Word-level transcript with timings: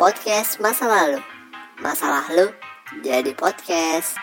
podcast 0.00 0.56
masa 0.64 0.88
lalu. 0.88 1.20
Masalah 1.84 2.24
lu 2.32 2.48
jadi 3.04 3.36
podcast. 3.36 4.16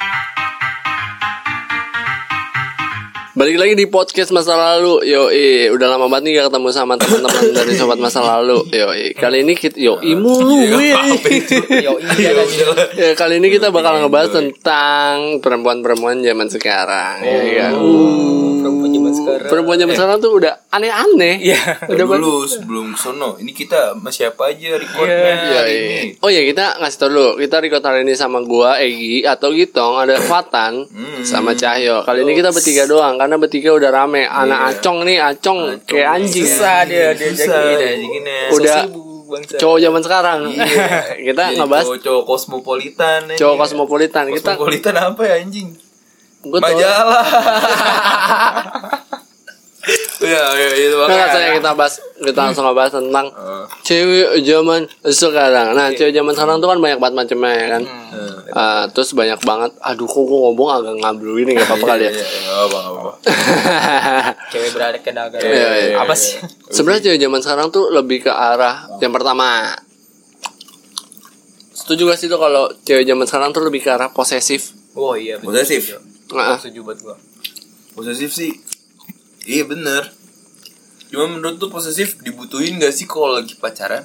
Balik 3.37 3.61
lagi 3.61 3.73
di 3.77 3.85
podcast 3.85 4.33
masa 4.33 4.57
lalu, 4.57 5.05
yo 5.05 5.29
udah 5.77 5.93
lama 5.93 6.09
banget 6.09 6.25
nih 6.25 6.31
gak 6.41 6.49
ketemu 6.49 6.69
sama 6.73 6.97
teman-teman 6.97 7.45
dari 7.61 7.77
sobat 7.77 8.01
masa 8.01 8.25
lalu, 8.25 8.65
yo 8.73 8.89
Kali 9.13 9.45
ini 9.45 9.53
kita, 9.53 9.77
yo 9.77 10.01
mulu, 10.01 10.65
Yo 10.65 10.81
iya. 10.81 12.33
ya 12.97 13.09
kali 13.13 13.37
ini 13.37 13.53
kita 13.53 13.69
bakal 13.69 14.01
ngebahas 14.01 14.33
tentang 14.33 15.37
perempuan-perempuan 15.45 16.25
zaman 16.25 16.49
sekarang, 16.49 17.21
ya 17.21 17.69
kan? 17.69 17.73
Perempuan 18.59 18.89
zaman 18.89 19.11
sekarang. 19.11 19.47
Perempuan 19.47 19.77
zaman 19.77 19.93
sekarang 19.93 20.17
tuh 20.17 20.31
udah 20.35 20.53
aneh-aneh, 20.67 21.35
Iya. 21.39 21.61
udah 21.85 22.05
dulu 22.07 22.43
sebelum 22.43 22.93
sono 22.93 23.35
ini 23.35 23.51
kita 23.51 23.93
sama 23.93 24.09
siapa 24.09 24.47
aja 24.47 24.75
recordnya 24.75 25.15
Iya, 25.15 25.57
hari 25.57 25.71
iya. 25.71 25.81
ini? 25.83 25.99
Oh 26.19 26.27
ya 26.27 26.41
kita 26.41 26.77
ngasih 26.77 26.97
tau 26.97 27.07
dulu. 27.07 27.29
Kita 27.37 27.55
record 27.57 27.81
hari 27.81 27.99
ini 28.01 28.13
sama 28.13 28.39
gua 28.39 28.77
Egi 28.77 29.21
atau 29.21 29.49
Gitong 29.49 29.93
Ada 29.97 30.17
Fatan 30.29 30.85
Hmm. 30.87 31.21
Sama 31.21 31.51
Cahyo. 31.51 32.01
Kali 32.01 32.21
ini 32.21 32.33
kita 32.33 32.49
bertiga 32.49 32.83
doang 32.83 33.15
Karena 33.15 33.35
bertiga 33.35 33.71
udah 33.71 33.89
rame. 33.89 34.23
Anak 34.23 34.59
Acong 34.71 35.01
nih 35.01 35.17
Acong 35.19 35.81
kayak 35.83 36.07
anjing. 36.15 36.45
Susah 36.45 36.83
dia 36.83 37.11
dia 37.11 37.31
jaginnya 37.31 38.51
Udah 38.51 38.85
bangsa. 39.27 39.57
cowok 39.57 39.77
zaman 39.77 40.01
sekarang. 40.01 40.39
Kita 41.27 41.43
Iya, 41.45 41.57
ngebahas 41.57 41.85
cowok, 41.85 41.99
cowok 41.99 42.23
kosmopolitan 42.25 43.19
cowok 43.33 43.55
kosmopolitan. 43.57 44.23
Kita 44.29 44.53
kosmopolitan 44.53 44.95
apa 44.95 45.21
ya 45.23 45.35
anjing 45.37 45.67
Gua 46.43 46.59
tau 46.59 46.69
majalah 46.69 47.25
ya 50.17 50.43
ya 50.51 50.69
itu 50.75 50.91
Nggak, 50.91 51.07
makanya 51.07 51.27
saya 51.31 51.47
kita 51.55 51.71
bahas 51.71 51.93
Kita 52.17 52.39
langsung 52.41 52.65
ngebahas 52.67 52.91
tentang 52.93 53.25
Eh, 53.31 53.63
Cewek 53.81 54.27
zaman 54.43 54.81
sekarang 55.01 55.67
Nah 55.71 55.87
cewek 55.89 56.11
zaman 56.11 56.33
sekarang 56.35 56.57
tuh 56.59 56.67
kan 56.67 56.77
banyak 56.77 56.99
banget 56.99 57.15
macamnya 57.15 57.51
ya 57.55 57.67
kan 57.71 57.83
eh, 57.87 58.35
Ah, 58.51 58.83
Terus 58.91 59.15
banyak 59.15 59.39
banget 59.41 59.71
Aduh 59.79 60.03
kok 60.03 60.19
gue 60.19 60.39
ngomong 60.41 60.69
agak 60.73 60.95
ngablu 60.99 61.39
ini 61.39 61.55
Gak 61.55 61.67
apa-apa 61.67 61.85
kali 61.87 62.03
ya 62.03 62.11
iya, 62.11 62.19
iya, 62.19 62.39
nggak 62.43 62.57
apa 62.59 62.77
nggak 62.77 62.95
apa 62.97 63.11
Cewek 64.47 64.69
berada 64.71 64.97
ke 64.97 65.11
dagang. 65.11 65.41
Iya, 65.43 65.69
iya. 65.77 65.95
Apa 65.99 66.13
sih? 66.15 66.39
Sebenarnya 66.67 67.01
cewek 67.05 67.19
zaman 67.19 67.39
sekarang 67.39 67.67
tuh 67.69 67.91
lebih 67.91 68.23
ke 68.23 68.31
arah 68.31 68.87
yang 68.99 69.11
pertama. 69.11 69.75
Setuju 71.71 72.07
gak 72.07 72.19
sih 72.19 72.27
tuh 72.27 72.39
kalau 72.39 72.71
cewek 72.81 73.03
zaman 73.03 73.23
sekarang 73.23 73.49
tuh 73.51 73.63
lebih 73.63 73.79
ke 73.79 73.91
arah 73.91 74.07
posesif? 74.09 74.71
Oh 74.95 75.13
iya 75.13 75.35
betul. 75.37 75.51
posesif 75.53 75.83
Nah, 76.29 76.55
Setuju 76.55 76.79
buat 76.81 76.99
gua. 76.99 77.15
posesif 77.91 78.29
sih. 78.29 78.51
Iya 79.43 79.63
bener. 79.63 80.11
Cuma 81.07 81.25
menurut 81.25 81.55
tuh 81.57 81.67
posesif 81.67 82.19
dibutuhin 82.19 82.77
gak 82.77 82.91
sih 82.91 83.05
kalau 83.05 83.31
lagi 83.33 83.55
pacaran? 83.55 84.03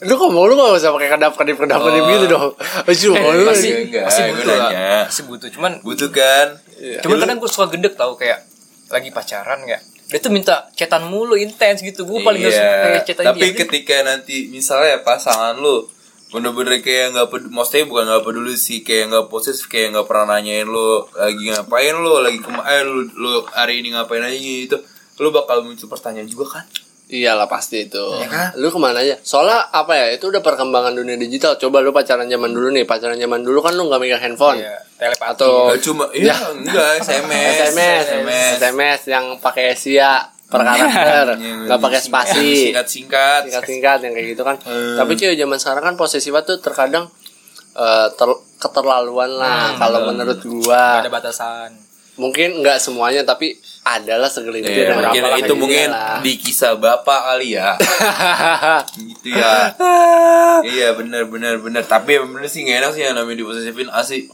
Lu 0.00 0.14
ngomong 0.14 0.44
lu 0.44 0.54
gak 0.54 0.76
usah 0.76 0.92
pakai 0.92 1.08
kedap 1.08 1.32
kedip 1.34 1.56
kedap 1.56 1.80
kedip 1.80 1.98
Oh. 1.98 2.08
gitu 2.10 2.26
dong. 2.28 2.50
Aduh, 2.84 3.14
lu. 3.34 3.48
Pasti 3.48 3.68
enggak, 3.72 4.02
pasti 4.04 4.20
gue 4.22 4.34
butuh 4.36 4.54
lah. 4.54 4.70
Pasti 5.02 5.22
butuh. 5.24 5.48
Cuman 5.50 5.72
butuh 5.80 6.08
kan? 6.08 6.46
Cuman 7.02 7.16
kadang 7.18 7.36
gua 7.36 7.48
suka 7.48 7.66
gendek 7.68 7.94
tau 7.94 8.12
kayak 8.14 8.44
lagi 8.88 9.08
pacaran 9.08 9.60
kayak 9.62 9.82
dia 10.08 10.16
tuh 10.18 10.30
minta 10.30 10.72
chatan 10.72 11.04
mulu 11.04 11.34
intens 11.34 11.80
gitu. 11.80 12.04
Gua 12.04 12.22
paling 12.22 12.38
gak 12.40 12.54
suka 12.54 12.70
kayak 12.86 13.02
chatan 13.04 13.22
Iya, 13.24 13.30
tapi 13.30 13.40
dia. 13.42 13.56
ketika 13.58 13.96
nanti 14.02 14.36
misalnya 14.46 15.00
pasangan 15.00 15.56
lu 15.56 15.88
bener-bener 16.28 16.84
kayak 16.84 17.16
nggak 17.16 17.28
peduli, 17.32 17.50
maksudnya 17.56 17.84
bukan 17.88 18.04
nggak 18.04 18.24
peduli 18.24 18.54
sih 18.60 18.84
kayak 18.84 19.04
nggak 19.08 19.26
posesif 19.32 19.64
kayak 19.64 19.96
nggak 19.96 20.06
pernah 20.06 20.36
nanyain 20.36 20.68
lu 20.68 21.08
lagi 21.16 21.44
ngapain 21.48 21.96
lu 21.96 22.12
lagi 22.20 22.40
kemarin 22.44 22.84
lu, 22.84 23.00
lu 23.16 23.32
hari 23.56 23.80
ini 23.80 23.96
ngapain 23.96 24.20
aja 24.20 24.36
gitu 24.36 24.76
lu 25.18 25.32
bakal 25.32 25.64
muncul 25.64 25.88
pertanyaan 25.88 26.28
juga 26.28 26.60
kan 26.60 26.64
Iyalah 27.08 27.48
pasti 27.48 27.88
itu. 27.88 28.04
Ya 28.20 28.28
kan? 28.28 28.48
Lu 28.60 28.68
ke 28.68 28.76
mana 28.76 29.00
aja? 29.00 29.16
Soalnya 29.24 29.72
apa 29.72 29.96
ya? 29.96 30.06
Itu 30.12 30.28
udah 30.28 30.44
perkembangan 30.44 30.92
dunia 30.92 31.16
digital. 31.16 31.56
Coba 31.56 31.80
lu 31.80 31.88
pacaran 31.88 32.28
zaman 32.28 32.52
dulu 32.52 32.68
nih. 32.68 32.84
Pacaran 32.84 33.16
zaman 33.16 33.40
dulu 33.40 33.64
kan 33.64 33.72
lu 33.80 33.88
nggak 33.88 33.96
megang 33.96 34.22
handphone. 34.28 34.60
Iya, 34.60 34.76
telepati. 35.00 35.32
Atau 35.32 35.72
Nggak 35.72 35.82
cuma 35.88 36.04
iya 36.12 36.36
enggak 36.52 37.00
SMS 37.00 37.52
SMS, 37.72 38.04
SMS, 38.60 39.00
yang 39.08 39.40
pakai 39.40 39.72
Asia 39.72 40.20
per 40.48 40.64
karakter, 40.64 41.24
nggak 41.68 41.76
pakai 41.78 42.00
spasi. 42.00 42.72
singkat-singkat 42.72 43.40
singkat-singkat 43.46 43.98
yang 44.00 44.12
kayak 44.12 44.26
gitu 44.32 44.42
kan. 44.42 44.56
Hmm. 44.64 44.96
Tapi 44.96 45.12
cewek 45.14 45.36
zaman 45.36 45.58
sekarang 45.60 45.84
kan 45.84 45.94
posesifnya 45.94 46.40
tuh 46.40 46.56
terkadang 46.58 47.04
eh, 47.72 48.08
ter- 48.12 48.42
keterlaluan 48.56 49.28
lah 49.30 49.76
kalau 49.76 50.08
menurut 50.08 50.40
gua. 50.42 51.04
Ada 51.04 51.12
batasan. 51.12 51.76
Mungkin 52.18 52.58
nggak 52.58 52.82
semuanya 52.82 53.22
tapi 53.22 53.54
adalah 53.86 54.26
segelintir 54.26 54.74
Iya, 54.74 54.90
dan 54.90 54.96
mungkin 55.00 55.22
itu 55.38 55.54
mungkin 55.54 55.88
lah. 55.88 56.18
di 56.18 56.34
kisah 56.34 56.74
bapak 56.74 57.20
kali 57.30 57.56
ya 57.56 57.72
gitu 58.98 59.32
ya 59.32 59.72
iya 60.66 60.92
bener 60.92 61.24
bener 61.24 61.56
bener 61.56 61.80
tapi 61.84 62.20
yang 62.20 62.28
bener 62.28 62.50
sih 62.50 62.68
gak 62.68 62.84
enak 62.84 62.90
sih 62.92 63.02
yang 63.06 63.16
namanya 63.16 63.40
diposesifin 63.40 63.88
asli 63.88 64.28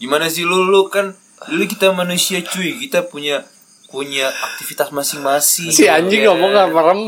gimana 0.00 0.30
sih 0.32 0.46
lu 0.48 0.64
lu 0.64 0.88
kan 0.88 1.12
dulu 1.44 1.64
kita 1.68 1.92
manusia 1.92 2.40
cuy 2.40 2.80
kita 2.80 3.04
punya 3.04 3.44
punya 3.94 4.26
aktivitas 4.26 4.90
masing-masing 4.90 5.70
si 5.70 5.86
anjing 5.86 6.26
Ya. 6.26 6.34
ngomong 6.34 6.50
nggak 6.50 6.68
merem. 6.74 7.00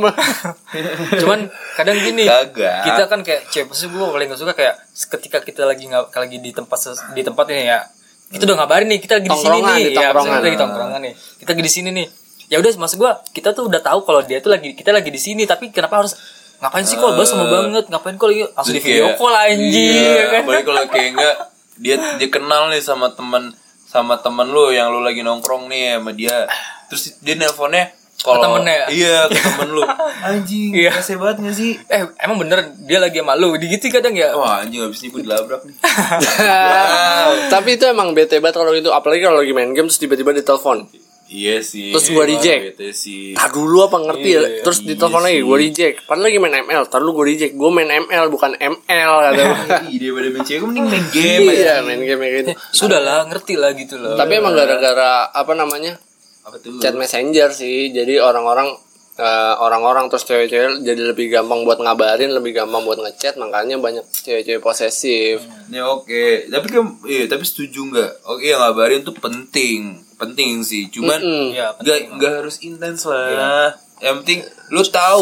Cuman 1.27 1.41
kadang 1.75 1.99
gini, 1.99 2.23
Kagak. 2.31 2.87
kita 2.87 3.03
kan 3.11 3.21
kayak 3.27 3.51
cewek 3.51 3.75
pasti 3.75 3.91
gue 3.91 4.07
paling 4.07 4.31
gak 4.31 4.39
suka 4.39 4.55
kayak 4.55 4.75
ketika 4.95 5.39
kita 5.43 5.63
lagi 5.67 5.91
nggak 5.91 6.15
lagi 6.15 6.39
di 6.39 6.51
tempat 6.55 6.79
di 7.11 7.23
tempat 7.27 7.45
ini 7.51 7.67
ya, 7.67 7.83
kita 8.31 8.47
udah 8.47 8.57
ngabarin 8.63 8.87
nih 8.87 9.01
kita 9.03 9.19
lagi 9.19 9.29
di 9.29 9.39
sini 9.43 9.59
nih, 9.59 9.83
di 9.91 9.99
ya 9.99 10.09
misalnya 10.15 10.43
lagi 10.47 10.59
tongkrongan 10.59 11.01
nih, 11.03 11.15
kita 11.43 11.49
lagi 11.51 11.65
di 11.67 11.73
sini 11.75 11.89
nih, 11.91 12.07
ya 12.47 12.57
udah 12.63 12.71
maksud 12.79 12.97
gue 13.03 13.13
kita 13.35 13.49
tuh 13.51 13.65
udah 13.67 13.81
tahu 13.83 13.99
kalau 14.07 14.21
dia 14.23 14.39
tuh 14.39 14.55
lagi 14.55 14.71
kita 14.79 14.95
lagi 14.95 15.11
di 15.11 15.19
sini, 15.19 15.43
tapi 15.45 15.75
kenapa 15.75 16.07
harus 16.07 16.15
ngapain 16.63 16.87
sih 16.89 16.97
kok 16.97 17.13
bahas 17.13 17.29
sama 17.29 17.45
banget, 17.51 17.85
ngapain 17.91 18.17
kok 18.17 18.29
lagi 18.31 18.43
langsung 18.55 18.75
di 18.79 18.81
video 18.81 19.13
call 19.19 19.35
anjing, 19.35 19.93
iya, 19.99 20.15
ya 20.15 20.25
kan? 20.31 20.41
apalagi 20.47 20.65
kalau 20.65 20.83
kayak 20.89 21.09
enggak 21.13 21.37
dia 21.77 21.97
dia 22.17 22.29
kenal 22.33 22.73
nih 22.73 22.81
sama 22.81 23.13
teman 23.13 23.53
sama 23.97 24.17
temen 24.17 24.47
lu 24.47 24.69
yang 24.69 24.89
lu 24.89 25.01
lagi 25.01 25.21
nongkrong 25.21 25.67
nih 25.67 25.97
sama 25.97 26.13
dia 26.13 26.45
terus 26.87 27.17
dia 27.19 27.35
nelponnya 27.35 27.89
kalau 28.17 28.41
temennya? 28.43 28.89
iya 28.89 29.29
ke 29.29 29.37
temen 29.37 29.69
lu 29.71 29.85
anjing 30.27 30.73
Iya. 30.73 30.91
kasih 30.91 31.17
banget 31.17 31.37
gak 31.43 31.55
sih 31.55 31.73
Eh 31.87 32.03
emang 32.19 32.41
bener 32.41 32.59
dia 32.81 32.97
lagi 32.97 33.21
sama 33.21 33.37
lu, 33.37 33.55
digituin 33.55 33.93
kadang 33.93 34.13
ya. 34.13 34.33
Wah 34.33 34.61
anjing 34.61 34.83
abis 34.83 35.05
ini 35.05 35.09
gue 35.11 35.23
dilabrak 35.23 35.63
nih 35.63 35.77
Tapi 37.53 37.69
itu 37.73 37.85
emang 37.87 38.13
bete 38.13 38.39
banget 38.39 38.57
kalau 38.57 38.73
itu 38.73 38.89
apalagi 38.89 39.23
kalau 39.23 39.41
lagi 39.41 39.53
main 39.53 39.71
game 39.71 39.87
terus 39.87 40.01
tiba-tiba 40.01 40.33
ditelepon. 40.33 40.89
Iya 41.27 41.59
sih 41.59 41.91
Terus 41.91 42.07
gua 42.15 42.23
Wah, 42.23 42.31
reject. 42.31 42.63
bete 42.73 42.89
sih 42.95 43.35
Tak 43.35 43.51
dulu 43.51 43.83
apa 43.83 43.99
ngerti 43.99 44.29
ya? 44.31 44.41
Iya, 44.41 44.63
Terus 44.63 44.79
iya 44.81 44.87
ditelepon 44.95 45.23
lagi, 45.27 45.41
gue 45.43 45.59
reject. 45.59 45.97
Padahal 46.07 46.25
lagi 46.31 46.39
main 46.39 46.55
ML, 46.63 46.83
tar 46.87 47.01
lu 47.03 47.11
gue 47.13 47.27
reject. 47.27 47.53
Gue 47.59 47.71
main 47.71 47.91
ML 47.91 48.25
bukan 48.31 48.55
ML 48.55 49.13
kata. 49.27 49.43
Ih, 49.91 49.99
daripada 49.99 50.27
main 50.31 50.45
cewek 50.47 50.59
gue 50.63 50.69
mending 50.71 50.87
main 50.87 51.07
game 51.11 51.47
Iya, 51.51 51.75
main 51.83 52.01
game 52.01 52.21
kayak 52.21 52.35
gitu. 52.39 52.51
Sudah 52.87 53.01
lah, 53.03 53.27
ngerti 53.27 53.55
lah 53.59 53.75
gitu 53.75 53.99
loh. 53.99 54.15
Tapi 54.15 54.33
emang 54.39 54.55
gara-gara 54.55 55.27
apa 55.29 55.53
namanya? 55.53 55.99
Apa 56.47 56.63
tuh? 56.63 56.79
Chat 56.79 56.95
messenger 56.95 57.51
sih. 57.51 57.91
Jadi 57.91 58.23
orang-orang 58.23 58.71
eh, 59.17 59.55
orang-orang 59.59 60.07
terus 60.07 60.29
cewek-cewek 60.29 60.87
jadi 60.87 61.03
lebih 61.11 61.27
gampang 61.33 61.67
buat 61.67 61.83
ngabarin, 61.83 62.31
lebih 62.31 62.55
gampang 62.55 62.87
buat 62.87 63.03
ngechat, 63.03 63.35
makanya 63.35 63.83
banyak 63.83 64.05
cewek-cewek 64.15 64.63
posesif. 64.63 65.43
Ya 65.67 65.83
oke 65.91 66.47
Tapi 66.47 66.67
kan 66.71 67.03
Iya 67.03 67.27
tapi 67.27 67.43
setuju 67.43 67.91
nggak 67.91 68.23
Oke 68.31 68.55
yang 68.55 68.63
ngabarin 68.63 69.03
tuh 69.03 69.17
penting 69.19 70.06
Penting 70.17 70.65
sih 70.65 70.89
Cuman 70.89 71.21
Mm-mm. 71.21 71.47
Iya, 71.53 71.77
nggak 71.77 71.85
penting. 71.85 72.05
nggak 72.17 72.33
harus 72.43 72.57
intens 72.65 73.05
lah. 73.05 73.73
Yang 73.97 74.15
penting 74.25 74.41
lu 74.69 74.83
tahu 74.85 75.21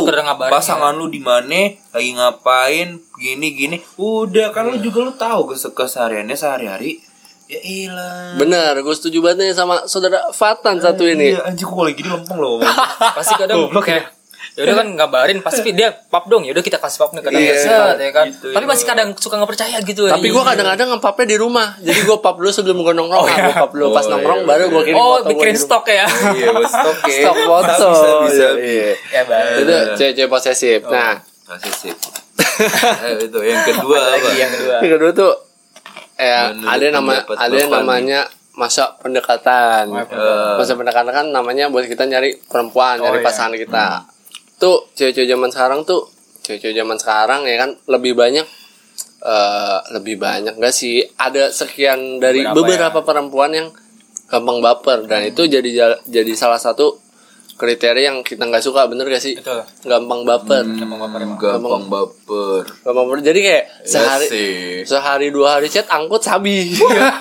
pasangan 0.50 0.94
lu 0.98 1.06
di 1.06 1.22
mana 1.22 1.70
lagi 1.94 2.10
ngapain 2.14 2.98
gini 3.18 3.48
gini. 3.54 3.76
Udah 3.98 4.50
kan 4.50 4.66
lu 4.70 4.78
juga 4.82 4.98
lu 5.06 5.12
tahu 5.14 5.54
kes 5.54 5.70
kesehariannya 5.70 6.34
sehari-hari 6.34 6.98
ya 7.44 7.60
ilah 7.60 8.40
Bener, 8.40 8.72
gue 8.80 8.94
setuju 8.96 9.20
banget 9.20 9.52
nih 9.52 9.52
sama 9.52 9.84
saudara 9.84 10.32
Fatan 10.32 10.80
satu 10.80 11.04
ini. 11.04 11.36
Iya, 11.36 11.44
anjing 11.44 11.68
kok 11.68 11.76
lagi 11.76 11.96
gini 12.00 12.08
lempeng 12.08 12.40
loh 12.40 12.56
pasti 13.16 13.34
kadang 13.36 13.68
kayak 13.68 14.10
ya 14.54 14.62
udah 14.62 14.76
kan 14.76 14.86
ngabarin 14.88 15.38
pasti 15.40 15.74
dia 15.76 15.90
pap 15.90 16.24
dong 16.24 16.42
ya 16.42 16.50
udah 16.50 16.62
kita 16.62 16.78
kasih 16.78 16.98
pap 16.98 17.10
nih 17.10 17.20
kadang 17.20 17.42
Iya, 17.42 17.54
set, 17.56 17.96
ya 17.98 18.10
kan 18.10 18.26
gitu, 18.28 18.46
tapi 18.50 18.62
iya. 18.62 18.70
masih 18.70 18.84
kadang 18.84 19.08
suka 19.14 19.34
nggak 19.34 19.50
percaya 19.50 19.76
gitu 19.80 20.02
Tapi 20.06 20.26
gue 20.26 20.42
kadang-kadang 20.44 20.88
ngepapnya 20.92 21.26
di 21.26 21.36
rumah. 21.36 21.68
Jadi 21.78 22.00
gue 22.00 22.16
pap 22.16 22.36
dulu 22.36 22.48
sebelum 22.48 22.76
gue 22.80 22.94
nongkrong. 22.94 23.18
Oh, 23.18 23.26
Nah, 23.26 23.34
iya. 23.34 23.44
gue 23.44 23.54
pap 23.56 23.70
dulu 23.70 23.86
pas 23.90 24.02
Oh, 24.02 24.10
nongkrong 24.10 24.40
iya, 24.40 24.46
baru 24.46 24.64
gue 24.68 24.82
kirim 24.84 24.96
oh 24.96 25.16
bikin 25.26 25.56
stok 25.56 25.84
ya 25.86 26.06
iya 26.32 26.48
buat 26.50 26.70
stok 26.76 26.98
ya 27.04 27.18
Stok 27.20 27.36
foto. 27.40 27.74
bisa 27.90 28.08
bisa 28.24 28.46
Iya. 28.56 28.90
ya 29.10 29.22
baru 29.24 29.54
Itu 29.58 29.74
cewek-cewek 29.96 30.30
posesif. 30.30 30.80
Nah, 30.86 31.12
kasih 31.44 31.72
sip 31.82 31.96
Eh, 32.54 33.26
itu 33.26 33.38
yang 33.40 33.62
kedua 33.64 33.98
apa 33.98 34.28
yang 34.32 34.48
kedua 34.48 34.74
yang 34.78 34.92
kedua 34.94 35.10
tuh 35.12 35.32
eh 36.14 36.30
ada 36.46 36.84
nama 36.88 37.12
ada 37.26 37.58
namanya 37.68 38.20
masa 38.54 38.94
pendekatan. 38.96 39.90
Eh, 39.90 40.54
Masa 40.54 40.72
pendekatan 40.72 41.10
kan 41.10 41.26
namanya 41.28 41.66
buat 41.66 41.82
kita 41.82 42.06
nyari 42.06 42.38
perempuan, 42.40 42.96
Oh, 42.96 43.04
nyari 43.04 43.18
iya. 43.18 43.26
pasangan 43.26 43.50
kita. 43.52 43.86
Tuh 44.64 44.88
cewek-cewek 44.96 45.28
zaman 45.28 45.52
sekarang 45.52 45.84
tuh 45.84 46.08
cewek-cewek 46.40 46.72
zaman 46.72 46.96
sekarang 46.96 47.44
ya 47.44 47.56
kan 47.60 47.70
lebih 47.84 48.16
banyak 48.16 48.46
eh 49.24 49.78
lebih 49.92 50.16
banyak. 50.16 50.56
Enggak 50.56 50.72
sih 50.72 51.04
ada 51.16 51.52
sekian 51.52 52.16
dari 52.16 52.40
Beberapa 52.44 52.56
beberapa, 52.92 52.98
ya. 53.00 53.04
perempuan 53.04 53.50
yang 53.52 53.68
gampang 54.28 54.64
baper. 54.64 55.04
Dan 55.04 55.28
itu 55.28 55.44
jadi 55.44 55.68
jadi 56.04 56.32
salah 56.32 56.56
satu 56.56 57.00
kriteria 57.54 58.10
yang 58.10 58.18
kita 58.26 58.50
nggak 58.50 58.64
suka 58.66 58.84
bener 58.90 59.06
gak 59.06 59.22
sih? 59.22 59.38
Betul. 59.38 59.62
gampang 59.86 60.26
baper. 60.26 60.64
Gampang 60.66 61.00
baper 61.06 61.20
emang. 61.22 61.38
gampang 61.38 61.86
baper. 61.86 62.62
Gampang 62.82 63.06
baper. 63.06 63.18
Jadi 63.22 63.38
kayak 63.40 63.64
Iya 63.64 63.88
sehari 63.88 64.26
sih. 64.26 64.52
sehari 64.84 65.26
dua 65.30 65.48
hari 65.60 65.68
chat 65.70 65.86
angkut 65.86 66.20
sabi. 66.20 66.74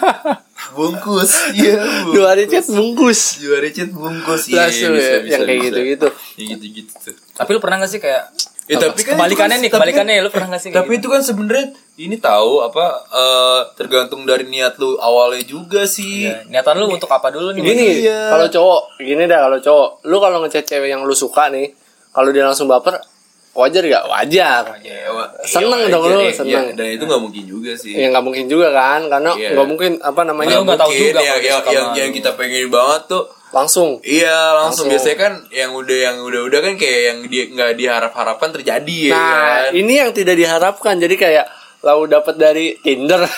Bungkus. 0.76 1.54
Iya 1.54 1.76
Bu. 2.08 2.18
dua 2.18 2.34
hari 2.34 2.50
chat 2.50 2.66
bungkus. 2.66 3.38
Juara 3.38 3.70
chat 3.70 3.90
bungkus. 3.94 4.50
Iya 4.50 4.58
langsung 4.66 4.92
bisa, 4.98 5.06
ya 5.06 5.20
bisa, 5.22 5.34
yang 5.38 5.42
kayak 5.46 5.60
bisa. 5.62 5.68
gitu 5.70 5.80
gitu 5.86 6.08
yang 6.40 6.48
gitu 6.58 6.66
gitu 6.82 6.94
tuh 6.98 7.16
Tapi 7.34 7.50
lu 7.50 7.60
pernah 7.60 7.78
gak 7.78 7.90
sih 7.90 8.00
kayak 8.00 8.24
Ya, 8.64 8.80
apa, 8.80 8.90
tapi 8.90 9.04
kan 9.04 9.20
kebalikannya 9.20 9.56
itu 9.56 9.60
nih, 9.60 9.68
kan- 9.68 9.76
kebalikannya 9.76 10.14
lu 10.18 10.32
pernah 10.32 10.48
gak 10.50 10.62
sih 10.62 10.70
kayak 10.70 10.80
tapi 10.80 10.92
itu 10.96 11.08
kan 11.10 11.20
sebenarnya 11.20 11.66
ini 11.98 12.16
tahu 12.18 12.64
apa 12.64 12.86
eh, 13.12 13.60
tergantung 13.76 14.24
dari 14.24 14.46
niat 14.46 14.78
lu 14.78 14.96
awalnya 14.98 15.44
juga 15.44 15.84
sih 15.84 16.24
gitu? 16.24 16.32
Ya, 16.32 16.48
niatan 16.48 16.78
lu 16.78 16.88
untuk 16.88 17.12
apa 17.12 17.28
dulu 17.28 17.52
nih? 17.52 17.60
gini 17.62 17.88
Iya. 18.02 18.32
kalau 18.32 18.48
cowok 18.48 18.82
gini 18.98 19.24
dah 19.26 19.40
kalau 19.44 19.60
cowok 19.60 19.88
lu 20.04 20.18
kalau 20.18 20.38
ngechat 20.40 20.64
cewek 20.66 20.88
yang 20.88 21.02
lu 21.02 21.12
suka 21.14 21.50
nih 21.50 21.76
kalau 22.10 22.30
dia 22.30 22.46
langsung 22.46 22.66
baper 22.66 22.96
wajar 23.54 23.84
gak 23.84 24.06
wajar 24.08 24.64
Ya, 24.80 25.12
wa- 25.12 25.30
Seneng 25.44 25.82
iya, 25.82 25.92
dong 25.92 26.04
iya, 26.04 26.10
lu, 26.10 26.20
iya, 26.22 26.32
seneng. 26.34 26.66
dan 26.72 26.88
itu 26.90 27.04
nggak 27.04 27.20
mungkin 27.22 27.44
juga 27.44 27.72
sih 27.76 27.92
ya 27.94 28.08
nggak 28.10 28.24
mungkin 28.24 28.46
juga 28.48 28.72
kan 28.72 29.02
karena 29.06 29.32
Iya. 29.36 29.50
nggak 29.54 29.68
mungkin 29.68 29.92
apa 30.00 30.22
namanya 30.24 30.56
nggak 30.58 30.80
tahu 30.80 30.90
juga 30.90 31.20
dia 31.20 31.36
yang, 31.44 31.62
yang, 31.68 31.88
yang 31.94 32.10
kita 32.12 32.32
pengen 32.34 32.72
banget 32.72 33.12
tuh 33.12 33.28
langsung 33.54 34.02
Iya 34.02 34.58
langsung. 34.58 34.60
Langsung. 34.60 34.86
biasanya 34.90 35.16
kan 35.16 35.34
yang 35.50 35.72
udah 35.72 35.98
yang 36.02 36.16
udah-udah 36.20 36.60
kan 36.60 36.74
kayak 36.74 37.00
yang 37.06 37.18
dia 37.26 37.44
nggak 37.48 37.72
diharap-harapkan 37.76 38.50
terjadi 38.52 38.98
ya 39.06 39.14
nah 39.14 39.64
kan. 39.64 39.72
ini 39.74 39.94
yang 39.96 40.10
tidak 40.10 40.36
diharapkan 40.36 40.98
jadi 40.98 41.16
kayak 41.16 41.46
lau 41.80 42.04
dapat 42.04 42.36
dari 42.36 42.76
Tinder 42.78 43.24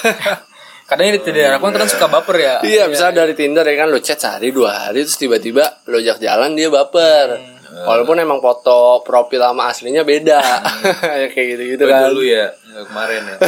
Kadang 0.86 1.08
ini 1.08 1.18
tidak 1.18 1.36
diharapkan 1.36 1.72
kadang 1.74 1.90
suka 1.90 2.08
baper 2.08 2.36
ya. 2.38 2.54
iya 2.62 2.86
bisa 2.86 3.10
dari 3.10 3.34
Tinder 3.34 3.62
ya 3.62 3.76
kan 3.76 3.88
lo 3.88 3.98
chat 3.98 4.16
sehari 4.16 4.50
dua 4.50 4.86
hari 4.86 5.02
terus 5.02 5.16
tiba-tiba 5.16 5.82
lo 5.84 5.98
jak 5.98 6.18
jalan 6.18 6.52
dia 6.52 6.68
baper 6.68 7.54
Hmm. 7.66 7.84
walaupun 7.84 8.16
emang 8.16 8.40
foto 8.40 9.02
profil 9.02 9.42
sama 9.42 9.68
aslinya 9.68 10.00
beda 10.02 10.38
ya 11.18 11.28
kayak 11.28 11.48
gitu 11.52 11.64
gitu 11.76 11.84
Oh, 11.84 11.90
kan 11.90 12.08
dulu 12.08 12.22
ya 12.24 12.48
nggak 12.48 12.84
kemarin 12.88 13.22
ya. 13.26 13.36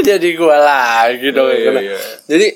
jadi 0.00 0.28
gua 0.34 0.56
lagi 0.58 1.28
dong 1.30 1.44
Oh, 1.44 1.50
iya, 1.50 1.70
iya. 1.84 1.98
jadi 2.24 2.46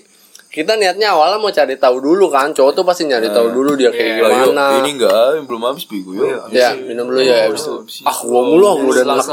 kita 0.52 0.76
niatnya 0.76 1.16
awalnya 1.16 1.40
mau 1.40 1.48
cari 1.48 1.80
tahu 1.80 1.96
dulu 1.96 2.28
kan 2.28 2.52
cowok 2.52 2.72
tuh 2.76 2.84
pasti 2.84 3.08
nyari 3.08 3.32
tahu 3.32 3.56
dulu 3.56 3.72
dia 3.72 3.88
kayak 3.88 4.20
yuk, 4.20 4.28
gimana. 4.36 4.84
ini 4.84 5.00
enggak 5.00 5.48
belum 5.48 5.62
habis 5.64 5.88
bego 5.88 6.12
yuk. 6.12 6.52
ya 6.52 6.76
minum 6.76 7.08
dulu 7.08 7.24
ya 7.24 7.48
habis 7.48 7.64
itu. 7.64 8.04
Ah 8.04 8.12
gua 8.20 8.40
mulu 8.44 8.64
ah, 8.68 8.74
gua 8.76 8.90
udah 8.92 9.04
enak 9.08 9.26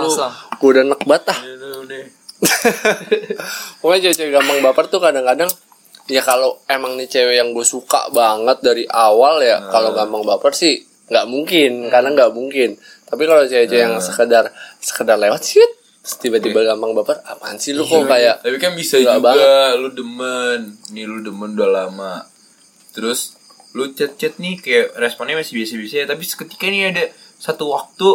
gua 0.63 0.69
udah 0.71 0.83
enak 0.87 0.99
ah. 1.03 1.39
Ya 1.43 1.53
udah, 1.59 1.69
udah. 1.83 1.99
pokoknya 3.83 3.99
cewek-cewek 4.07 4.31
gampang 4.31 4.63
baper 4.63 4.85
tuh 4.87 5.03
kadang-kadang 5.03 5.51
ya 6.07 6.23
kalau 6.23 6.55
emang 6.71 6.95
nih 6.95 7.11
cewek 7.11 7.35
yang 7.35 7.51
gue 7.51 7.67
suka 7.67 8.07
banget 8.15 8.63
dari 8.63 8.87
awal 8.87 9.43
ya 9.43 9.59
kalau 9.67 9.91
gampang 9.91 10.23
baper 10.23 10.55
sih 10.55 10.79
nggak 11.11 11.25
mungkin 11.27 11.91
karena 11.91 12.15
nggak 12.15 12.31
mungkin. 12.31 12.79
Tapi 12.79 13.23
kalau 13.27 13.43
cewek-cewek 13.43 13.83
yang 13.83 13.99
sekedar 13.99 14.55
sekedar 14.79 15.19
lewat 15.19 15.43
sih 15.43 15.59
tiba-tiba 16.17 16.65
gampang 16.65 16.97
baper 16.97 17.21
apaan 17.27 17.61
sih 17.61 17.77
lu 17.77 17.85
kok 17.85 18.09
kayak 18.09 18.41
Tapi 18.41 18.57
kan 18.57 18.73
bisa 18.73 18.97
juga 18.97 19.77
lu 19.77 19.93
demen. 19.93 20.79
Nih 20.95 21.05
lu 21.05 21.21
demen 21.21 21.53
udah 21.53 21.69
lama. 21.69 22.25
Terus 22.95 23.37
lu 23.77 23.93
chat-chat 23.93 24.41
nih 24.41 24.57
kayak 24.57 24.97
responnya 24.97 25.37
masih 25.37 25.61
biasa-biasa 25.61 25.95
ya, 26.01 26.05
tapi 26.09 26.23
seketika 26.25 26.65
nih 26.65 26.89
ada 26.89 27.03
satu 27.37 27.69
waktu 27.69 28.09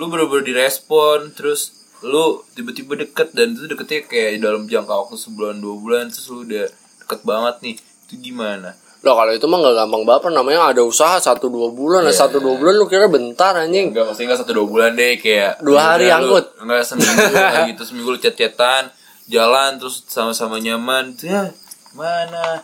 lu 0.00 0.04
bener-bener 0.08 0.48
direspon. 0.48 1.36
Terus 1.36 1.76
lu 2.00 2.40
tiba-tiba 2.56 2.96
deket 2.96 3.36
dan 3.36 3.52
itu 3.52 3.68
deketnya 3.68 4.08
kayak 4.08 4.40
dalam 4.40 4.64
jangka 4.64 4.94
waktu 4.94 5.20
sebulan 5.20 5.60
dua 5.60 5.76
bulan. 5.76 6.04
Terus 6.08 6.26
lu 6.32 6.48
udah 6.48 6.66
deket 7.04 7.20
banget 7.28 7.56
nih. 7.60 7.76
Itu 8.08 8.14
gimana 8.24 8.87
Loh 9.08 9.16
kalau 9.16 9.32
itu 9.32 9.46
mah 9.46 9.58
gak 9.58 9.76
gampang 9.78 10.04
baper 10.04 10.30
namanya 10.30 10.68
ada 10.68 10.84
usaha 10.84 11.16
satu 11.16 11.48
dua 11.48 11.72
bulan. 11.72 12.04
Nah 12.04 12.12
satu 12.12 12.36
dua 12.36 12.54
bulan 12.54 12.76
lu 12.76 12.84
kira 12.84 13.08
bentar 13.08 13.56
anjing. 13.56 13.88
Enggak 13.88 14.04
maksudnya 14.04 14.26
enggak 14.28 14.40
satu 14.44 14.52
dua 14.52 14.66
bulan 14.66 14.92
deh 14.92 15.16
kayak 15.16 15.56
Dua 15.58 15.80
hari 15.80 16.04
udah 16.04 16.12
lu- 16.12 16.18
angkut. 16.20 16.44
enggak 16.60 16.84
seminggu 16.84 17.24
gitu 17.72 17.82
seminggu 17.82 18.08
lu 18.10 18.18
chat-chatan 18.18 18.92
jalan 19.26 19.70
terus 19.76 20.04
sama-sama 20.04 20.56
nyaman. 20.58 21.16
Tuh 21.16 21.24
ya 21.26 21.48
mana? 21.92 22.60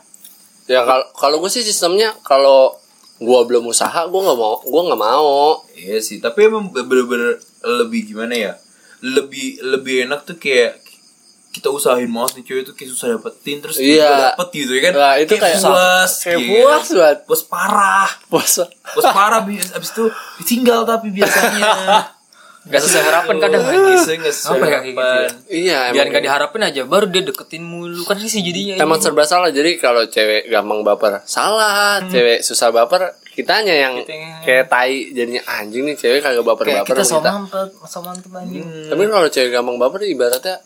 Ya 0.64 0.80
kalau 0.80 1.04
kalau 1.12 1.36
gue 1.38 1.48
sih 1.50 1.60
sistemnya 1.60 2.12
kalau 2.20 2.76
gua 3.16 3.40
belum 3.42 3.64
usaha 3.66 4.04
gua 4.04 4.20
nggak 4.22 4.38
mau 4.38 4.54
gua 4.62 4.82
nggak 4.84 5.00
mau. 5.02 5.64
Iya 5.72 5.96
sih, 5.98 6.18
tapi 6.18 6.44
emang 6.44 6.68
bener-bener 6.68 7.40
lebih 7.62 8.04
gimana 8.06 8.34
ya? 8.34 8.52
Lebih 9.00 9.60
lebih 9.62 10.04
enak 10.04 10.24
tuh 10.24 10.36
kayak 10.36 10.83
kita 11.54 11.70
usahain 11.70 12.10
banget 12.10 12.32
nih 12.34 12.44
cewek 12.44 12.62
tuh 12.66 12.74
kayak 12.74 12.90
susah 12.90 13.06
dapetin 13.14 13.62
terus 13.62 13.78
Iya. 13.78 14.34
dapet 14.34 14.48
gitu 14.52 14.72
ya 14.74 14.82
kan? 14.82 14.92
Nah, 14.92 15.14
itu 15.16 15.34
kayak- 15.36 15.62
puas, 15.62 16.12
kayak 16.18 16.38
iya. 16.40 16.48
puas 16.50 16.86
banget. 16.90 17.18
puas 17.22 17.42
parah, 17.46 18.10
puasa 18.26 18.64
puas 18.90 19.06
parah 19.08 19.38
abis, 19.40 19.70
abis 19.70 19.88
itu 19.88 20.04
ditinggal 20.42 20.82
tapi 20.82 21.08
biasanya. 21.08 21.70
Gak 22.64 22.80
sesuai 22.80 23.04
harapan 23.04 23.36
kadang 23.38 23.60
anjing. 23.60 23.92
Bisa 23.92 24.10
nggak 24.16 24.32
sesuai 24.32 24.56
kayak 24.56 24.82
gitu 24.82 24.96
ya? 24.96 25.04
harapan. 25.04 25.28
iya 25.52 25.78
Biar 25.92 26.00
emang 26.00 26.14
gak 26.16 26.24
diharapin 26.24 26.62
aja 26.64 26.80
baru 26.82 27.06
dia 27.06 27.20
deketin 27.20 27.60
mulu 27.60 28.00
kan 28.02 28.16
sih 28.16 28.40
jadinya. 28.40 28.80
Emang 28.80 28.96
ini. 28.96 29.04
serba 29.04 29.28
salah 29.28 29.52
jadi 29.52 29.76
kalau 29.76 30.08
cewek 30.08 30.48
gampang 30.48 30.80
baper 30.80 31.20
salah, 31.24 32.00
cewek 32.08 32.40
susah 32.40 32.72
baper 32.72 33.04
kitanya 33.30 33.68
yang 33.68 34.00
Kitanya. 34.00 34.40
kayak 34.40 34.64
tai 34.66 35.12
jadinya 35.12 35.44
anjing 35.44 35.84
nih 35.84 35.92
cewek 35.92 36.24
kagak 36.24 36.40
kayak 36.40 36.48
baper-baper 36.48 36.88
kita 36.88 37.02
sama 37.04 37.04
so 37.04 37.16
kita. 37.18 37.30
mampet, 37.36 37.68
so 37.84 37.98
mantep 38.00 38.32
anjing. 38.32 38.64
Tapi 38.88 39.02
kalau 39.04 39.28
cewek 39.28 39.50
gampang 39.52 39.76
baper 39.76 40.00
ibaratnya 40.06 40.56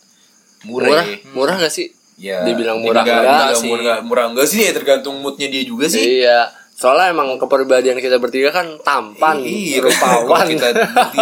Murah. 0.63 0.89
murah, 0.89 1.05
murah 1.33 1.55
gak 1.59 1.71
sih? 1.71 1.87
Ya, 2.19 2.43
Dibilang 2.43 2.83
murah 2.83 3.07
enggak, 3.07 3.23
enggak 3.23 3.39
enggak, 3.47 3.57
sih. 3.57 3.69
murah, 3.69 3.99
murah 4.03 4.25
enggak 4.27 4.47
sih 4.47 4.61
ya 4.61 4.75
tergantung 4.75 5.23
moodnya 5.23 5.47
dia 5.47 5.63
juga 5.63 5.87
sih. 5.87 6.23
Iya. 6.23 6.51
Soalnya 6.75 7.11
emang 7.11 7.39
kepribadian 7.39 7.99
kita 7.99 8.19
bertiga 8.19 8.51
kan 8.51 8.79
tampan, 8.81 9.39
Iya, 9.39 9.83
rupawan. 9.83 10.47
Kalau 10.47 10.51
kita 10.51 10.67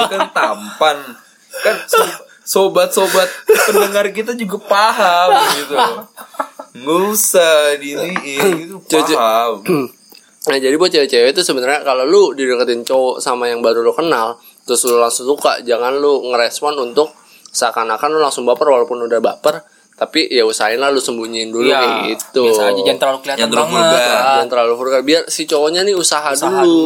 kan 0.08 0.28
tampan. 0.30 0.96
Kan 1.58 1.76
so- 1.84 2.24
sobat-sobat 2.42 3.26
pendengar 3.66 4.08
kita 4.08 4.32
juga 4.32 4.56
paham 4.62 5.28
gitu. 5.56 5.74
Nggak 6.76 7.00
usah 7.10 7.74
diniin 7.74 8.64
itu 8.64 8.76
paham. 9.12 9.60
Nah 10.46 10.62
jadi 10.62 10.78
buat 10.78 10.86
cewek-cewek 10.86 11.34
itu 11.34 11.42
sebenarnya 11.42 11.82
kalau 11.82 12.06
lu 12.06 12.30
dideketin 12.30 12.86
cowok 12.86 13.18
sama 13.18 13.50
yang 13.50 13.58
baru 13.58 13.82
lu 13.82 13.90
kenal, 13.90 14.38
terus 14.62 14.86
lu 14.86 14.94
langsung 14.94 15.26
suka, 15.26 15.58
jangan 15.66 15.98
lu 15.98 16.22
ngerespon 16.30 16.78
untuk 16.78 17.10
seakan-akan 17.56 18.08
lu 18.12 18.20
langsung 18.20 18.44
baper 18.44 18.68
walaupun 18.68 19.00
udah 19.00 19.16
baper, 19.18 19.64
tapi 19.96 20.28
ya 20.28 20.44
usahain 20.44 20.76
lah 20.76 20.92
lu 20.92 21.00
sembunyiin 21.00 21.48
dulu 21.48 21.64
Iya, 21.64 21.80
kayak 21.80 22.00
gitu. 22.12 22.44
Biasa 22.44 22.62
aja 22.68 22.80
jangan 22.84 23.00
terlalu 23.00 23.18
kelihatan 23.24 23.40
Jangan 23.40 23.52
terlalu 23.56 23.72
banget. 23.72 23.80
vulgar. 23.88 24.04
Ah. 24.12 24.20
Jangan 24.36 24.48
terlalu 24.52 24.72
vulgar 24.76 25.00
biar 25.00 25.22
si 25.26 25.42
cowoknya 25.48 25.80
nih 25.82 25.96
usaha, 25.96 26.28
dulu, 26.36 26.84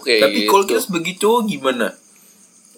kayak 0.00 0.20
Tapi 0.24 0.38
gitu. 0.40 0.48
kalau 0.48 0.64
kita 0.64 0.80
sebagai 0.80 1.14
cowok 1.20 1.40
gimana? 1.44 1.86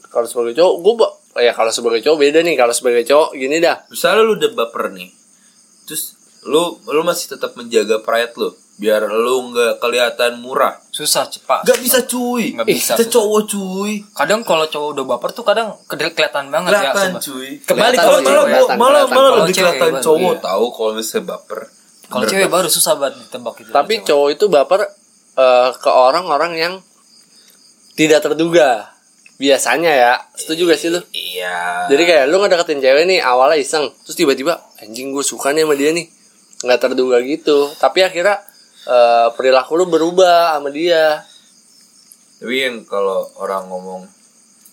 Kalau 0.09 0.27
sebagai 0.27 0.53
cowok, 0.59 0.75
gue 0.83 0.95
ya 1.39 1.53
kalau 1.55 1.71
sebagai 1.71 2.01
cowok 2.03 2.19
beda 2.19 2.39
nih. 2.43 2.55
Kalau 2.59 2.75
sebagai 2.75 3.03
cowok 3.07 3.29
gini 3.39 3.57
dah. 3.63 3.77
Misalnya 3.87 4.27
lu 4.27 4.35
udah 4.35 4.51
baper 4.59 4.85
nih. 4.91 5.09
Terus 5.87 6.18
lu 6.45 6.79
lu 6.85 7.03
masih 7.03 7.35
tetap 7.35 7.55
menjaga 7.55 7.99
pride 7.99 8.35
lu 8.37 8.51
biar 8.79 9.11
lu 9.11 9.51
nggak 9.51 9.83
kelihatan 9.83 10.39
murah. 10.39 10.79
Susah 10.95 11.27
cepat. 11.27 11.67
Gak 11.67 11.83
bisa 11.83 11.99
cuy. 12.07 12.55
Nggak 12.55 12.67
bisa, 12.71 12.95
Kita 12.95 13.11
susah. 13.11 13.15
cowok 13.19 13.43
cuy. 13.51 13.93
Kadang 14.15 14.41
kalau 14.47 14.71
cowok 14.71 14.89
udah 14.95 15.05
baper 15.05 15.31
tuh 15.35 15.43
kadang 15.43 15.75
kedel- 15.91 16.15
kelihatan 16.15 16.47
banget 16.47 16.71
ya. 16.71 16.79
Kelihatan 16.79 17.11
sumpah. 17.11 17.23
cuy. 17.27 17.49
Kebalik 17.59 17.67
Kelihatan 17.67 17.99
kalau 17.99 18.19
malah 18.23 18.23
kelihatan, 18.47 18.77
malah 18.79 19.03
kelihatan. 19.03 19.17
malah 19.19 19.31
lebih 19.35 19.55
kelihatan 19.59 19.93
cowok 19.99 20.31
iya. 20.31 20.45
tahu 20.47 20.65
kalau 20.71 20.91
misalnya 20.95 21.25
baper. 21.27 21.61
Kalau 22.09 22.25
cewek 22.25 22.49
baru 22.49 22.69
susah 22.71 22.93
banget 22.95 23.15
ditebak 23.19 23.55
gitu. 23.59 23.71
Tapi 23.75 23.95
Cewek. 23.99 24.07
cowok 24.07 24.29
itu 24.31 24.45
baper 24.47 24.81
eh, 25.35 25.69
ke 25.75 25.91
orang-orang 25.91 26.53
yang 26.55 26.75
tidak 27.99 28.23
terduga. 28.23 28.95
Biasanya 29.39 29.91
ya. 29.91 30.13
Setuju 30.35 30.67
gak 30.67 30.79
sih 30.79 30.91
lu? 30.91 31.03
Iya. 31.11 31.87
Jadi 31.91 32.03
kayak 32.07 32.25
lu 32.27 32.39
ngedeketin 32.39 32.79
cewek 32.79 33.05
nih 33.07 33.19
awalnya 33.23 33.59
iseng, 33.59 33.91
terus 34.03 34.15
tiba-tiba 34.15 34.55
anjing 34.79 35.11
gue 35.11 35.23
suka 35.23 35.51
nih 35.51 35.67
sama 35.67 35.75
dia 35.75 35.91
nih. 35.91 36.07
Nggak 36.63 36.81
terduga 36.81 37.19
gitu. 37.23 37.71
Tapi 37.77 38.03
akhirnya 38.03 38.43
eh, 38.87 39.29
perilaku 39.35 39.79
lu 39.79 39.87
berubah 39.87 40.59
sama 40.59 40.71
dia. 40.73 41.23
Tapi 42.39 42.55
yang 42.55 42.87
kalau 42.87 43.27
orang 43.39 43.67
ngomong 43.67 44.03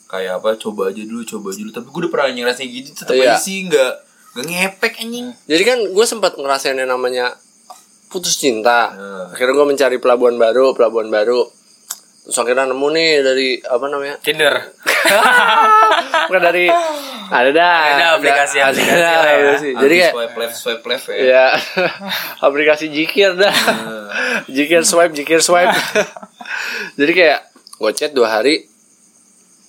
kayak 0.06 0.38
apa 0.38 0.54
coba 0.62 0.94
aja 0.94 1.02
dulu 1.02 1.26
coba 1.26 1.50
aja 1.50 1.66
dulu 1.66 1.74
tapi 1.74 1.88
gue 1.90 2.02
udah 2.06 2.12
pernah 2.14 2.30
ngerasain 2.30 2.70
gitu 2.70 2.90
tetap 2.94 3.18
Iya. 3.18 3.36
aja 3.36 3.38
sih 3.42 3.66
nggak 3.66 3.94
nggak 4.38 4.46
ngepek 4.46 4.94
anjing 5.02 5.28
Jadi 5.50 5.64
kan 5.66 5.80
gue 5.82 6.06
sempat 6.06 6.38
ngerasain 6.38 6.78
yang 6.78 6.94
namanya 6.94 7.34
putus 8.06 8.38
cinta. 8.38 8.94
Hmm. 8.94 9.34
Akhirnya 9.34 9.54
gue 9.58 9.68
mencari 9.68 9.98
pelabuhan 10.00 10.38
baru, 10.40 10.72
pelabuhan 10.78 11.10
baru. 11.12 11.52
Terus 12.26 12.38
akhirnya 12.42 12.66
nemu 12.66 12.88
nih 12.90 13.10
dari 13.22 13.48
apa 13.62 13.86
namanya? 13.86 14.16
Tinder. 14.18 14.54
Bukan 16.28 16.42
dari 16.42 16.66
ada 17.26 17.50
dah. 17.54 17.78
Ada 17.86 18.06
aplikasi- 18.18 18.60
ada, 18.60 18.74
aplikasi 18.74 18.98
ada 18.98 19.14
lah 19.14 19.22
ya. 19.24 19.36
aplikasi. 19.38 19.68
Jadi 19.72 19.96
Anti 19.96 20.02
kayak 20.02 20.14
swipe 20.14 20.36
left 20.36 20.56
swipe 20.58 20.86
left 20.86 21.06
ya 21.08 21.18
ya 21.22 21.46
aplikasi 22.48 22.86
jikir 22.90 23.30
dah. 23.38 23.56
jikir 24.50 24.82
swipe, 24.82 25.14
jikir 25.14 25.40
swipe. 25.40 25.70
Jadi 27.00 27.12
kayak 27.14 27.40
gue 27.76 27.92
chat 27.94 28.10
dua 28.10 28.30
hari 28.32 28.66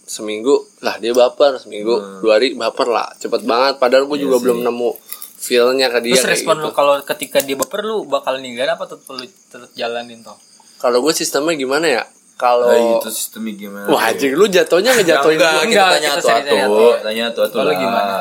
seminggu 0.07 0.55
lah 0.81 0.97
dia 0.97 1.11
baper 1.11 1.59
seminggu 1.59 2.23
dua 2.23 2.39
hari 2.39 2.55
baper 2.55 2.87
lah 2.87 3.11
cepet 3.19 3.43
banget 3.43 3.83
padahal 3.83 4.07
gue 4.07 4.23
juga 4.23 4.39
belum 4.39 4.63
nemu 4.63 4.91
feelnya 5.37 5.91
ke 5.91 5.99
dia 5.99 6.15
Terus 6.15 6.31
respon 6.31 6.63
gitu. 6.63 6.71
lu 6.71 6.71
kalau 6.71 6.95
ketika 7.03 7.43
dia 7.43 7.59
baper 7.59 7.83
lu 7.83 8.07
bakal 8.07 8.39
ninggalin 8.39 8.71
apa 8.71 8.87
tetep 8.87 9.03
lu 9.11 9.27
tetep 9.27 9.67
jalanin 9.75 10.23
toh? 10.23 10.39
kalau 10.79 11.03
gue 11.03 11.11
sistemnya 11.11 11.59
gimana 11.59 11.87
ya 11.91 12.05
kalau 12.37 12.69
Nah, 12.69 13.01
itu 13.01 13.09
sistemnya 13.09 13.53
gimana? 13.55 13.87
wah 13.87 14.03
anjing 14.07 14.33
lu 14.33 14.45
jatuhnya 14.47 14.93
ngejatuhin 14.93 15.35
enggak, 15.35 15.51
gua. 15.51 15.61
kita 15.63 15.67
Enggak, 15.67 15.89
tanya 15.89 16.11
tuh 16.13 16.29
atuh, 16.29 16.95
tanya 17.01 17.25
tuh 17.27 17.43
atuh 17.43 17.59
Kalau 17.59 17.67
lah. 17.67 17.79
gimana? 17.79 18.17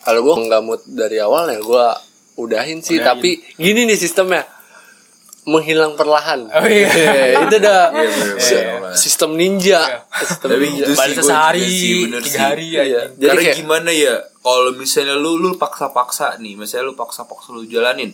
kalau 0.00 0.20
gue 0.20 0.34
nggak 0.42 0.62
mood 0.62 0.82
dari 0.86 1.18
awal 1.18 1.44
ya 1.46 1.60
gue 1.60 1.86
udahin 2.36 2.80
sih 2.80 2.98
tapi 2.98 3.30
gini 3.54 3.84
nih 3.84 3.94
sistemnya 3.94 4.42
menghilang 5.42 5.92
perlahan 5.92 6.46
Oh, 6.48 6.64
iya. 6.64 6.88
itu 7.42 7.56
dah 7.58 7.88
Iya, 7.90 8.08
bener, 8.08 8.36
Si- 8.38 8.56
bener. 8.56 8.92
sistem 8.94 9.30
ninja 9.34 9.80
sistem 10.14 10.48
Tapi 10.50 10.62
ninja. 10.62 10.84
sih, 10.84 10.94
gua 10.94 11.22
sehari, 11.22 11.60
juga 11.60 11.70
sih, 11.70 11.96
bener 12.06 12.20
tiga 12.22 12.40
hari 12.42 12.66
ya. 12.68 12.82
Iya. 12.82 13.02
Jadi 13.10 13.24
Karena 13.26 13.40
kayak- 13.42 13.56
gimana 13.56 13.90
ya 13.90 14.14
kalau 14.38 14.70
misalnya 14.72 15.14
lu 15.14 15.36
lu 15.36 15.50
paksa-paksa 15.54 16.36
nih, 16.38 16.56
misalnya 16.56 16.84
lu 16.86 16.94
paksa-paksa 16.94 17.48
lu 17.50 17.64
jalanin. 17.64 18.12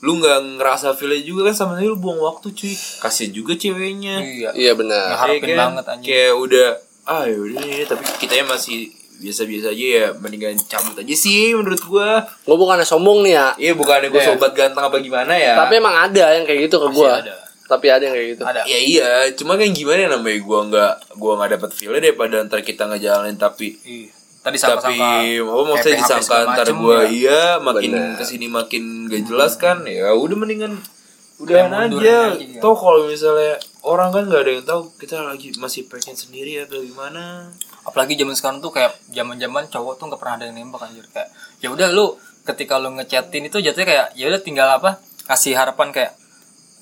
Lu 0.00 0.16
nggak 0.16 0.38
ngerasa 0.56 0.92
feel 0.92 1.12
juga 1.20 1.46
kan 1.46 1.54
sama 1.54 1.72
lu 1.76 1.94
buang 1.94 2.16
waktu 2.18 2.50
cuy. 2.50 2.72
Kasian 2.98 3.30
juga 3.30 3.52
ceweknya. 3.52 4.16
Iya. 4.18 4.50
iya 4.54 4.72
benar 4.72 5.12
Ngeharapin 5.14 5.40
Iya 5.42 5.48
kan? 5.50 5.58
banget, 5.62 5.84
anjing. 5.86 6.06
Kayak 6.06 6.32
udah 6.34 6.68
ah 7.02 7.22
ya 7.22 7.36
udah 7.36 7.56
nih, 7.58 7.82
tapi 7.84 8.02
kitanya 8.16 8.44
masih 8.48 8.78
biasa-biasa 9.18 9.68
aja 9.68 9.86
ya 9.92 10.06
mendingan 10.14 10.56
cabut 10.62 10.96
aja 10.96 11.12
sih 11.12 11.52
menurut 11.52 11.82
gua. 11.82 12.24
gue 12.24 12.56
bukannya 12.56 12.82
sombong 12.82 13.20
nih 13.20 13.34
ya 13.34 13.46
Iya 13.58 13.72
bukannya 13.74 14.08
gua 14.08 14.16
Iya. 14.18 14.28
sobat 14.30 14.52
ganteng 14.52 14.80
apa 14.80 14.96
gimana 14.96 15.32
ya. 15.32 15.52
tapi 15.54 15.76
emang 15.76 15.92
ada 15.92 16.32
yang 16.32 16.44
kayak 16.44 16.60
gitu 16.64 16.76
ke 16.78 16.88
gue 16.88 17.04
ada. 17.10 17.34
tapi 17.62 17.86
ada 17.86 18.00
yang 18.00 18.14
kayak 18.14 18.28
gitu 18.30 18.42
Ada. 18.42 18.60
ya 18.64 18.78
iya, 18.78 19.08
cuma 19.34 19.54
kan 19.54 19.68
gimana 19.68 20.08
namanya 20.08 20.40
gua 20.40 20.60
nggak 20.64 20.92
gua 21.14 21.32
nggak 21.36 21.50
dapet 21.52 21.70
feel 21.70 21.92
daripada 21.92 22.40
ntar 22.42 22.60
kita 22.60 22.82
ngejalanin 22.86 23.36
tapi 23.36 23.76
Iya. 23.82 24.08
Tadi 24.40 24.56
tapi 24.56 24.58
sangka-sangka 24.58 25.08
apa 25.20 25.62
maksudnya 25.68 25.96
disangka 26.00 26.24
segala 26.24 26.44
ntar 26.48 26.64
macem, 26.64 26.76
gua 26.80 26.96
ya. 26.96 27.04
iya 27.06 27.40
makin 27.60 27.90
Bener. 27.92 28.16
ke 28.16 28.24
sini 28.24 28.46
makin 28.48 28.84
gak 29.06 29.22
jelas 29.28 29.52
kan 29.54 29.84
ya 29.84 30.16
udah 30.16 30.32
mendingan 30.34 30.72
udahan 31.36 31.68
mundur 31.68 32.00
aja 32.00 32.36
aja, 32.36 32.40
ya. 32.40 32.60
toh 32.60 32.72
kalau 32.72 33.04
misalnya 33.04 33.56
orang 33.80 34.08
kan 34.08 34.24
nggak 34.24 34.40
ada 34.40 34.50
yang 34.50 34.64
tahu 34.64 34.80
kita 34.96 35.20
lagi 35.20 35.52
masih 35.56 35.88
pengen 35.88 36.12
sendiri 36.12 36.56
atau 36.60 36.80
gimana 36.80 37.48
apalagi 37.80 38.12
zaman 38.12 38.32
sekarang 38.32 38.58
tuh 38.60 38.68
kayak 38.70 38.92
zaman-zaman 39.08 39.64
cowok 39.68 39.96
tuh 39.96 40.04
nggak 40.08 40.20
pernah 40.20 40.34
ada 40.36 40.44
yang 40.48 40.56
nembak 40.56 40.84
anjir 40.84 41.04
kayak 41.08 41.28
ya 41.60 41.68
udah 41.68 41.88
lu 41.88 42.12
ketika 42.42 42.76
lu 42.76 42.92
ngechatin 42.92 43.44
itu 43.44 43.56
jatuhnya 43.56 43.88
kayak 43.88 44.06
ya 44.14 44.24
udah 44.28 44.40
tinggal 44.40 44.68
apa 44.68 45.00
kasih 45.24 45.52
harapan 45.52 45.92
kayak 45.92 46.12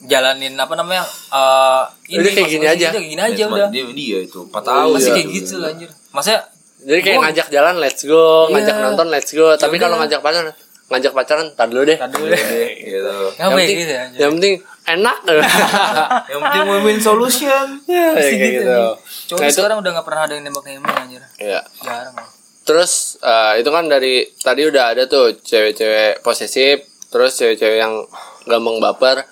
jalanin 0.00 0.54
apa 0.54 0.74
namanya 0.74 1.02
eh 1.34 1.82
ini 2.14 2.22
Udah 2.22 2.32
kayak 2.34 2.50
gini 2.50 2.66
aja. 2.66 2.86
udah 2.86 2.94
kayak 2.94 3.08
gini 3.10 3.22
aja 3.22 3.34
Ya, 3.34 3.46
udah 3.50 3.68
dia, 3.70 3.84
dia 3.90 4.18
itu 4.22 4.40
4 4.42 4.54
Oh, 4.54 4.62
tahun 4.62 4.90
masih 4.94 5.10
iya. 5.10 5.14
kayak 5.18 5.28
gitu 5.34 5.54
lah 5.58 5.68
anjir 5.74 5.90
maksudnya 6.14 6.40
jadi 6.78 7.00
kayak 7.02 7.16
Gua- 7.18 7.24
ngajak 7.26 7.46
jalan 7.50 7.74
let's 7.82 8.02
go. 8.06 8.46
Ngajak 8.54 8.76
Iya. 8.78 8.84
nonton 8.86 9.06
let's 9.10 9.30
go. 9.34 9.46
Tapi 9.54 9.74
udah. 9.76 9.82
kalau 9.82 9.96
ngajak 9.98 10.20
pacaran 10.22 10.54
ngajak 10.88 11.12
pacaran 11.12 11.46
tar 11.52 11.68
dulu 11.68 11.82
deh. 11.84 11.98
Dulu 12.00 12.26
deh. 12.32 12.40
Gitu. 12.80 13.12
Yang 13.36 13.50
ya 13.50 13.56
penting, 13.56 13.76
gitu 13.76 13.92
ya 13.92 14.04
yang 14.16 14.30
penting 14.38 14.54
enak. 14.88 15.16
Yang 16.32 16.40
penting 16.40 16.62
win-win 16.64 16.98
solution. 16.98 17.66
Ya, 17.84 18.16
Pasti 18.16 18.34
kayak 18.40 18.52
gitu, 18.56 18.72
anjing. 18.72 18.96
cowok 19.28 19.40
Nah, 19.40 19.48
itu 19.48 19.58
sekarang 19.60 19.78
udah 19.84 19.90
nggak 19.92 20.06
pernah 20.08 20.22
ada 20.24 20.32
yang 20.32 20.44
nembak-nembak 20.48 20.96
anjir. 20.96 21.22
Ya 21.36 21.60
jarang 21.84 22.16
terus 22.68 23.16
eh, 23.24 23.64
itu 23.64 23.70
kan 23.72 23.88
dari 23.88 24.28
tadi 24.44 24.68
udah 24.68 24.92
ada 24.92 25.08
tuh 25.08 25.40
cewek-cewek 25.40 26.20
posesif 26.20 26.84
terus 27.08 27.32
cewek-cewek 27.40 27.80
yang 27.80 28.04
gampang 28.44 28.76
baper. 28.76 29.24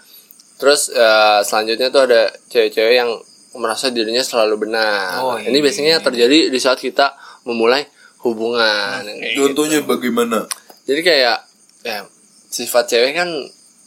Terus 0.57 0.89
eh, 0.89 1.41
selanjutnya 1.45 1.93
tuh 1.93 2.09
ada 2.09 2.33
cewek-cewek 2.49 2.97
yang 2.97 3.13
merasa 3.61 3.93
dirinya 3.93 4.25
selalu 4.25 4.69
benar. 4.69 5.21
Oh, 5.21 5.37
ini 5.37 5.53
iya. 5.53 5.65
biasanya 5.65 5.95
terjadi 6.01 6.49
di 6.49 6.59
saat 6.61 6.81
kita 6.81 7.13
memulai 7.47 7.87
hubungan. 8.21 9.07
Gitu. 9.07 9.39
contohnya 9.47 9.81
bagaimana? 9.87 10.45
Jadi 10.85 11.01
kayak 11.01 11.39
ya 11.87 12.03
sifat 12.51 12.91
cewek 12.91 13.15
kan 13.15 13.31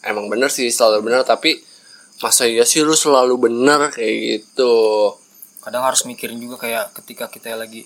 emang 0.07 0.31
bener 0.31 0.47
sih 0.47 0.71
selalu 0.71 1.11
benar 1.11 1.27
tapi 1.27 1.59
masa 2.19 2.47
iya 2.47 2.63
sih 2.63 2.83
lu 2.83 2.95
selalu 2.95 3.51
benar 3.51 3.91
kayak 3.91 4.15
gitu. 4.41 5.11
Kadang 5.59 5.83
harus 5.83 6.07
mikirin 6.07 6.39
juga 6.39 6.55
kayak 6.63 6.95
ketika 6.95 7.27
kita 7.27 7.59
lagi 7.59 7.83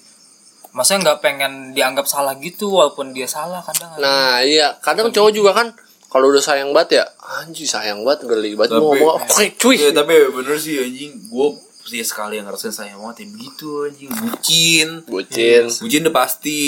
masa 0.74 0.98
nggak 0.98 1.22
pengen 1.22 1.70
dianggap 1.77 2.10
salah 2.10 2.34
gitu 2.42 2.65
walaupun 2.65 3.13
dia 3.13 3.30
salah 3.30 3.62
kadang 3.62 3.94
nah 4.01 4.42
iya 4.42 4.74
kadang 4.82 5.13
cowok 5.13 5.30
juga 5.30 5.53
kan 5.53 5.70
kalau 6.10 6.34
udah 6.34 6.42
sayang 6.42 6.74
banget 6.74 6.98
ya 6.98 7.06
anjing 7.42 7.70
sayang 7.70 8.01
banget 8.01 8.25
geli 8.25 8.58
banget 8.58 8.82
mau 8.82 8.89
Tapi- 8.89 9.01
ngomong 9.06 9.22
oke 9.22 9.46
cuy. 9.62 9.77
Ya 9.77 9.94
tapi 9.94 10.13
bener 10.34 10.58
sih 10.58 10.82
anjing 10.82 11.13
gue 11.30 11.48
sih 11.85 12.01
sekali 12.01 12.35
yang 12.35 12.45
ngerasain 12.45 12.71
sayang 12.71 12.97
banget 12.97 13.23
ya 13.23 13.27
begitu 13.29 13.67
anjing. 13.83 14.09
Bucin. 14.09 14.89
Bucin. 15.03 15.63
Bucin 15.69 15.99
udah 16.03 16.15
pasti. 16.15 16.61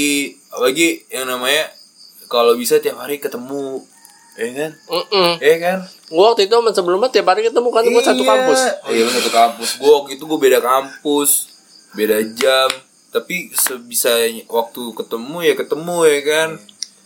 Apalagi 0.50 1.07
yang 1.07 1.25
namanya 1.25 1.72
kalau 2.25 2.53
bisa 2.53 2.77
tiap 2.77 2.98
hari 2.98 3.17
ketemu. 3.17 3.84
Ya 4.36 4.51
kan? 4.51 4.72
Mm-mm. 4.86 5.31
ya 5.39 5.55
kan? 5.57 5.77
Gua 6.05 6.36
waktu 6.36 6.43
itu 6.43 6.53
sama 6.53 6.69
sebelumnya 6.69 7.07
tiap 7.07 7.24
hari 7.25 7.48
ketemu 7.48 7.69
kan 7.72 7.84
gua 7.86 8.03
satu 8.03 8.19
Iya. 8.19 8.29
kampus. 8.29 8.60
Oh 8.84 8.91
iya 8.91 9.01
lu 9.01 9.12
satu 9.13 9.31
kampus. 9.31 9.69
Gue 9.77 9.91
waktu 9.93 10.12
itu 10.13 10.24
gue 10.25 10.39
beda 10.41 10.60
kampus 10.60 11.29
beda 11.91 12.17
jam. 12.36 12.67
Tapi 13.10 13.55
sebisa 13.55 14.12
waktu 14.51 14.81
ketemu 14.91 15.38
ya 15.41 15.53
ketemu 15.55 15.98
ya 16.03 16.19
kan? 16.22 16.50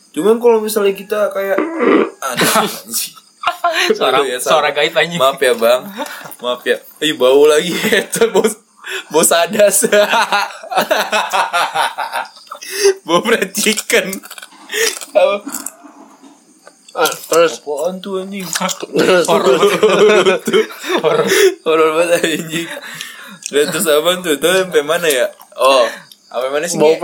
Cuman 0.09 0.41
kalau 0.41 0.57
misalnya 0.57 0.97
kita 0.97 1.29
kayak 1.29 1.61
aduh 2.25 2.49
anjing. 2.65 3.13
Suara 3.95 4.21
ya, 4.25 4.37
suara 4.39 4.69
gaib 4.71 4.93
anjing. 4.95 5.19
Maaf 5.19 5.39
ya 5.41 5.53
bang. 5.55 5.81
Maaf 6.41 6.61
ya. 6.65 6.77
Ih 7.03 7.15
bau 7.15 7.45
lagi. 7.47 7.73
Itu 7.73 8.29
bos 8.33 8.57
Bos 9.13 9.29
adas 9.29 9.85
Bau 13.05 13.21
fried 13.21 13.53
chicken. 13.53 14.17
Apa? 15.13 15.37
Ah, 16.97 17.13
terus. 17.13 17.61
Apaan 17.61 18.01
tuh 18.01 18.25
anjing? 18.25 18.45
Terus. 18.49 19.25
Horor 21.63 21.89
banget. 22.01 22.21
Anjing. 22.25 22.69
Dan 23.49 23.65
terus 23.73 23.85
apaan 23.89 24.21
tuh 24.25 24.37
Tuh 24.37 24.51
sampai 24.65 24.83
mana 24.85 25.07
ya? 25.09 25.29
Oh 25.57 26.08
Apa 26.29 26.45
mana 26.47 26.63
sih 26.63 26.77
bau 26.77 26.93
Tuh 26.93 26.99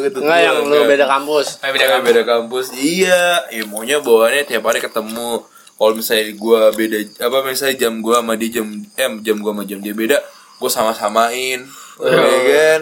ketemu 0.00 0.20
enggak 0.20 0.40
yang 0.42 0.56
lu 0.62 0.76
beda 0.84 1.04
kampus 1.08 1.46
Eh, 1.58 1.70
beda 1.70 1.86
kampus. 1.90 2.06
beda 2.06 2.22
kampus. 2.22 2.64
Iya, 2.72 3.22
ya 3.50 3.62
maunya 3.64 3.96
bawaannya 3.98 4.42
tiap 4.44 4.62
hari 4.62 4.78
ketemu. 4.78 5.42
Kalau 5.72 5.92
misalnya 5.92 6.24
gua 6.36 6.70
beda 6.70 6.96
apa 7.18 7.36
misalnya 7.42 7.74
jam 7.78 7.98
gua 7.98 8.20
sama 8.20 8.32
dia 8.36 8.48
jam 8.54 8.66
eh 8.94 9.08
jam 9.20 9.36
gua 9.38 9.50
sama 9.50 9.62
jam 9.64 9.78
dia 9.78 9.92
beda, 9.92 10.16
gua 10.58 10.68
sama-samain. 10.70 11.58
Ya 11.98 12.40
kan? 12.44 12.80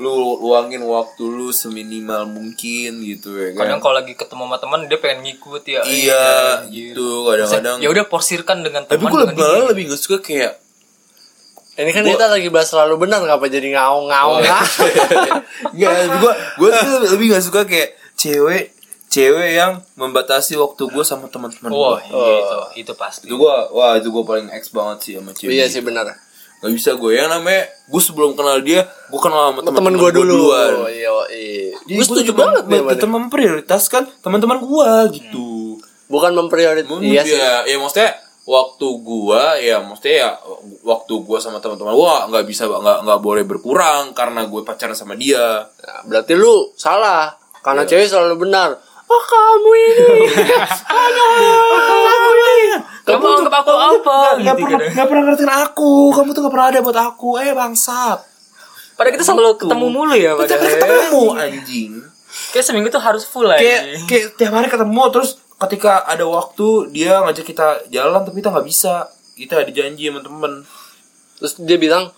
Lu 0.00 0.40
luangin 0.40 0.80
waktu 0.82 1.22
lu 1.22 1.50
seminimal 1.50 2.26
mungkin 2.26 2.98
gitu 2.98 3.36
ya 3.36 3.52
kan. 3.52 3.68
kadang 3.68 3.78
kalau 3.78 3.94
lagi 3.94 4.12
ketemu 4.12 4.42
sama 4.42 4.56
teman 4.56 4.78
dia 4.88 4.98
pengen 4.98 5.22
ngikut 5.22 5.62
ya 5.62 5.80
iya, 5.84 6.24
gitu 6.66 7.22
kadang-kadang. 7.22 7.78
ya 7.78 7.86
udah 7.86 8.02
porsirkan 8.08 8.58
dengan 8.64 8.82
Tapi 8.82 8.98
teman 8.98 9.06
gua 9.06 9.18
lebih, 9.22 9.36
dengan 9.36 9.46
malah 9.46 9.60
dia. 9.60 9.70
lebih 9.70 9.82
gak 9.86 10.00
suka 10.00 10.16
kayak 10.18 10.52
ini 11.74 11.90
kan 11.90 12.04
kita 12.04 12.26
lagi 12.26 12.48
bahas 12.48 12.68
selalu 12.68 13.00
benar 13.00 13.20
ngapa 13.20 13.48
jadi 13.48 13.72
ngaung-ngaung 13.72 14.44
ah? 14.44 14.60
Enggak, 15.72 15.92
gua 16.20 16.32
gua 16.56 16.68
tuh 16.74 16.92
lebih 17.08 17.32
gak 17.32 17.44
suka 17.44 17.64
kayak 17.64 17.96
cewek 18.12 18.76
cewek 19.08 19.50
yang 19.54 19.80
membatasi 19.94 20.54
waktu 20.54 20.82
gua 20.86 21.00
sama 21.00 21.28
teman-teman 21.28 21.68
wah 21.68 21.96
gua. 21.98 22.20
iya, 22.20 22.36
itu 22.38 22.56
itu 22.80 22.92
pasti 22.92 23.24
Itu 23.24 23.36
gua 23.36 23.68
wah 23.68 23.96
itu 23.96 24.08
gua 24.08 24.24
paling 24.26 24.52
X 24.52 24.68
banget 24.68 24.98
sih 25.00 25.12
sama 25.16 25.32
cewek. 25.32 25.48
iya 25.50 25.64
sih 25.66 25.80
benar 25.80 26.12
Gak 26.62 26.70
bisa 26.70 26.94
gue 26.94 27.10
yang 27.12 27.26
namanya 27.26 27.66
gue 27.90 27.98
sebelum 27.98 28.38
kenal 28.38 28.62
dia 28.62 28.86
gue 28.86 29.18
kenal 29.18 29.50
sama 29.50 29.60
temen 29.60 29.82
teman-teman 29.82 29.92
gua 29.92 30.02
gua 30.04 30.10
dulu 30.14 30.30
duluan. 30.30 30.72
oh, 30.78 30.86
iya 30.86 31.10
iya 31.28 31.74
Jadi 31.74 31.90
gue 31.90 31.96
gua 31.98 32.06
setuju 32.06 32.30
banget 32.32 32.62
dia. 32.70 33.08
memprioritaskan 33.10 34.02
teman-teman 34.22 34.58
gua 34.62 35.10
gitu. 35.10 35.82
bukan 36.06 36.30
memprioritas 36.30 36.86
Hmm, 36.86 37.02
iya 37.02 37.26
sih 37.26 37.34
ya, 37.34 37.66
ya 37.66 37.76
maksudnya 37.76 38.14
waktu 38.42 38.86
gua 38.98 39.54
ya 39.54 39.78
maksudnya 39.78 40.16
ya 40.18 40.30
waktu 40.82 41.14
gua 41.20 41.38
sama 41.38 41.58
teman-teman 41.58 41.92
gua 41.92 42.26
nggak 42.26 42.44
bisa 42.44 42.66
nggak 42.66 42.98
nggak 43.02 43.20
boleh 43.20 43.42
berkurang 43.42 44.10
karena 44.12 44.44
gue 44.44 44.60
pacaran 44.60 44.92
sama 44.92 45.14
dia. 45.14 45.62
Nah, 45.62 46.00
berarti 46.04 46.34
lu 46.34 46.70
salah 46.74 47.30
karena 47.60 47.82
cewek 47.82 48.06
selalu 48.06 48.42
benar. 48.42 48.74
Oh 49.04 49.22
kamu 49.22 49.70
ini. 49.70 50.24
Kamu 53.02 53.26
anggap 53.36 53.54
aku 53.60 53.72
apa? 53.74 54.18
Nggak 54.38 54.54
gitu 54.56 54.64
pernah 54.64 54.88
nggak 54.88 55.06
pernah 55.06 55.22
ngertiin 55.26 55.52
aku, 55.60 55.92
kamu 56.12 56.28
tuh 56.30 56.40
nggak 56.40 56.54
pernah 56.54 56.68
ada 56.70 56.78
buat 56.80 56.98
aku, 57.00 57.28
eh 57.36 57.52
bangsat. 57.52 58.18
padahal 58.92 59.14
kita 59.16 59.24
selalu 59.24 59.56
ketemu 59.56 59.86
mulu 59.88 60.14
ya 60.14 60.32
Kita 60.36 60.54
padahal. 60.54 60.68
ketemu 60.68 61.22
anjing. 61.34 61.92
kayak 62.52 62.64
seminggu 62.64 62.88
tuh 62.88 63.00
harus 63.00 63.24
full 63.24 63.44
aja 63.44 63.58
kayak 63.58 63.82
kayak 64.06 64.24
tiap 64.36 64.52
hari 64.52 64.68
ketemu 64.68 65.02
terus 65.10 65.30
ketika 65.62 66.02
ada 66.02 66.24
waktu 66.24 66.66
dia 66.90 67.20
ngajak 67.20 67.46
kita 67.46 67.66
jalan 67.88 68.22
tapi 68.22 68.38
kita 68.38 68.50
nggak 68.50 68.66
bisa. 68.66 69.06
Kita 69.32 69.58
ada 69.58 69.70
janji 69.70 70.06
sama 70.06 70.20
temen. 70.20 70.62
Terus 71.36 71.56
dia 71.58 71.76
bilang 71.76 72.12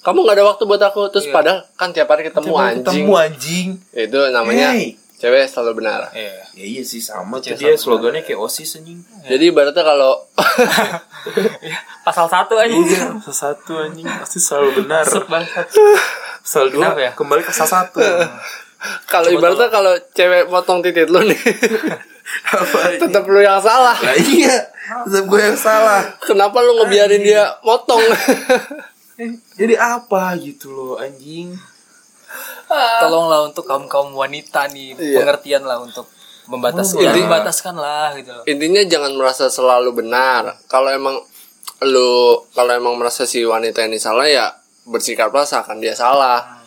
kamu 0.00 0.18
nggak 0.20 0.36
ada 0.36 0.46
waktu 0.46 0.62
buat 0.64 0.82
aku. 0.82 1.08
Terus 1.08 1.26
padahal 1.28 1.64
kan 1.72 1.90
tiap 1.90 2.06
hari 2.06 2.24
ketemu 2.24 2.46
Tiap 2.46 2.56
hari 2.56 2.68
anjing. 2.72 2.84
ketemu 2.84 3.12
anjing. 3.14 3.68
Itu 3.92 4.18
namanya 4.28 4.68
Hey. 4.72 4.98
cewek 5.16 5.46
selalu 5.46 5.80
benar. 5.80 6.12
Iya. 6.12 6.44
ya 6.52 6.64
iya 6.66 6.82
sih 6.82 7.00
sama. 7.00 7.38
Cewek 7.38 7.56
dia 7.56 7.72
slogannya 7.74 8.20
kayak 8.20 8.36
osis 8.38 8.76
anjing. 8.76 9.00
Jadi 9.22 9.44
ibaratnya 9.46 9.80
kalau 9.80 10.12
pasal 12.06 12.26
satu 12.26 12.54
aja 12.54 12.70
iya 12.70 13.16
satu 13.24 13.72
anjing. 13.80 14.04
Pasti 14.04 14.38
selalu 14.38 14.82
benar. 14.82 15.02
Pasal 15.06 16.70
dua 16.70 16.92
Kenapa 16.92 17.00
ya? 17.00 17.10
kembali 17.12 17.42
ke 17.42 17.50
salah 17.50 17.82
satu. 17.82 18.00
Kalau 19.08 19.26
ibaratnya 19.28 19.66
kalau 19.66 19.88
cewek 20.12 20.46
potong 20.46 20.78
titik 20.78 21.08
lu 21.08 21.18
nih 21.24 21.34
Apa? 22.48 22.98
tetap 22.98 23.22
lu 23.24 23.38
yang 23.38 23.58
salah 23.58 23.94
Lah 23.94 24.16
iya, 24.16 24.66
tetap 25.04 25.24
gue 25.24 25.40
yang 25.40 25.54
salah. 25.54 26.02
kenapa 26.18 26.58
lu 26.58 26.74
ngebiarin 26.76 27.20
dia 27.20 27.54
motong 27.60 28.02
Jadi 29.54 29.74
apa 29.74 30.36
gitu 30.36 30.68
loh 30.68 30.94
anjing? 30.96 31.56
tolonglah 33.00 33.46
untuk 33.46 33.62
kaum 33.62 33.86
kaum 33.86 34.10
wanita 34.12 34.66
nih 34.68 34.92
Iya. 34.92 35.16
pengertian 35.16 35.62
lah 35.62 35.78
untuk 35.78 36.10
membatasi 36.46 36.98
Oh, 36.98 37.00
ya, 37.00 37.14
membataskan 37.16 37.74
lah 37.74 38.10
gitu 38.14 38.30
loh. 38.32 38.44
intinya 38.44 38.82
jangan 38.84 39.12
merasa 39.12 39.46
selalu 39.46 39.94
benar 39.96 40.58
kalau 40.66 40.90
emang 40.90 41.16
lu 41.82 42.10
kalau 42.50 42.72
emang 42.72 42.94
merasa 42.94 43.22
si 43.22 43.40
wanita 43.40 43.82
ini 43.82 43.96
salah 43.96 44.26
ya 44.26 44.46
bersikaplah 44.84 45.42
seakan 45.42 45.78
dia 45.78 45.94
salah 45.94 46.58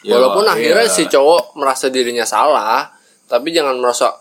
Ya, 0.00 0.14
walaupun 0.14 0.44
akhirnya 0.44 0.84
iya. 0.84 0.92
si 0.92 1.08
cowok 1.08 1.56
merasa 1.56 1.88
dirinya 1.88 2.22
salah 2.22 2.92
tapi 3.24 3.50
jangan 3.50 3.72
merasa 3.74 4.12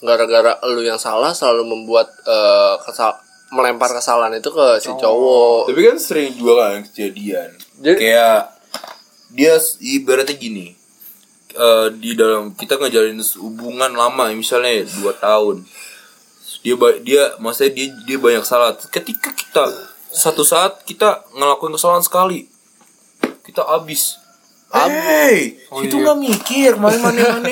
gara-gara 0.00 0.56
lu 0.66 0.80
yang 0.80 0.96
salah 0.96 1.30
selalu 1.30 1.64
membuat 1.66 2.08
eh, 2.22 2.74
kesal 2.82 3.16
melempar 3.50 3.90
kesalahan 3.90 4.38
itu 4.38 4.46
ke 4.46 4.66
si 4.78 4.88
cowok 4.90 5.66
Tapi 5.66 5.80
kan 5.82 5.98
sering 5.98 6.30
juga 6.32 6.52
kan 6.70 6.86
kejadian. 6.86 7.50
Jadi- 7.82 7.98
Kayak 7.98 8.40
dia 9.28 9.54
ibaratnya 9.80 10.34
gini. 10.34 10.66
eh, 11.50 11.88
di 11.90 12.14
dalam 12.14 12.54
kita 12.54 12.78
ngejalin 12.78 13.18
hubungan 13.42 13.90
lama 13.90 14.30
misalnya 14.30 14.86
dua 14.86 15.10
tahun 15.18 15.66
dia 16.62 16.78
dia 17.02 17.22
maksudnya 17.42 17.74
dia 17.74 17.86
dia 18.06 18.18
banyak 18.22 18.46
salah 18.46 18.70
ketika 18.86 19.34
kita 19.34 19.66
satu 20.06 20.46
saat 20.46 20.86
kita 20.86 21.26
ngelakuin 21.34 21.74
kesalahan 21.74 22.06
sekali 22.06 22.46
kita 23.42 23.66
abis 23.66 24.19
Hey, 24.70 25.58
itu 25.82 25.98
nggak 25.98 26.14
mikir 26.16 26.78
mana 26.78 26.94
mana 27.02 27.20
mana 27.36 27.50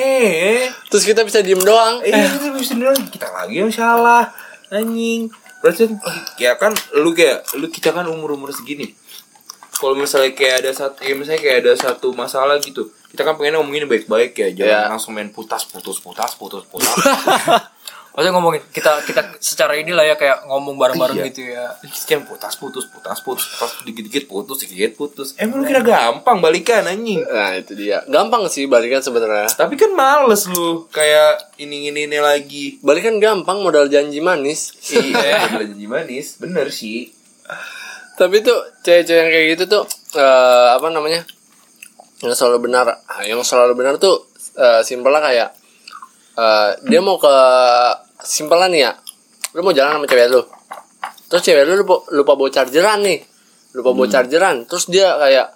terus 0.87 1.03
kita 1.03 1.21
bisa 1.21 1.43
diem 1.43 1.59
doang. 1.59 1.99
Eh, 2.01 2.15
kita 2.15 2.47
bisa 2.53 2.73
bilang 2.73 2.95
kita 3.05 3.27
lagi 3.27 3.59
yang 3.59 3.67
salah 3.69 4.31
anjing. 4.69 5.27
Berarti 5.59 5.91
ya 6.37 6.55
kan 6.55 6.71
lu 6.95 7.11
kayak 7.11 7.43
lu 7.59 7.67
kita 7.67 7.91
kan 7.91 8.07
umur 8.07 8.33
umur 8.33 8.55
segini. 8.55 8.95
Kalau 9.75 9.95
misalnya 9.95 10.31
kayak 10.31 10.63
ada 10.63 10.71
satu 10.71 11.03
ya 11.03 11.11
misalnya 11.11 11.39
kayak 11.39 11.57
ada 11.59 11.73
satu 11.75 12.11
masalah 12.11 12.55
gitu 12.59 12.87
kita 13.09 13.25
kan 13.25 13.35
pengen 13.35 13.57
ngomongin 13.57 13.89
baik-baik 13.89 14.31
ya. 14.37 14.47
Jangan 14.53 14.69
Iya. 14.69 14.87
langsung 14.87 15.11
main 15.11 15.27
putas 15.27 15.65
putus 15.65 15.99
putas 15.99 16.37
putus 16.37 16.63
putus 16.63 16.87
Maksudnya 18.19 18.35
ngomongin 18.35 18.59
kita 18.75 18.99
kita 19.07 19.21
secara 19.39 19.79
inilah 19.79 20.03
ya 20.03 20.19
kayak 20.19 20.43
ngomong 20.43 20.75
bareng-bareng 20.75 21.23
Iya. 21.23 21.27
gitu 21.31 21.41
ya. 21.55 21.71
putas 22.27 22.59
putus 22.59 22.83
putas 22.91 23.23
putus 23.23 23.47
putus 23.47 23.79
dikit 23.87 24.03
dikit 24.11 24.27
putus 24.27 24.59
dikit 24.67 24.99
putus. 24.99 25.39
Emang 25.39 25.63
lu 25.63 25.63
kira 25.63 25.79
gampang 25.79 26.43
balikan 26.43 26.83
anjing? 26.83 27.23
Nah 27.23 27.55
itu 27.55 27.79
dia. 27.79 28.03
Gampang 28.11 28.51
sih 28.51 28.67
balikan 28.67 28.99
sebenarnya. 28.99 29.47
Tapi 29.55 29.79
kan 29.79 29.95
males 29.95 30.51
lu 30.51 30.91
kayak 30.91 31.55
ini 31.63 31.95
ini 31.95 32.11
ini 32.11 32.19
lagi. 32.19 32.75
Balikan 32.83 33.23
gampang 33.23 33.63
modal 33.63 33.87
janji 33.87 34.19
manis. 34.19 34.75
Iya 34.91 35.47
janji 35.63 35.87
manis. 35.87 36.35
Bener 36.43 36.75
sih. 36.75 37.15
Tapi 38.19 38.43
tuh 38.43 38.83
cewek-cewek 38.83 39.15
yang 39.15 39.29
kayak 39.31 39.47
gitu 39.55 39.63
tuh 39.79 39.83
eh, 40.19 40.67
apa 40.75 40.91
namanya? 40.91 41.23
Yang 42.19 42.35
selalu 42.35 42.67
benar. 42.67 42.99
Yang 43.23 43.47
selalu 43.47 43.79
benar 43.79 43.95
tuh 43.95 44.27
eh, 44.59 44.83
simpelnya 44.83 45.23
kayak 45.23 45.49
eh, 46.35 46.69
dia 46.83 46.99
mau 46.99 47.15
ke 47.15 47.31
simpelan 48.23 48.71
nih 48.71 48.87
ya. 48.87 48.91
Lu 49.55 49.65
mau 49.65 49.73
jalan 49.73 49.99
sama 49.99 50.05
cewek 50.05 50.27
lu. 50.29 50.41
Terus 51.29 51.41
cewek 51.45 51.63
lu 51.65 51.73
lupa, 51.85 51.95
lupa 52.13 52.31
bawa 52.35 52.49
chargeran 52.51 52.99
nih. 53.01 53.19
Lupa 53.77 53.89
bawa 53.93 54.07
chargeran 54.09 54.65
terus 54.65 54.89
dia 54.89 55.13
kayak 55.17 55.47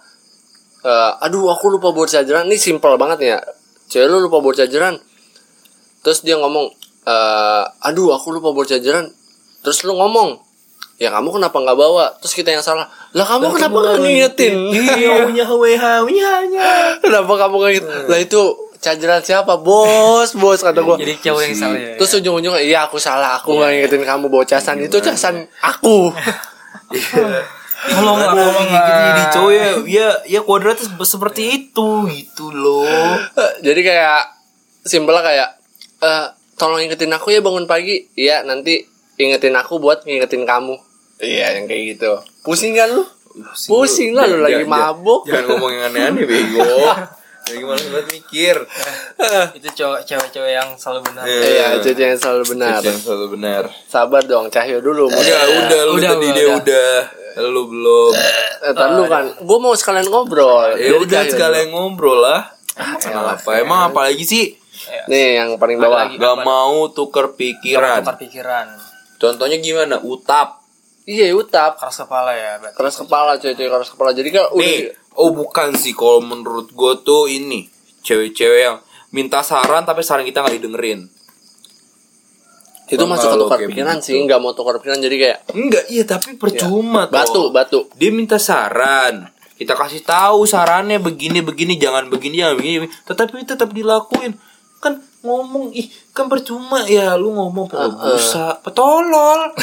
eh, 0.85 1.11
aduh 1.25 1.49
aku 1.49 1.73
lupa 1.73 1.89
bawa 1.91 2.07
chargeran 2.07 2.45
ini 2.49 2.57
simpel 2.57 2.95
banget 2.95 3.17
nih 3.21 3.29
ya. 3.35 3.39
Cewek 3.89 4.07
lu 4.09 4.17
lupa 4.25 4.39
bawa 4.39 4.53
chargeran 4.55 4.95
terus 6.03 6.19
dia 6.21 6.35
ngomong 6.35 6.67
eh, 7.07 7.63
aduh 7.87 8.15
aku 8.15 8.35
lupa 8.35 8.51
bawa 8.51 8.65
chargeran 8.67 9.07
terus 9.63 9.87
lu 9.87 9.95
ngomong 9.95 10.43
ya 11.01 11.09
kamu 11.09 11.35
kenapa 11.41 11.57
nggak 11.57 11.77
bawa? 11.77 12.05
Terus 12.21 12.33
kita 12.37 12.53
yang 12.53 12.63
salah 12.63 12.87
lah 13.17 13.25
kamu 13.27 13.59
kenapa 13.59 13.77
nggak 13.81 13.97
ngingetin? 14.03 14.53
Iya 14.71 15.11
kenapa 17.03 17.33
kamu 17.33 17.55
ngingetin 17.59 18.03
lah 18.07 18.19
itu 18.21 18.41
chargeran 18.83 19.23
siapa? 19.23 19.55
Bos 19.55 20.35
bos 20.35 20.59
kata 20.59 20.83
gua. 20.83 20.99
Jadi 20.99 21.15
cowok 21.17 21.41
yang 21.41 21.55
salah 21.55 21.79
ya. 21.79 21.95
terus 21.95 22.11
ujung-ujungnya 22.13 22.59
iya 22.59 22.79
aku 22.83 22.99
salah. 22.99 23.39
Aku 23.39 23.55
nggak 23.55 23.69
ngingetin 23.71 24.03
kamu 24.03 24.27
bawa 24.27 24.43
casan. 24.43 24.77
Itu 24.77 24.99
casan 24.99 25.47
aku. 25.57 26.11
Tolong 27.83 28.15
lah, 28.15 28.31
gitu 28.63 28.79
lah. 28.79 29.03
jadi 29.11 29.23
cowok 29.29 29.51
ya 29.51 29.65
ya 29.83 30.07
ya 30.25 30.39
kuadratnya 30.41 30.87
se- 30.87 31.09
seperti 31.09 31.41
itu 31.51 31.87
gitu 32.07 32.47
loh. 32.49 33.19
Jadi 33.59 33.81
kayak 33.81 34.23
simpelnya 34.81 35.19
kayak 35.19 35.49
eh 35.99 36.25
tolong 36.55 36.79
ingetin 36.79 37.11
aku 37.11 37.31
ya 37.31 37.39
bangun 37.39 37.63
pagi. 37.63 38.07
Iya 38.13 38.43
nanti 38.43 38.87
ingetin 39.15 39.51
aku 39.53 39.79
buat 39.79 40.03
ngingetin 40.03 40.43
kamu. 40.43 40.79
Iya 41.19 41.59
yang 41.59 41.67
kayak 41.67 41.83
gitu. 41.95 42.11
Pusing 42.41 42.71
kan 42.73 42.87
lu? 42.87 43.03
Pusing 43.67 44.15
lah 44.15 44.27
lu. 44.27 44.39
Jangan- 44.39 44.43
lagi 44.43 44.55
jangan- 44.63 44.71
mabuk. 44.95 45.21
Jangan 45.27 45.43
ngomong 45.49 45.71
yang 45.71 45.83
aneh-aneh 45.87 46.23
bego 46.23 46.63
ya 47.43 47.53
gimana 47.55 47.81
banget 47.91 48.07
mikir 48.13 48.55
Itu 49.57 49.67
cowok 49.73 49.99
cewek-cewek 50.01 50.51
yang 50.53 50.69
selalu 50.73 50.99
benar. 51.05 51.23
Iya. 51.23 51.43
iya 51.43 51.67
cewek 51.77 51.99
yang 52.07 52.17
selalu 52.17 52.43
benar 52.49 52.79
yang 52.79 52.95
selalu 52.97 53.25
benar 53.33 53.63
sabar 53.85 54.21
dong 54.21 54.47
Cahyo 54.47 54.79
dulu 54.79 55.07
udah 55.07 55.39
udah 55.61 55.81
lu 55.83 55.93
Udah, 55.95 56.09
tadi 56.09 56.25
udah, 56.25 56.33
dia 56.33 56.47
udah. 56.53 56.97
lu 57.43 57.61
belum 57.67 58.11
Eh, 58.63 58.71
ntar 58.71 58.89
lu 58.93 59.03
kan, 59.05 59.25
gue 59.35 59.57
mau 59.59 59.73
sekalian 59.73 60.07
ngobrol. 60.07 60.71
ya 60.71 60.87
Jadi 60.87 60.95
udah 61.03 61.21
sekalian 61.27 61.67
ngobrol 61.69 62.15
lah 62.17 62.47
elah, 63.03 63.35
apa 63.35 63.49
emang 63.57 63.91
apa 63.91 64.07
lagi 64.07 64.23
sih. 64.23 64.55
Nih 65.05 65.35
yang 65.35 65.55
paling 65.55 65.77
bawah. 65.77 66.07
lagi. 66.07 66.15
Gak 66.15 66.37
mau 66.41 66.87
tuker 66.89 67.35
pikiran 67.35 67.99
Tukar 68.01 68.15
pikiran. 68.17 68.67
contohnya 69.15 69.57
gimana 69.57 69.99
utap 69.99 70.62
Iya 71.03 71.35
utap. 71.35 71.75
Keras 71.75 71.99
kepala 71.99 72.31
ya, 72.31 72.51
berarti. 72.63 72.75
Keras 72.79 72.95
kepala 72.95 73.31
cewek-cewek 73.35 73.71
keras 73.71 73.89
kepala. 73.91 74.09
Jadi 74.15 74.29
kan 74.31 74.45
udah 74.55 74.63
Nih, 74.63 74.79
oh 75.19 75.29
bukan 75.35 75.75
sih 75.75 75.91
kalau 75.91 76.23
menurut 76.23 76.71
gue 76.71 76.93
tuh 77.03 77.27
ini 77.27 77.67
cewek-cewek 78.03 78.59
yang 78.63 78.77
minta 79.11 79.43
saran 79.45 79.83
tapi 79.83 80.01
saran 80.01 80.25
kita 80.25 80.43
nggak 80.43 80.57
didengerin. 80.59 81.01
itu 82.83 83.09
masuk 83.09 83.25
ke 83.25 83.37
tukar 83.41 83.59
pikiran 83.65 83.97
begitu. 83.97 84.05
sih, 84.05 84.21
nggak 84.21 84.39
mau 84.43 84.53
tukar 84.53 84.77
pikiran 84.77 85.01
jadi 85.01 85.15
kayak 85.17 85.37
Enggak, 85.55 85.85
iya 85.89 86.03
tapi 86.05 86.37
percuma 86.37 87.09
toh. 87.09 87.15
batu 87.15 87.41
batu. 87.49 87.79
Dia 87.97 88.13
minta 88.13 88.37
saran. 88.37 89.33
Kita 89.57 89.73
kasih 89.73 90.05
tahu 90.05 90.45
sarannya 90.45 91.01
begini 91.01 91.41
begini 91.41 91.79
jangan 91.81 92.11
begini 92.11 92.43
jangan 92.43 92.55
begini. 92.59 92.85
Tetapi 93.07 93.49
tetap 93.49 93.73
dilakuin. 93.73 94.37
Kan 94.77 95.01
ngomong 95.23 95.71
ih 95.71 95.87
kan 96.11 96.27
percuma 96.27 96.83
ya 96.83 97.15
lu 97.15 97.31
ngomong 97.31 97.71
pakai 97.71 97.89
busa 97.95 98.59
petolol. 98.59 99.55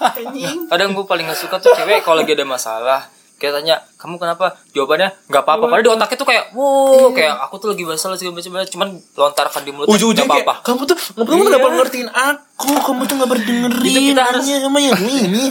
Anjing 0.00 0.66
Kadang 0.72 0.96
gue 0.96 1.04
paling 1.04 1.28
gak 1.28 1.38
suka 1.38 1.60
tuh 1.60 1.76
cewek 1.76 2.00
kalau 2.00 2.24
lagi 2.24 2.32
ada 2.32 2.48
masalah. 2.48 3.00
Kayak 3.36 3.58
tanya 3.58 3.76
kamu 3.98 4.22
kenapa? 4.22 4.54
Jawabannya 4.70 5.10
nggak 5.26 5.42
apa-apa. 5.42 5.66
Padahal 5.66 5.82
di 5.82 5.90
otaknya 5.90 6.14
tuh 6.14 6.28
kayak 6.30 6.44
wow 6.54 7.10
kayak 7.10 7.34
aku 7.42 7.54
tuh 7.58 7.68
lagi 7.74 7.82
masalah 7.82 8.14
segala 8.14 8.38
macam 8.38 8.54
cuman 8.62 8.88
lontarkan 9.18 9.62
di 9.66 9.70
mulut. 9.74 9.90
Ujung-ujung 9.90 10.30
nggak 10.30 10.46
apa-apa. 10.46 10.54
Kamu 10.62 10.82
tuh 10.86 10.96
kamu 10.96 11.26
tuh 11.26 11.50
nggak 11.50 11.74
ngertiin 11.74 12.08
aku? 12.14 12.70
Kamu 12.70 13.02
tuh 13.02 13.14
nggak 13.18 13.30
berdengerin 13.34 13.82
Itu 13.82 14.00
kita 14.14 14.22
harus- 14.22 14.46
Hanya 14.46 14.62
sama 14.62 14.78
yang 14.78 14.94
ini 14.94 15.44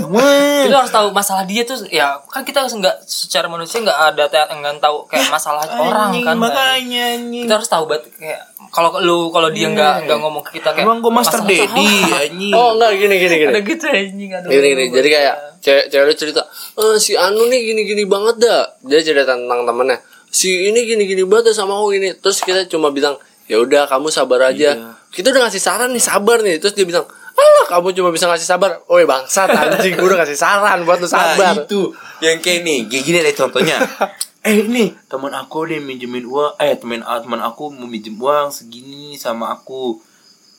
kita 0.72 0.76
harus 0.80 0.94
tahu 0.96 1.08
masalah 1.12 1.44
dia 1.44 1.68
tuh 1.68 1.84
ya 1.92 2.16
kan 2.32 2.48
kita 2.48 2.64
harus 2.64 2.74
nggak 2.80 2.96
secara 3.04 3.52
manusia 3.52 3.84
nggak 3.84 4.00
ada 4.16 4.24
nggak 4.56 4.80
tahu 4.80 5.04
kayak 5.12 5.28
masalah 5.28 5.68
orang 5.68 6.16
Anjing, 6.16 6.24
kan. 6.24 6.36
makanya 6.40 7.06
kita 7.20 7.54
harus 7.60 7.68
tahu 7.68 7.84
banget 7.92 8.08
kayak 8.16 8.42
kalau 8.72 8.90
lu 9.04 9.18
kalau 9.36 9.52
dia 9.52 9.68
nggak 9.68 10.08
nggak 10.08 10.18
ngomong 10.24 10.44
ke 10.48 10.58
kita 10.58 10.72
kayak 10.72 10.88
emang 10.88 11.04
gue 11.04 11.12
master 11.12 11.44
daddy 11.44 11.88
anjing 12.24 12.56
Oh 12.56 12.80
enggak 12.80 12.92
gini 12.96 13.16
gini 13.20 13.36
gini. 13.44 13.52
ada 13.52 13.62
gitu 13.62 13.86
anjing 13.86 14.30
aduh 14.32 14.48
Gini 14.48 14.68
gini. 14.72 14.84
Jadi 14.96 15.08
kayak 15.12 15.36
cewek 15.60 15.86
cewek 15.92 16.06
lu 16.08 16.14
cerita, 16.16 16.42
eh 16.80 16.96
si 16.98 17.14
Anu 17.20 17.52
nih 17.52 17.60
gini 17.68 17.82
gini 17.84 18.04
banget 18.08 18.40
dah. 18.40 18.64
Dia 18.88 19.04
cerita 19.04 19.36
tentang 19.36 19.68
temennya. 19.68 20.00
Si 20.32 20.72
ini 20.72 20.88
gini 20.88 21.04
gini 21.04 21.28
banget 21.28 21.52
dah 21.52 21.56
sama 21.62 21.76
aku 21.78 22.00
gini. 22.00 22.16
Terus 22.16 22.40
kita 22.40 22.64
cuma 22.72 22.90
bilang, 22.90 23.20
ya 23.52 23.60
udah 23.60 23.86
kamu 23.92 24.08
sabar 24.08 24.56
aja. 24.56 24.96
Kita 25.12 25.36
udah 25.36 25.52
ngasih 25.52 25.62
saran 25.62 25.92
nih 25.92 26.02
sabar 26.02 26.40
nih. 26.40 26.56
Terus 26.64 26.72
dia 26.72 26.88
bilang, 26.88 27.04
alah 27.36 27.66
kamu 27.68 27.92
cuma 27.92 28.10
bisa 28.16 28.32
ngasih 28.32 28.48
sabar. 28.48 28.80
Oi 28.88 29.04
bangsat 29.04 29.52
anjing, 29.52 30.00
gue 30.00 30.08
udah 30.08 30.24
ngasih 30.24 30.40
saran 30.40 30.88
buat 30.88 31.04
lu 31.04 31.12
sabar. 31.12 31.60
Nah, 31.60 31.68
itu 31.68 31.92
yang 32.24 32.40
kayak 32.40 32.64
nih, 32.64 32.88
gini 32.88 33.20
deh 33.20 33.36
contohnya. 33.36 33.76
eh 34.42 34.58
ini 34.66 34.94
teman 35.06 35.34
aku 35.38 35.70
deh 35.70 35.78
minjemin 35.78 36.26
uang, 36.26 36.58
eh 36.58 36.74
teman 36.74 37.06
teman 37.06 37.42
aku 37.46 37.70
mau 37.70 37.86
minjem 37.86 38.18
uang 38.18 38.50
segini 38.50 39.14
sama 39.18 39.54
aku. 39.54 40.02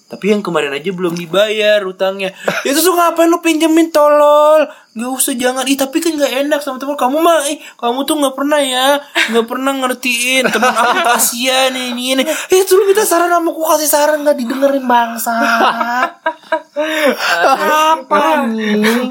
Tapi 0.07 0.29
yang 0.29 0.45
kemarin 0.45 0.77
aja 0.77 0.93
belum 0.93 1.17
dibayar 1.17 1.81
utangnya. 1.89 2.37
Ya 2.63 2.71
terus 2.77 2.85
lu 2.85 2.95
ngapain 2.95 3.33
lu 3.33 3.41
pinjemin 3.41 3.89
tolol? 3.89 4.69
Gak 4.93 5.09
usah 5.09 5.33
jangan. 5.33 5.65
Ih 5.65 5.77
tapi 5.77 6.05
kan 6.05 6.13
gak 6.15 6.33
enak 6.45 6.61
sama 6.61 6.77
teman 6.77 7.01
kamu 7.01 7.17
mah. 7.17 7.49
Eh, 7.49 7.57
kamu 7.81 8.05
tuh 8.05 8.21
nggak 8.21 8.37
pernah 8.37 8.61
ya, 8.61 9.01
nggak 9.33 9.47
pernah 9.49 9.73
ngertiin 9.73 10.45
teman 10.53 10.69
aku 10.69 10.99
kasihan 11.09 11.73
ini 11.73 12.13
ini. 12.13 12.23
Eh 12.27 12.61
tuh 12.69 12.77
lu 12.77 12.85
minta 12.85 13.01
saran 13.01 13.33
sama 13.33 13.49
aku 13.49 13.63
kasih 13.73 13.89
saran 13.89 14.21
nggak 14.21 14.37
didengerin 14.37 14.85
bangsa. 14.85 15.33
Apa 17.93 18.45
nih? 18.49 19.09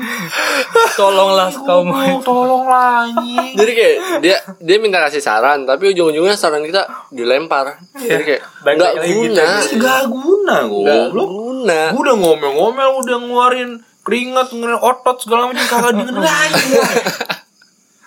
tolonglah 0.93 1.49
kamu 1.49 1.65
Tolong, 1.65 2.21
tolong 2.21 2.63
lah 2.69 3.05
anjing. 3.09 3.53
Jadi 3.57 3.71
kayak 3.73 3.95
dia 4.21 4.37
dia 4.61 4.77
minta 4.77 5.01
kasih 5.01 5.21
saran, 5.21 5.65
tapi 5.65 5.89
ujung-ujungnya 5.93 6.37
saran 6.37 6.61
kita 6.61 7.09
dilempar. 7.09 7.81
Jadi 7.97 8.21
kayak 8.21 8.41
nggak 8.61 8.91
lagi 9.01 9.09
gitu 9.09 9.33
guna. 9.33 9.45
Gak 9.81 10.03
guna 10.09 10.55
Nggak 10.69 11.01
goblok. 11.09 11.29
guna 11.29 11.79
Gua 11.93 12.01
udah 12.01 12.15
ngomel-ngomel 12.17 12.89
udah 13.01 13.17
ngeluarin 13.17 13.71
keringat 14.01 14.47
ngeluarin 14.49 14.79
otot 14.79 15.17
segala 15.19 15.47
macam 15.47 15.63
kagak 15.63 15.93
denger 15.95 16.15
lagi 16.23 16.65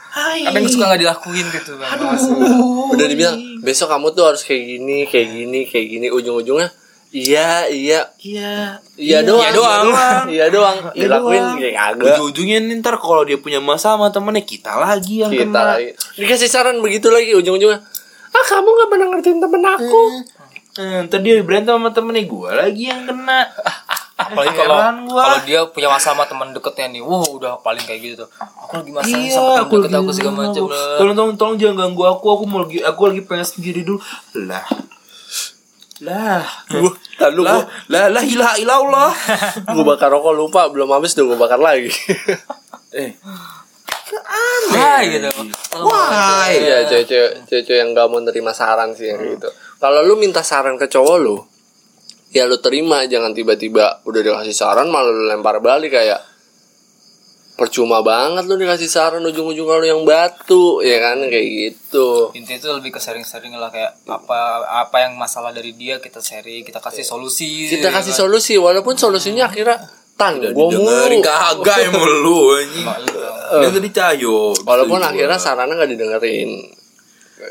Hai. 0.07 0.47
kadang 0.47 0.67
suka 0.69 0.85
nggak 0.87 1.01
dilakuin 1.01 1.47
gitu 1.51 1.71
bang 1.75 1.91
udah 2.89 3.07
dibilang 3.07 3.35
besok 3.61 3.89
kamu 3.89 4.07
tuh 4.11 4.25
harus 4.25 4.43
kayak 4.43 4.63
gini 4.65 4.99
kayak 5.05 5.29
gini 5.29 5.61
kayak 5.65 5.87
gini 5.89 6.07
ujung-ujungnya 6.09 6.71
iya 7.11 7.67
iya 7.67 8.01
Iya. 8.19 8.79
iya 8.95 9.19
doang 9.21 9.43
iya 9.45 9.51
doang. 9.53 9.87
iya 10.35 10.47
doang 10.49 10.77
Iya 10.89 11.03
dilakuin 11.05 11.39
doang. 11.41 11.59
kayak 11.59 11.75
kagak 11.77 12.07
Ujung-ujungnya 12.13 12.59
nih 12.61 12.75
ntar 12.77 12.95
kalau 12.97 13.23
dia 13.23 13.39
punya 13.39 13.59
masalah 13.59 13.99
sama 13.99 14.09
temennya 14.09 14.43
kita 14.45 14.73
lagi 14.77 15.15
yang 15.21 15.31
kita 15.31 15.51
kena. 15.53 15.63
lagi 15.73 15.89
dikasih 16.15 16.47
saran 16.49 16.79
begitu 16.79 17.07
lagi 17.09 17.35
ujung-ujungnya 17.35 17.83
ah 18.31 18.45
kamu 18.45 18.67
nggak 18.69 18.89
pernah 18.89 19.07
ngertiin 19.11 19.39
temen 19.41 19.63
aku 19.65 20.03
Eh, 20.75 21.07
ntar 21.07 21.23
dia 21.23 21.39
berantem 21.39 21.71
sama 21.71 21.87
temennya 21.89 22.23
gue 22.25 22.51
lagi 22.51 22.83
yang 22.85 23.03
kena. 23.05 23.47
Apalagi 24.35 24.59
kalau 24.59 24.77
kalau 25.07 25.39
dia 25.47 25.61
punya 25.71 25.89
masalah 25.89 26.19
sama 26.19 26.25
teman 26.27 26.51
deketnya 26.51 26.87
nih 26.99 27.03
wah 27.07 27.23
udah 27.23 27.63
paling 27.63 27.87
kayak 27.87 28.01
gitu 28.03 28.15
tuh. 28.27 28.29
Aku 28.67 28.83
lagi 28.83 28.91
masalah 28.91 29.15
Iya, 29.23 29.33
sama 29.33 29.53
aku 29.63 29.75
teman 29.79 29.83
deket 29.87 30.01
aku 30.03 30.11
segala 30.11 30.35
macam 30.35 30.63
Tolong, 30.99 31.15
tolong, 31.15 31.35
tolong 31.39 31.57
jangan 31.57 31.77
ganggu 31.87 32.03
aku. 32.05 32.27
Aku 32.35 32.45
mau 32.45 32.59
lagi, 32.67 32.79
aku 32.83 33.01
lagi 33.09 33.23
pengen 33.23 33.47
sendiri 33.47 33.81
dulu. 33.87 34.03
Lah, 34.43 34.67
lah, 36.03 36.43
Gua, 36.75 36.91
lalu 37.23 37.41
lah, 37.47 37.63
lah, 37.87 38.11
lah, 38.11 38.23
ilah, 38.27 38.53
ilah 38.59 38.77
Allah. 38.83 39.11
gue 39.79 39.85
bakar 39.87 40.11
rokok 40.11 40.35
lupa. 40.35 40.67
Belum 40.67 40.91
habis 40.91 41.15
udah 41.15 41.25
gue 41.31 41.39
bakar 41.39 41.61
lagi. 41.63 41.89
Eh, 42.95 43.11
Wah 44.71 45.03
gitu. 45.03 45.27
Wah, 45.83 46.47
Iya, 46.47 46.87
cewek-cewek 46.87 47.75
yang 47.75 47.91
gak 47.91 48.07
mau 48.07 48.23
nerima 48.23 48.55
saran 48.55 48.95
sih 48.95 49.11
yang 49.11 49.19
kayak 49.19 49.35
gitu. 49.35 49.49
Kalau 49.83 50.07
lu 50.07 50.15
minta 50.15 50.47
saran 50.47 50.79
ke 50.79 50.87
cowok 50.87 51.17
lu, 51.19 51.43
ya 52.35 52.51
lu 52.51 52.59
terima, 52.59 53.07
jangan 53.07 53.31
tiba-tiba 53.31 54.03
udah 54.03 54.21
dikasih 54.21 54.53
saran 54.53 54.91
malah 54.91 55.15
lu 55.15 55.31
lempar 55.31 55.63
balik 55.63 55.95
kayak 55.95 56.19
percuma 57.55 58.03
banget 58.03 58.51
lu 58.51 58.59
dikasih 58.59 58.91
saran 58.91 59.23
ujung-ujung 59.23 59.71
lu 59.71 59.87
yang 59.87 60.03
batu, 60.03 60.83
ya 60.83 60.99
kan 60.99 61.23
kayak 61.31 61.47
gitu. 61.47 62.35
intinya 62.35 62.59
itu 62.59 62.69
lebih 62.75 62.91
ke 62.91 62.99
sharing-sharing 62.99 63.55
lah 63.55 63.71
kayak 63.71 64.03
apa 64.11 64.67
apa 64.67 65.07
yang 65.07 65.15
masalah 65.15 65.55
dari 65.55 65.71
dia 65.79 66.03
kita 66.03 66.19
sharing 66.19 66.67
kita 66.67 66.83
kasih 66.83 67.07
solusi 67.07 67.71
Kita 67.71 67.95
ya 67.95 68.03
kasih 68.03 68.11
kan? 68.11 68.21
solusi 68.27 68.59
walaupun 68.59 68.99
solusinya 68.99 69.47
akhirnya 69.47 69.79
tan 70.19 70.39
udah 70.39 70.51
gua 70.51 70.71
didengerin 70.71 71.21
mulu. 71.23 71.27
kagak 71.27 71.79
emang 71.91 72.07
lu 72.23 72.39
anjing. 72.55 72.87
Dia 73.55 73.69
tadi 73.71 73.91
cayo. 73.91 74.39
Walaupun 74.63 75.01
akhirnya 75.03 75.39
sarannya 75.39 75.75
nggak 75.75 75.91
didengerin. 75.95 76.51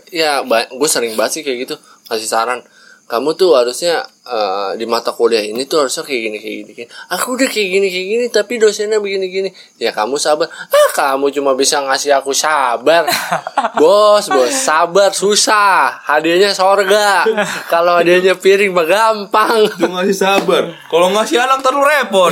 Ya, 0.10 0.42
gue 0.48 0.90
sering 0.90 1.14
banget 1.14 1.40
sih 1.40 1.42
kayak 1.46 1.58
gitu 1.68 1.76
kasih 2.08 2.28
saran. 2.28 2.60
Kamu 3.08 3.36
tuh 3.36 3.56
harusnya 3.56 4.08
eh, 4.24 4.72
di 4.80 4.86
mata 4.88 5.12
kuliah 5.12 5.44
ini 5.44 5.68
tuh 5.68 5.84
harusnya 5.84 6.04
kayak 6.08 6.22
gini 6.28 6.38
kayak 6.40 6.56
gini. 6.64 6.72
kayak 6.72 6.88
gini. 6.88 7.12
Aku 7.12 7.28
udah 7.36 7.50
kayak 7.52 7.70
gini 7.70 7.88
kayak 7.92 8.08
gini 8.08 8.26
tapi 8.32 8.54
dosennya 8.60 8.98
begini 9.04 9.26
gini. 9.28 9.50
Ya 9.80 9.92
kamu 9.92 10.16
sabar. 10.16 10.48
Ah 10.48 10.90
kamu 10.96 11.32
cuma 11.36 11.52
bisa 11.56 11.84
ngasih 11.84 12.16
aku 12.16 12.32
sabar. 12.32 13.04
bos 13.80 14.26
bos 14.32 14.52
sabar 14.52 15.12
susah. 15.12 16.00
Hadiahnya 16.08 16.56
sorga. 16.56 17.28
Kalau 17.68 18.00
hadiahnya 18.00 18.40
piring 18.40 18.72
mah 18.72 18.88
gampang. 18.88 19.68
Lu 19.80 19.92
ngasih 20.00 20.18
sabar. 20.18 20.72
Kalau 20.88 21.08
ngasih 21.12 21.38
anak 21.44 21.60
terlalu 21.60 21.88
repot. 21.92 22.32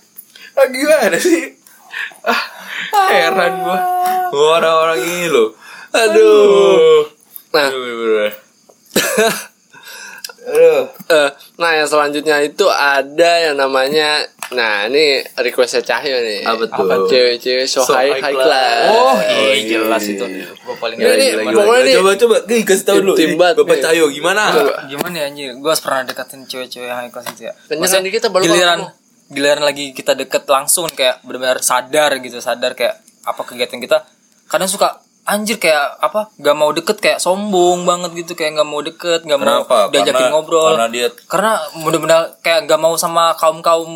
ah, 0.58 0.66
gimana 0.70 1.18
sih? 1.18 1.58
Ah, 2.22 2.42
heran 3.10 3.52
gua. 3.62 3.78
Orang-orang 4.34 5.00
ini 5.02 5.26
loh. 5.30 5.54
Aduh. 5.94 7.06
Nah, 7.54 7.70
Aduh. 10.44 10.84
Eh, 11.06 11.28
nah 11.56 11.72
yang 11.72 11.84
selanjutnya 11.84 12.36
itu 12.40 12.66
ada 12.66 13.32
yang 13.42 13.56
namanya 13.56 14.20
nah 14.46 14.84
ini 14.84 15.24
requestnya 15.34 15.80
Cahyo 15.80 16.20
nih 16.20 16.44
Apa 16.44 16.68
tuh? 16.68 17.08
cewek-cewek 17.08 17.64
so, 17.64 17.80
So 17.80 17.96
high, 17.96 18.12
high 18.12 18.22
high 18.22 18.34
class. 18.34 18.44
class 18.46 18.84
oh 18.86 19.08
Oh, 19.08 19.16
iya 19.16 19.54
jelas 19.64 20.02
iya. 20.02 20.12
itu 20.14 20.24
gue 20.54 20.76
paling 20.76 20.96
ini- 20.96 21.32
gimana. 21.32 21.56
pokoknya 21.56 21.82
nih- 21.82 21.96
coba 21.96 22.10
coba 22.14 22.36
Gih, 22.44 22.62
kasih 22.62 22.84
tahu 22.84 22.98
dulu 23.00 23.12
Bapak 23.34 23.64
nih. 23.66 23.80
Cahyo 23.80 24.04
gimana? 24.10 24.42
gimana 24.84 25.14
ya 25.16 25.26
anjir 25.26 25.48
gue 25.54 25.72
pernah 25.74 26.02
deketin 26.04 26.40
cewek-cewek 26.44 26.86
yang 26.86 26.98
high 26.98 27.08
class 27.08 27.26
itu 27.30 27.42
ya 27.44 27.52
Maksudnya 27.70 28.04
dikit, 28.04 28.28
baru 28.28 28.42
giliran 28.44 28.80
giliran 29.26 29.62
lagi 29.62 29.84
kita 29.90 30.12
deket 30.12 30.44
langsung 30.44 30.84
kayak 30.88 31.20
benar-benar 31.22 31.58
sadar 31.58 32.20
gitu 32.20 32.36
sadar 32.38 32.72
kayak 32.72 32.94
apa 33.22 33.40
kegiatan 33.42 33.80
kita 33.80 34.04
kadang 34.44 34.68
suka 34.68 35.00
anjir 35.24 35.56
kayak 35.56 35.96
apa 35.98 36.28
gak 36.36 36.52
mau 36.52 36.68
deket 36.68 36.96
kayak 36.98 37.16
sombong 37.16 37.82
banget 37.82 38.12
gitu 38.14 38.32
kayak 38.34 38.54
gak 38.54 38.68
mau 38.68 38.80
deket 38.80 39.24
gak 39.24 39.38
mau 39.38 39.64
Kenapa? 39.64 39.88
diajakin 39.88 40.12
Karena- 40.14 40.30
ngobrol 40.30 40.68
karena 40.70 40.88
dia- 40.88 41.16
karena 41.24 41.52
benar-benar 41.80 42.20
kayak 42.38 42.60
gak 42.64 42.76
mau 42.78 42.94
sama 42.94 43.32
kaum 43.34 43.58
kaum 43.58 43.88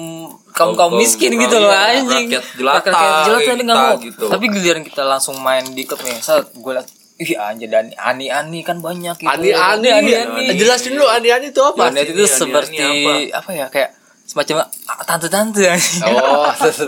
kaum 0.51 0.73
kaum 0.73 0.73
Kaum-kaum 0.75 0.97
miskin 0.97 1.31
orang 1.31 1.43
gitu 1.45 1.57
loh 1.59 1.69
iya, 1.69 1.81
anjing 1.95 2.27
rakyat 2.27 2.45
jelata 2.57 2.89
rakyat 2.89 3.13
jelata 3.23 3.51
dia 3.51 3.63
gak 3.63 3.79
mau 3.79 3.95
gitu. 4.01 4.25
tapi 4.27 4.45
giliran 4.49 4.83
kita 4.83 5.03
langsung 5.03 5.37
main 5.39 5.65
deket 5.69 5.99
nih 6.01 6.17
saat 6.19 6.49
gue 6.51 6.73
liat 6.73 6.89
Ih 7.19 7.35
anjir 7.35 7.67
dan 7.67 7.91
ani-ani 7.93 8.63
kan 8.63 8.79
banyak 8.79 9.19
gitu. 9.19 9.27
ani 9.27 9.51
ani 9.51 9.89
ani-ani. 9.91 10.55
jelasin 10.55 10.95
dulu 10.95 11.03
ani 11.05 11.29
ani 11.29 11.51
itu 11.51 11.61
apa 11.61 11.91
Ani 11.91 12.07
itu 12.07 12.25
seperti 12.25 12.79
apa? 12.79 13.37
apa? 13.37 13.51
ya 13.53 13.67
kayak 13.69 13.91
semacam 14.23 14.63
ah, 14.87 15.03
tante-tante 15.03 15.67
anjing. 15.67 15.99
oh 16.07 16.47
tante 16.55 16.87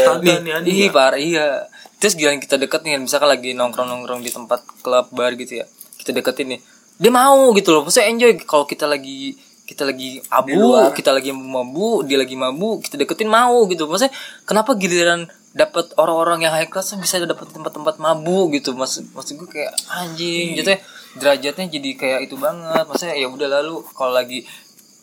Tante 0.00 0.22
Nih, 0.22 0.54
ani-ani 0.54 0.68
ih 0.70 0.88
parah 0.88 1.18
iya. 1.18 1.66
Terus 2.04 2.20
giliran 2.20 2.36
kita 2.36 2.60
deket 2.60 2.84
nih, 2.84 3.00
misalkan 3.00 3.32
lagi 3.32 3.56
nongkrong-nongkrong 3.56 4.20
di 4.20 4.28
tempat 4.28 4.60
klub 4.84 5.08
bar 5.16 5.32
gitu 5.40 5.64
ya. 5.64 5.66
Kita 5.96 6.12
deketin 6.12 6.52
nih. 6.52 6.60
Dia 7.00 7.08
mau 7.08 7.48
gitu 7.56 7.72
loh. 7.72 7.88
Maksudnya 7.88 8.12
enjoy 8.12 8.36
kalau 8.44 8.68
kita 8.68 8.84
lagi 8.84 9.32
kita 9.64 9.88
lagi 9.88 10.20
abu, 10.28 10.92
kita 10.92 11.16
lagi 11.16 11.32
mabu, 11.32 12.04
dia 12.04 12.20
lagi 12.20 12.36
mabu, 12.36 12.76
kita 12.84 13.00
deketin 13.00 13.32
mau 13.32 13.64
gitu. 13.72 13.88
Maksudnya 13.88 14.12
kenapa 14.44 14.76
giliran 14.76 15.32
dapat 15.56 15.96
orang-orang 15.96 16.44
yang 16.44 16.52
high 16.52 16.68
class 16.68 16.92
bisa 17.00 17.24
dapat 17.24 17.48
tempat-tempat 17.48 17.96
mabu 17.96 18.52
gitu. 18.52 18.76
Maksud 18.76 19.16
maksud 19.16 19.40
gue 19.40 19.48
kayak 19.48 19.72
anjing 19.88 20.60
gitu 20.60 20.76
ya. 20.76 20.78
Derajatnya 21.16 21.72
jadi 21.72 21.90
kayak 21.96 22.20
itu 22.28 22.36
banget. 22.36 22.84
Maksudnya 22.84 23.16
ya 23.16 23.32
udah 23.32 23.48
lalu 23.48 23.80
kalau 23.96 24.12
lagi 24.12 24.44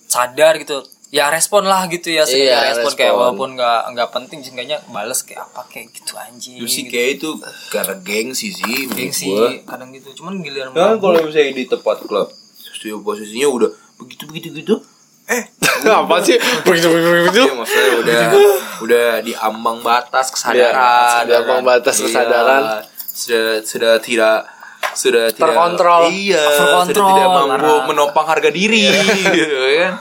sadar 0.05 0.61
gitu 0.61 0.85
ya 1.11 1.27
respon 1.27 1.63
lah 1.63 1.85
gitu 1.85 2.07
ya 2.07 2.23
Iya, 2.23 2.25
sekedar 2.25 2.63
respon, 2.73 2.91
kayak 2.93 3.03
respon. 3.05 3.19
walaupun 3.19 3.49
nggak 3.53 3.81
nggak 3.91 4.09
penting 4.11 4.39
seenggaknya 4.39 4.77
bales 4.87 5.19
kayak 5.21 5.43
apa 5.43 5.61
kayak 5.67 5.91
gitu 5.91 6.15
anjing 6.15 6.55
Itu 6.55 6.65
sih 6.65 6.83
gitu. 6.83 6.89
kayak 6.89 7.09
itu 7.13 7.29
karena 7.67 7.95
gengsi 7.99 8.47
sih 8.49 8.63
menurut 8.81 8.95
gengsi 8.95 9.27
gua. 9.27 9.47
kadang 9.67 9.89
gitu 9.91 10.07
cuman 10.15 10.33
giliran 10.39 10.71
Kan 10.71 10.95
kalau 10.97 11.19
misalnya 11.21 11.51
di 11.51 11.65
tempat 11.65 11.97
klub, 12.01 12.27
posisi 12.31 12.95
posisinya 12.95 13.47
udah 13.49 13.69
begitu 13.97 14.23
begitu 14.25 14.47
gitu. 14.55 14.75
Eh, 15.27 15.43
apa 16.01 16.15
sih 16.21 16.35
begitu 16.63 16.87
begitu 16.87 17.09
begitu 17.21 17.41
Iya, 17.43 17.53
maksudnya 17.53 17.91
udah 17.97 18.21
udah 18.83 19.07
di 19.19 19.33
ambang 19.35 19.77
batas 19.79 20.25
Iya, 20.25 20.33
kesadaran, 20.33 21.19
di 21.21 21.33
ambang 21.35 21.61
batas 21.61 21.95
Iya, 21.97 22.03
kesadaran. 22.07 22.63
sudah 23.05 23.45
sudah 23.61 23.93
tidak 23.99 24.37
sudah 24.93 25.25
tidak 25.27 25.43
Terkontrol. 25.45 26.01
iya 26.09 26.39
Terkontrol, 26.41 26.87
sudah 26.87 27.03
tidak 27.11 27.27
mampu 27.29 27.73
menopang 27.85 28.25
harga 28.25 28.49
diri 28.49 28.87
gitu 29.37 29.59
kan 29.77 29.93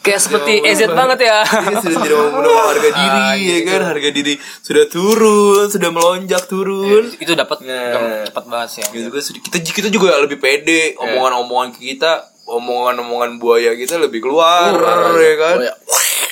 kayak 0.00 0.20
seperti 0.20 0.52
EZ 0.62 0.88
banget. 0.88 1.18
ya. 1.22 1.42
Iya, 1.42 1.78
sudah 1.78 2.00
tidak 2.00 2.18
menopang 2.30 2.66
harga 2.68 2.90
diri 2.98 3.22
ya 3.44 3.58
kan? 3.64 3.80
Harga 3.86 4.08
diri 4.10 4.34
sudah 4.58 4.84
turun 4.86 5.66
sudah 5.66 5.90
melonjak 5.90 6.42
turun. 6.44 7.04
Itu 7.14 7.32
dapat 7.34 7.58
Nah. 7.60 8.24
cepat 8.24 8.44
banget 8.44 8.68
sih. 8.70 8.82
Gitu 8.86 9.08
sedikit- 9.18 9.50
kita 9.50 9.56
kita 9.62 9.88
juga 9.88 10.16
lebih 10.18 10.38
pede. 10.38 10.96
Omongan-omongan 10.96 11.70
kita 11.72 12.12
omongan-omongan 12.48 13.36
buaya 13.36 13.72
kita 13.72 13.96
lebih 13.96 14.22
keluar 14.22 14.72
ya 15.14 15.34
kan? 15.36 15.56
Oh, 15.56 15.64
ya. 15.64 15.74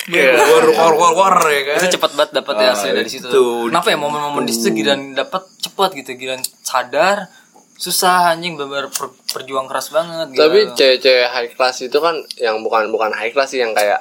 Iya, 0.07 0.39
keluar 0.39 0.63
keluar 0.65 0.93
keluar, 0.95 1.13
keluar 1.35 1.51
ya 1.51 1.63
kan? 1.67 1.79
Itu 1.79 1.89
cepat 1.93 2.11
banget 2.15 2.31
dapat 2.33 2.55
ya 2.55 2.63
Ah, 2.63 2.73
hasil 2.73 2.91
dari 2.95 3.11
situ. 3.11 3.27
itu, 3.27 3.45
kenapa 3.67 3.89
ya 3.91 3.99
momen-momen 3.99 4.43
di 4.43 4.55
situ 4.55 4.71
giliran 4.73 5.13
dapat 5.13 5.43
cepat 5.59 5.91
gitu 5.93 6.15
giliran 6.15 6.39
sadar 6.63 7.27
susah 7.77 8.33
anjing 8.33 8.57
bener 8.57 8.89
per, 8.89 9.13
perjuang 9.29 9.69
keras 9.69 9.93
banget 9.93 10.33
gitu. 10.33 10.41
tapi 10.41 10.59
cewek-cewek 10.73 11.29
high 11.29 11.51
class 11.53 11.85
itu 11.85 11.99
kan 12.01 12.17
yang 12.41 12.65
bukan 12.65 12.89
bukan 12.89 13.13
high 13.13 13.31
class 13.31 13.53
sih 13.53 13.61
yang 13.61 13.77
kayak 13.77 14.01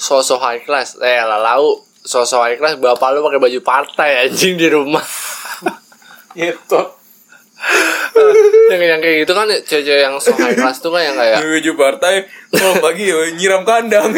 sosok 0.00 0.40
high 0.40 0.62
class. 0.64 0.96
Eh 0.96 1.20
lalau 1.20 1.84
sosok 2.00 2.40
high 2.40 2.56
class 2.56 2.80
bapak 2.80 3.12
lu 3.12 3.20
pakai 3.20 3.40
baju 3.42 3.60
partai 3.60 4.10
anjing 4.26 4.56
di 4.56 4.66
rumah. 4.72 5.04
Gitu. 6.30 6.80
Yang 8.70 8.82
yang 8.86 9.00
kayak 9.02 9.16
gitu 9.26 9.32
kan 9.34 9.46
cewek-cewek 9.50 10.02
yang 10.06 10.16
so 10.22 10.32
high 10.38 10.56
class 10.56 10.80
tuh 10.80 10.94
kan 10.94 11.02
yang 11.04 11.18
kayak 11.18 11.42
baju 11.42 11.72
partai 11.76 12.14
kalau 12.54 12.74
pagi 12.78 13.10
ya, 13.10 13.18
nyiram 13.36 13.66
kandang 13.66 14.14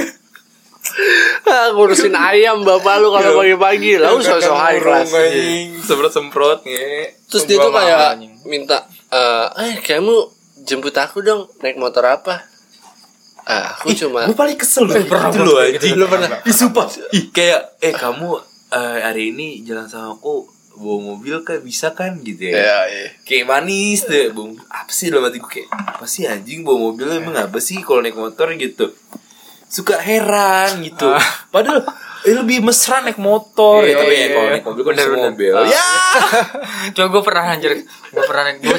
ngurusin 1.72 2.14
ayam 2.14 2.66
bapak 2.66 2.94
lu 2.98 3.14
kalau 3.14 3.40
pagi-pagi. 3.40 4.02
Lalu 4.02 4.20
sosok 4.22 4.56
high 4.56 4.80
class 4.82 5.08
semprot 5.86 6.12
semprot 6.12 6.60
nge. 6.66 7.22
Terus 7.30 7.44
dia 7.46 7.56
tuh 7.58 7.72
kayak 7.72 8.18
minta 8.46 8.86
eh 9.12 9.46
eh 9.62 9.74
kamu 9.80 10.14
jemput 10.66 10.94
aku 10.98 11.22
dong 11.22 11.48
naik 11.62 11.78
motor 11.78 12.04
apa? 12.06 12.46
Ah 13.42 13.74
aku 13.74 13.90
cuma 13.94 14.26
gue 14.30 14.38
paling 14.38 14.54
kesel 14.54 14.86
loh 14.86 14.94
pernah, 14.94 15.34
gitu 15.34 15.50
pernah, 15.50 15.66
anjing. 15.66 15.94
lu 15.98 16.06
pernah. 16.06 16.28
Ih, 16.46 16.54
sumpah. 16.54 16.86
Ih 17.10 17.24
kayak 17.34 17.82
eh 17.82 17.94
kamu 17.94 18.38
eh, 18.70 18.98
hari 19.02 19.34
ini 19.34 19.66
jalan 19.66 19.90
sama 19.90 20.14
aku 20.14 20.46
bawa 20.72 21.14
mobil 21.14 21.42
kan 21.42 21.58
bisa 21.58 21.90
kan? 21.90 22.22
Gitu 22.22 22.54
ya. 22.54 22.54
Ya, 22.54 22.78
iya. 22.86 23.06
kayak 23.26 23.44
manis 23.50 24.06
deh 24.06 24.30
bung 24.30 24.54
apa 24.70 24.90
sih 24.94 25.10
dalam 25.10 25.26
hati 25.26 25.42
gue 25.42 25.50
kayak 25.50 25.68
apa 25.74 26.06
sih 26.06 26.30
anjing 26.30 26.62
bawa 26.62 26.90
mobil? 26.90 27.10
Emang 27.10 27.34
apa 27.34 27.58
sih 27.58 27.82
kalau 27.82 28.02
naik 28.02 28.14
motor? 28.14 28.54
Gitu 28.54 28.94
suka 29.72 29.96
heran 29.96 30.84
gitu. 30.84 31.08
Padahal 31.48 31.80
eh, 32.22 32.34
lebih 32.36 32.60
mesra 32.60 33.00
naik 33.00 33.16
motor 33.16 33.80
ya 33.82 33.96
tapi 33.96 34.12
ya 34.12 34.26
kalau 34.30 34.48
naik 34.52 34.64
mobil 34.64 34.82
kan 34.84 34.92
Bener, 34.92 35.08
bener. 35.08 35.30
mobil. 35.32 35.52
Ya. 35.66 35.88
Coba 36.94 37.06
gue 37.08 37.22
pernah 37.24 37.44
anjir. 37.48 37.72
Gue 38.12 38.24
pernah 38.28 38.42
naik 38.46 38.60
Gue 38.60 38.76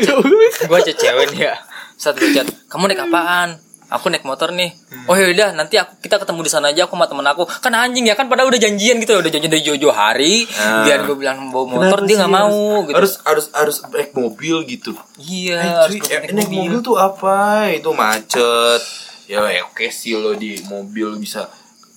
gue 0.64 0.78
aja 0.78 0.94
cewek 0.94 1.34
nih 1.34 1.50
ya. 1.50 1.56
Saat 1.94 2.22
gue 2.22 2.30
chat 2.30 2.46
Kamu 2.70 2.86
naik 2.86 3.02
apaan? 3.02 3.58
Aku 3.90 4.10
naik 4.10 4.22
motor 4.24 4.50
nih. 4.50 4.74
Oh 5.06 5.14
yaudah 5.14 5.54
nanti 5.54 5.78
aku 5.78 5.98
kita 5.98 6.18
ketemu 6.18 6.42
di 6.42 6.50
sana 6.50 6.70
aja 6.70 6.86
Aku 6.86 6.94
sama 6.94 7.06
temen 7.06 7.22
aku. 7.24 7.46
Kan 7.46 7.74
anjing 7.74 8.06
ya 8.06 8.14
kan 8.14 8.26
Padahal 8.26 8.50
udah 8.50 8.58
janjian 8.60 8.98
gitu 8.98 9.14
Udah 9.16 9.30
janjian 9.30 9.50
dari 9.50 9.62
jauh-jauh 9.62 9.94
hari. 9.94 10.46
Ah. 10.56 10.86
Biar 10.86 11.02
gue 11.04 11.14
bilang 11.14 11.50
bawa 11.50 11.66
motor 11.68 12.02
Kenapa 12.02 12.06
Dia 12.06 12.14
sih 12.14 12.22
gak 12.22 12.32
mau 12.32 12.58
gitu. 12.86 12.96
Harus 12.98 13.14
harus 13.22 13.46
harus 13.50 13.78
naik 13.88 14.14
mobil 14.14 14.62
gitu. 14.68 14.94
Iya 15.18 15.58
Eh, 15.58 15.74
harus 15.80 15.94
cuy, 15.98 16.10
eh, 16.22 16.32
naik 16.32 16.50
mobil 16.50 16.80
tuh 16.82 16.96
apa? 16.98 17.70
Itu 17.70 17.94
macet 17.94 18.82
ya 19.26 19.40
ya 19.46 19.62
oke 19.64 19.86
sih 19.88 20.14
lo 20.14 20.34
di 20.34 20.60
mobil 20.64 21.16
bisa 21.16 21.48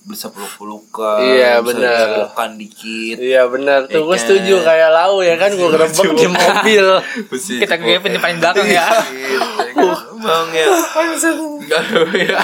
bisa 0.03 0.31
peluk-pelukan 0.31 1.19
Iya, 1.19 1.59
bisa 1.59 1.67
bener. 1.75 2.07
pelukan 2.15 2.49
dikit 2.55 3.15
Iya 3.19 3.43
benar 3.45 3.79
tuh 3.85 4.01
gue 4.01 4.15
Iya. 4.15 4.23
setuju 4.23 4.55
kayak 4.61 4.89
lau 4.89 5.19
ya 5.19 5.35
kan 5.35 5.51
gue 5.51 5.67
gerebek 5.67 6.07
di 6.15 6.27
mobil. 6.29 6.85
Kita 7.61 7.75
gepin 7.75 8.11
di 8.11 8.21
paling 8.21 8.39
belakang 8.39 8.63
ya 8.65 8.87
Bang 10.17 10.49
ya. 10.49 10.65
Enggak 10.65 11.83
ya. 12.15 12.39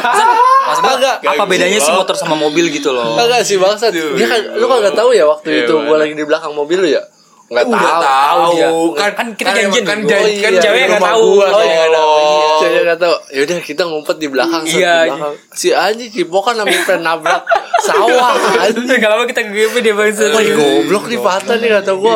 Maksudnya 0.64 0.94
Agak. 0.94 1.16
apa 1.26 1.44
bedanya 1.46 1.80
sih 1.80 1.90
motor 1.90 2.14
sama 2.14 2.36
mobil 2.36 2.68
gitu 2.68 2.92
loh 2.92 3.16
Kagak 3.16 3.42
sih 3.42 3.56
bangsat. 3.56 3.96
Dia 3.96 4.28
kan 4.28 4.40
lu 4.54 4.68
kagak 4.68 4.94
tahu 4.94 5.10
ya 5.12 5.24
waktu 5.24 5.48
Iya, 5.50 5.60
itu 5.64 5.74
gue 5.80 5.98
lagi 5.98 6.14
di 6.14 6.24
belakang 6.24 6.52
mobil 6.52 6.78
lu 6.78 6.90
ya? 6.90 7.02
Enggak 7.46 7.66
Udah 7.66 7.76
tahu. 7.76 8.02
tahu 8.02 8.50
dia. 8.50 8.70
kan 8.96 9.12
Kan 9.14 9.28
kita 9.36 9.50
janjian 9.54 9.84
kan 9.84 9.98
dulu. 10.00 10.10
janji 10.10 10.34
kan 10.36 10.50
Oh, 10.50 10.50
iya. 10.50 10.62
Cewek 10.64 10.82
nggak 10.82 10.96
rumah 10.96 11.12
tahu. 11.12 11.22
gua, 11.30 11.46
Oh, 11.46 11.62
iya, 11.62 11.76
nggak 11.76 11.92
tahu. 11.92 11.94
tolong. 11.94 12.58
Saya 12.58 12.80
nggak 12.82 13.00
tahu. 13.00 13.16
Yaudah 13.32 13.58
kita 13.62 13.84
ngumpet 13.86 14.18
di 14.18 14.28
belakang. 14.28 14.64
Iya, 14.64 14.74
di 14.96 15.10
belakang. 15.12 15.34
Si 15.52 15.68
Aji 15.70 16.06
cipokan 16.10 16.54
sampai 16.56 16.78
pengen 16.82 17.02
nabrak 17.04 17.42
sawah. 17.80 18.32
Anjing. 18.64 18.88
Gak 18.96 19.08
lama 19.08 19.24
kita 19.26 19.42
gepin 19.46 19.82
dia 19.82 19.94
bangsa 19.94 20.24
Wah 20.30 20.42
goblok 20.42 21.06
nih 21.06 21.20
patah 21.20 21.56
nih 21.56 21.70
kata 21.74 21.92
gue. 21.94 22.16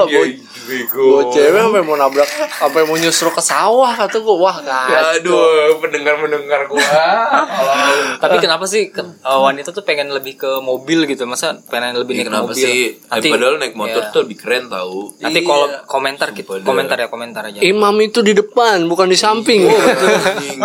Iya, 0.67 0.83
Gue 0.85 1.23
bego. 1.23 1.31
cewek 1.31 1.61
sampai 1.61 1.81
mau 1.81 1.95
nabrak, 1.95 2.27
sampai 2.51 2.81
mau 2.83 2.93
nyusruk 2.93 3.31
ke 3.31 3.41
sawah 3.41 3.87
kata 3.93 4.17
gue. 4.17 4.35
Wah 4.37 4.59
Ya, 4.59 4.79
kacau. 4.83 5.15
aduh, 5.15 5.39
pendengar-pendengar 5.79 6.67
gua. 6.67 6.83
Tapi 8.23 8.35
kenapa 8.37 8.65
sih 8.65 8.89
ke- 8.89 9.15
uh, 9.21 9.39
wanita 9.41 9.71
tuh 9.71 9.81
pengen 9.81 10.09
lebih 10.09 10.35
ke 10.35 10.59
mobil 10.59 11.05
gitu? 11.05 11.23
Masa 11.23 11.55
pengen 11.65 11.95
lebih 11.95 12.13
naik 12.13 12.19
Iya, 12.19 12.29
kenapa 12.29 12.45
mobil? 12.49 12.59
sih? 12.59 12.83
Nanti, 13.01 13.25
Eh, 13.25 13.31
padahal 13.31 13.55
naik 13.57 13.75
motor 13.75 14.01
Iya. 14.01 14.11
tuh 14.11 14.19
lebih 14.21 14.37
keren 14.37 14.63
tau. 14.67 14.95
Nanti 15.17 15.39
Iya. 15.39 15.47
kalau 15.47 15.65
komentar 15.85 16.27
gitu, 16.33 16.51
komentar 16.61 16.97
ya 16.97 17.07
komentar 17.07 17.41
aja. 17.45 17.59
Imam 17.61 17.95
itu 17.97 18.19
di 18.19 18.33
depan, 18.33 18.83
bukan 18.85 19.07
di 19.07 19.15
samping. 19.15 19.63
Anjing. 19.63 20.59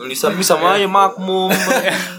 Di 0.00 0.14
samping 0.14 0.42
sama 0.42 0.74
aja 0.74 0.86
makmum. 0.86 1.50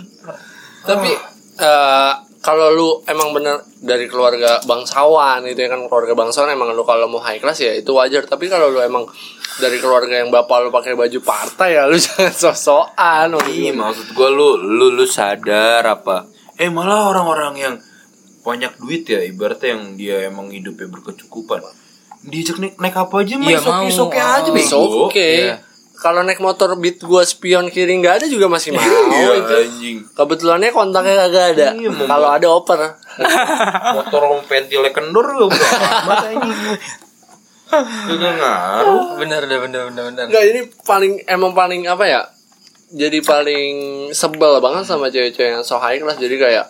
Tapi 0.86 1.12
eh, 1.56 2.12
kalau 2.45 2.69
lu 2.69 2.88
emang 3.10 3.34
bener 3.34 3.58
dari 3.81 4.05
keluarga 4.05 4.62
bangsawan 4.62 5.41
itu 5.49 5.58
ya 5.58 5.73
kan 5.73 5.81
keluarga 5.89 6.13
bangsawan 6.13 6.53
emang 6.53 6.77
lu 6.77 6.86
kalau 6.86 7.10
mau 7.10 7.17
high 7.17 7.41
class 7.41 7.58
ya 7.58 7.73
itu 7.73 7.89
wajar. 7.89 8.21
Tapi 8.23 8.45
kalau 8.45 8.69
lu 8.69 8.77
emang 8.77 9.10
dari 9.58 9.81
keluarga 9.81 10.21
yang 10.21 10.29
bapak 10.29 10.62
lu 10.62 10.69
pakai 10.69 10.93
baju 10.93 11.19
partai 11.19 11.73
ya 11.73 11.89
lu 11.89 11.97
jangan 12.05 12.29
sosokan. 12.29 13.34
Iya 13.49 13.73
maksud 13.73 14.13
gua 14.13 14.29
lu 14.29 14.62
lu 14.62 14.93
lu 14.93 15.10
sadar 15.10 15.81
apa? 15.81 16.29
Eh 16.55 16.69
malah 16.69 17.10
orang-orang 17.10 17.53
yang 17.58 17.75
banyak 18.45 18.77
duit 18.77 19.10
ya 19.10 19.25
ibaratnya 19.25 19.73
yang 19.73 19.97
dia 19.97 20.29
emang 20.29 20.53
hidupnya 20.53 20.86
berkecukupan. 20.86 21.65
Diajak 22.21 22.62
naik, 22.62 22.77
naik 22.77 22.93
apa 22.95 23.15
aja 23.21 23.34
mah 23.38 23.49
Iya, 23.49 23.58
isoke 23.58 23.73
mau. 23.73 23.89
isoke 23.89 24.19
aja 24.21 24.49
Oh, 24.49 24.53
bego. 24.53 24.79
Oke. 25.10 25.29
Iya. 25.49 25.64
Kalau 26.05 26.21
naik 26.21 26.37
motor 26.37 26.77
beat 26.77 27.01
gua 27.01 27.25
spion 27.25 27.73
kiri 27.73 27.97
nggak 27.97 28.21
ada 28.21 28.25
juga 28.29 28.45
masih 28.45 28.77
mau 28.77 28.85
Iya 29.17 29.41
itu. 29.41 29.53
anjing. 29.57 29.97
Kebetulannya 30.13 30.69
kontaknya 30.69 31.25
kagak 31.25 31.45
ada. 31.57 31.67
Iya, 31.73 31.89
Kalau 32.05 32.29
ada 32.29 32.47
oper. 32.53 32.79
Motor 33.97 34.21
pentilnya 34.45 34.93
udah 34.93 35.69
amat 36.05 36.17
anjing. 36.29 36.77
Gak 38.21 38.33
ngaruh. 38.37 39.17
Bener 39.17 39.41
deh, 39.49 39.57
bener 39.57 39.81
bener 39.89 40.03
bener. 40.13 40.23
Enggak 40.29 40.43
ini 40.45 40.61
paling 40.85 41.13
emang 41.25 41.57
paling 41.57 41.89
apa 41.89 42.05
ya? 42.05 42.21
Jadi 42.93 43.25
paling 43.25 43.73
sebel 44.13 44.61
banget 44.61 44.85
sama 44.85 45.09
cewek-cewek 45.09 45.57
yang 45.57 45.65
so 45.65 45.81
high 45.81 45.97
class. 45.97 46.21
Jadi 46.21 46.37
kayak 46.37 46.69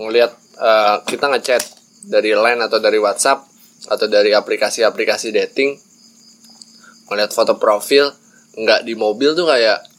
ngelihat 0.00 0.32
eh, 0.56 0.96
kita 1.04 1.28
ngechat 1.28 1.60
dari 2.08 2.32
line 2.32 2.64
atau 2.64 2.80
dari 2.80 2.96
WhatsApp 2.96 3.44
atau 3.92 4.08
dari 4.08 4.32
aplikasi-aplikasi 4.32 5.36
dating 5.36 5.76
ngelihat 7.12 7.36
foto 7.36 7.60
profil 7.60 8.08
nggak 8.54 8.86
di 8.86 8.94
mobil 8.94 9.34
tuh 9.34 9.46
kayak 9.46 9.89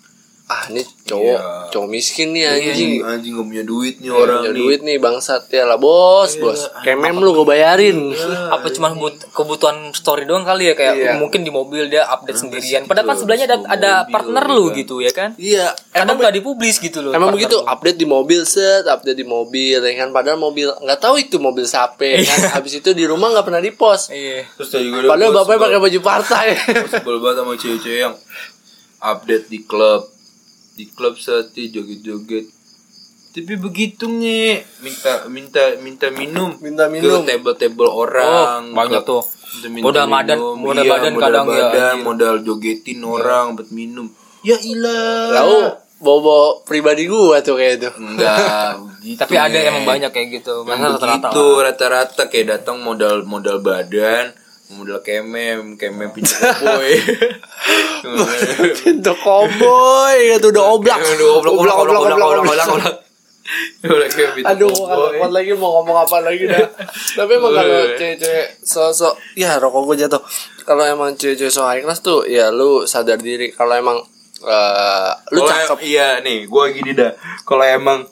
ah 0.52 0.68
ini 0.68 0.84
cowok 1.02 1.24
Iya. 1.32 1.72
cowok 1.72 1.88
miskin 1.90 2.28
nih 2.30 2.44
Anjing, 2.44 2.68
anjing 2.68 2.92
anjing 3.06 3.32
gak 3.34 3.48
punya 3.48 3.64
duit 3.64 3.96
nih 3.98 4.10
Orang 4.10 4.38
punya 4.38 4.52
nih. 4.52 4.60
duit 4.60 4.80
nih 4.82 4.98
bangsat 4.98 5.48
ya 5.48 5.64
lah 5.64 5.78
bos 5.78 6.36
bos 6.36 6.60
kemem 6.82 7.16
lu 7.16 7.32
gue 7.32 7.48
bayarin 7.48 8.12
Apa 8.50 8.68
cuma 8.70 8.92
but- 8.92 9.32
kebutuhan 9.32 9.92
story 9.92 10.26
doang 10.26 10.44
kali 10.44 10.68
ya 10.68 10.74
kayak 10.74 10.94
Iya. 10.94 11.12
mungkin 11.16 11.42
di 11.42 11.50
mobil 11.50 11.88
dia 11.88 12.04
update 12.06 12.36
sendirian. 12.38 12.84
Padahal 12.84 13.08
kan 13.08 13.18
sebelahnya 13.18 13.46
ada 13.46 13.58
ada 13.66 13.92
partner 14.06 14.44
lu 14.46 14.74
gitu 14.74 15.00
ya 15.00 15.12
kan? 15.12 15.32
iya 15.36 15.72
Kadang 15.90 16.18
nggak 16.18 16.36
dipublis 16.36 16.76
gitu 16.78 17.00
loh. 17.02 17.12
Emang 17.12 17.32
begitu 17.32 17.56
lu. 17.56 17.64
update 17.64 17.96
di 17.96 18.06
mobil 18.06 18.44
set, 18.44 18.84
update 18.86 19.16
di 19.16 19.24
mobil 19.24 19.80
ya 19.80 19.94
kan 19.96 20.12
padahal 20.12 20.36
mobil 20.38 20.68
nggak 20.74 21.00
tahu 21.00 21.16
itu 21.18 21.38
mobil 21.38 21.64
siapa 21.64 22.04
ya 22.04 22.20
kan. 22.22 22.60
Habis 22.60 22.78
itu 22.78 22.92
di 22.92 23.06
rumah 23.06 23.32
nggak 23.32 23.46
pernah 23.46 23.60
dipost. 23.60 24.12
Iya. 24.12 24.52
Terus 24.54 24.68
Padahal 25.06 25.32
bapaknya 25.34 25.60
pakai 25.62 25.80
baju 25.80 26.00
partai. 26.02 26.46
sebel 26.92 27.16
banget 27.18 27.36
sama 27.38 27.54
cewek-cewek 27.56 28.00
yang 28.02 28.16
update 29.00 29.48
di 29.48 29.64
klub 29.64 30.11
di 30.72 30.86
klub 30.88 31.16
dia 31.16 31.68
joget-joget 31.70 32.46
tapi 33.32 33.56
begitu 33.56 34.06
nge 34.06 34.68
minta 34.82 35.12
minta 35.26 35.64
minta 35.78 36.08
minum 36.10 36.52
Minta 36.58 36.86
minum. 36.86 37.24
ke 37.24 37.32
table-table 37.32 37.88
orang 37.88 38.62
Oh, 38.66 38.76
banyak 38.76 39.02
tuh. 39.02 39.24
minta- 39.24 39.70
minta 39.70 39.84
Modal 39.84 40.06
minum. 40.36 40.56
modal 40.58 40.84
Iya, 40.84 40.92
badan 40.92 41.12
modal 41.12 41.24
kadang 41.24 41.46
ya, 41.46 41.52
badan, 41.54 41.72
anjir. 41.94 42.04
modal 42.04 42.36
jogetin 42.42 43.00
orang 43.02 43.46
buat 43.54 43.70
minum 43.70 44.08
ya 44.42 44.58
ilah 44.58 45.32
Lalu 45.38 45.60
bobo 45.98 46.40
pribadi 46.62 47.06
gua 47.06 47.40
tuh 47.40 47.56
kayak 47.56 47.78
itu. 47.78 47.90
enggak 47.94 48.74
gitu, 49.06 49.16
Tapi 49.18 49.36
ada 49.38 49.54
Nge. 49.54 49.70
emang 49.70 49.86
banyak 49.86 50.10
kayak 50.10 50.28
gitu. 50.34 50.54
Yang 50.62 50.68
Masa 50.68 50.88
rata-rata. 50.90 51.08
begitu 51.30 51.44
rata-rata 51.58 52.24
kayak 52.28 52.46
datang 52.52 52.78
modal 52.80 53.24
modal 53.24 53.60
badan 53.60 54.34
modal 54.72 55.00
kemem 55.00 55.76
kemem 55.76 56.10
pinjam 56.10 56.40
boy 56.58 56.96
Pintu 58.82 59.14
cowboy 59.22 60.18
gitu 60.36 60.50
udah 60.50 60.66
oblak. 60.74 61.00
Aduh, 61.00 61.40
oblak, 61.40 61.54
oblak, 61.54 61.76
oblak, 61.78 62.00
oblak, 62.02 62.18
oblak, 62.42 62.68
oblak, 62.68 62.96
Aduh, 64.48 64.72
kuat 65.18 65.32
lagi 65.34 65.52
mau 65.58 65.82
ngomong 65.82 66.08
apa 66.08 66.18
lagi 66.24 66.48
dah. 66.48 66.62
Tapi 67.18 67.32
emang 67.36 67.52
kalau 67.52 67.80
cewek-cewek 68.00 68.48
sosok 68.64 69.18
ya 69.36 69.60
rokok 69.60 69.82
gua 69.84 69.96
jatuh. 69.98 70.22
Kalau 70.64 70.86
emang 70.88 71.18
cewek-cewek 71.18 71.52
so 71.52 71.66
high 71.66 71.84
class 71.84 72.00
tuh 72.00 72.24
ya 72.30 72.54
lu 72.54 72.88
sadar 72.88 73.20
diri 73.20 73.52
kalau 73.52 73.76
emang 73.76 73.98
eh, 74.46 75.12
lu 75.36 75.44
Kalau 75.44 75.52
cakep 75.52 75.80
iya 75.84 76.22
nih, 76.24 76.48
gua 76.48 76.72
gini 76.72 76.96
dah. 76.96 77.12
Kalau 77.44 77.66
emang 77.66 78.08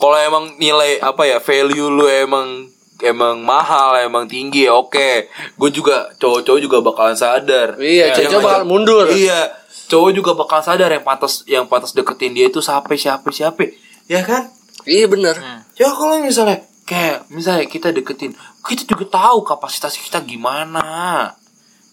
kalau 0.00 0.18
emang 0.18 0.44
nilai 0.58 0.98
apa 0.98 1.30
ya 1.30 1.38
value 1.38 1.86
lu 1.86 2.10
emang 2.10 2.71
emang 3.02 3.38
mahal, 3.38 3.98
emang 3.98 4.24
tinggi 4.24 4.64
ya 4.64 4.72
oke. 4.72 5.26
Gue 5.54 5.70
juga 5.70 6.08
cowok-cowok 6.16 6.60
juga 6.60 6.78
bakalan 6.80 7.14
sadar. 7.14 7.76
Iya, 7.76 8.14
Yang 8.14 8.30
cowok-cowok 8.32 8.42
bakal 8.46 8.62
mundur. 8.64 9.06
Iya, 9.10 9.40
cowok 9.86 10.10
juga 10.10 10.30
bakal 10.32 10.60
sadar 10.62 10.88
yang 10.88 11.04
pantas 11.04 11.42
yang 11.44 11.64
pantas 11.66 11.92
deketin 11.92 12.32
dia 12.32 12.46
itu 12.46 12.58
siapa 12.58 12.94
siapa 12.94 13.28
siapa. 13.28 13.68
Ya 14.06 14.22
kan? 14.22 14.48
Iya 14.82 15.06
bener. 15.06 15.36
Ya 15.74 15.90
kalau 15.90 16.18
misalnya 16.18 16.58
kayak 16.82 17.26
misalnya 17.28 17.66
kita 17.66 17.90
deketin, 17.90 18.34
kita 18.62 18.82
juga 18.84 19.04
tahu 19.12 19.42
kapasitas 19.42 19.94
kita 19.94 20.22
gimana. 20.22 20.82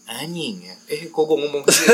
Anjing 0.10 0.66
ya. 0.66 0.74
Eh 0.90 1.06
kok 1.06 1.22
gue 1.22 1.38
ngomong 1.38 1.62
gitu? 1.64 1.86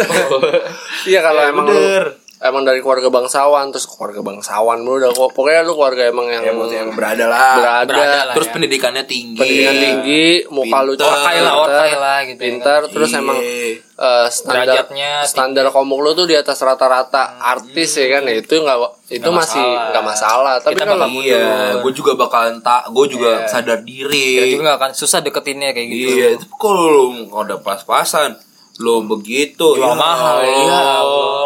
Iya 1.12 1.20
kalau 1.20 1.42
Ya, 1.42 1.52
emang 1.52 1.68
bener. 1.68 2.04
lu 2.16 2.25
emang 2.46 2.62
dari 2.62 2.80
keluarga 2.80 3.10
bangsawan 3.10 3.70
terus 3.70 3.86
keluarga 3.86 4.22
bangsawan 4.22 4.80
lu 4.80 4.98
udah 4.98 5.10
kok 5.10 5.34
pokoknya 5.34 5.62
lu 5.62 5.74
keluarga 5.74 6.04
emang 6.06 6.28
yang 6.28 6.42
ya 6.42 6.52
emang 6.54 6.70
berada 6.94 7.26
lah. 7.26 7.54
berada, 7.58 7.90
Berada 7.90 8.20
lah. 8.24 8.34
Terus 8.34 8.48
ya. 8.48 8.54
pendidikannya 8.54 9.04
tinggi. 9.04 9.38
pendidikan 9.38 9.76
tinggi 9.76 10.24
muka 10.48 10.78
lu. 10.82 10.94
Orkai 10.96 11.38
lah, 11.40 11.54
orkai 11.58 11.92
lah 11.94 12.18
gitu 12.24 12.40
ya 12.40 12.46
pintar 12.48 12.82
terus 12.88 13.10
Iya. 13.10 13.20
emang 13.20 13.38
eh, 13.38 14.26
standar 14.28 14.66
Derajatnya 14.68 15.12
standar 15.24 15.66
komuk 15.70 16.00
lu 16.00 16.12
tuh 16.14 16.24
di 16.24 16.36
atas 16.36 16.60
rata-rata 16.60 17.38
artis 17.38 17.96
ya 17.96 18.08
kan 18.10 18.24
ya 18.24 18.36
itu 18.38 18.54
nggak 18.54 18.78
itu 19.08 19.22
Nggak 19.22 19.34
masih 19.36 19.64
nggak 19.64 20.06
masalah 20.06 20.56
tapi 20.60 20.74
Kita 20.74 20.84
kalau 20.86 21.00
bakal 21.02 21.22
Iya, 21.22 21.46
gue 21.80 21.92
juga 21.94 22.12
bakalan 22.16 22.58
tak, 22.60 22.90
gue 22.90 23.06
juga 23.08 23.46
sadar 23.46 23.80
Kita 23.80 23.88
diri. 23.88 24.52
juga 24.52 24.64
gak 24.68 24.78
akan 24.78 24.92
susah 24.94 25.20
deketinnya 25.20 25.70
kayak 25.72 25.88
gitu. 25.88 26.10
Iya, 26.12 26.28
tapi 26.36 26.54
kalau 26.56 26.82
lu 26.84 27.06
ada 27.32 27.56
pas-pasan, 27.58 28.36
lo 28.78 29.00
begitu, 29.02 29.64
Jual 29.72 29.96
mahal, 29.96 30.44
iya. 30.44 30.84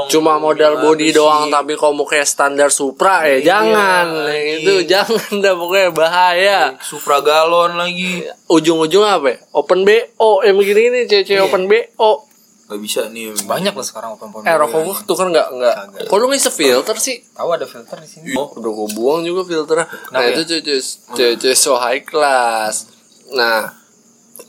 Cuma 0.10 0.42
modal 0.42 0.82
body 0.82 1.14
doang 1.14 1.48
tapi 1.48 1.78
komuknya 1.78 2.26
standar 2.26 2.74
Supra 2.74 3.24
ya 3.30 3.38
jangan 3.56 4.26
itu 4.34 4.84
jangan 4.90 5.38
dah 5.40 5.54
pokoknya 5.54 5.90
bahaya 5.94 6.60
Supra 6.82 7.22
galon 7.22 7.78
lagi. 7.78 8.26
ujung-ujungnya 8.50 9.22
apa 9.22 9.28
ya? 9.30 9.38
Open 9.54 9.86
BO 9.86 10.42
yang 10.42 10.58
begini 10.58 10.82
ini 10.90 11.00
cewek-cewek 11.06 11.46
open 11.46 11.70
BO 11.70 12.26
nggak 12.70 12.82
bisa 12.86 13.10
nih 13.10 13.34
banyak 13.50 13.74
loh 13.74 13.82
sekarang 13.82 14.14
open 14.14 14.30
phone 14.30 14.46
Eh 14.46 14.54
rokok 14.54 14.80
gua 14.86 14.98
tuh 15.02 15.18
kan 15.18 15.34
nggak 15.34 15.48
nggak. 15.58 15.76
Kok 16.06 16.18
lu 16.22 16.30
ngisi 16.30 16.54
filter 16.54 16.94
sih? 17.02 17.18
tahu 17.34 17.50
ada 17.50 17.66
filter 17.66 17.98
di 17.98 18.06
sini 18.06 18.38
Oh, 18.38 18.54
udah 18.54 18.70
gue 18.70 18.88
buang 18.94 19.26
juga 19.26 19.42
filternya. 19.42 19.90
Nah, 20.14 20.22
Kenapa 20.22 20.38
itu 20.38 20.42
cewek 20.46 21.42
cewek 21.42 21.58
so 21.58 21.82
high 21.82 22.06
class. 22.06 22.86
Nah, 23.34 23.74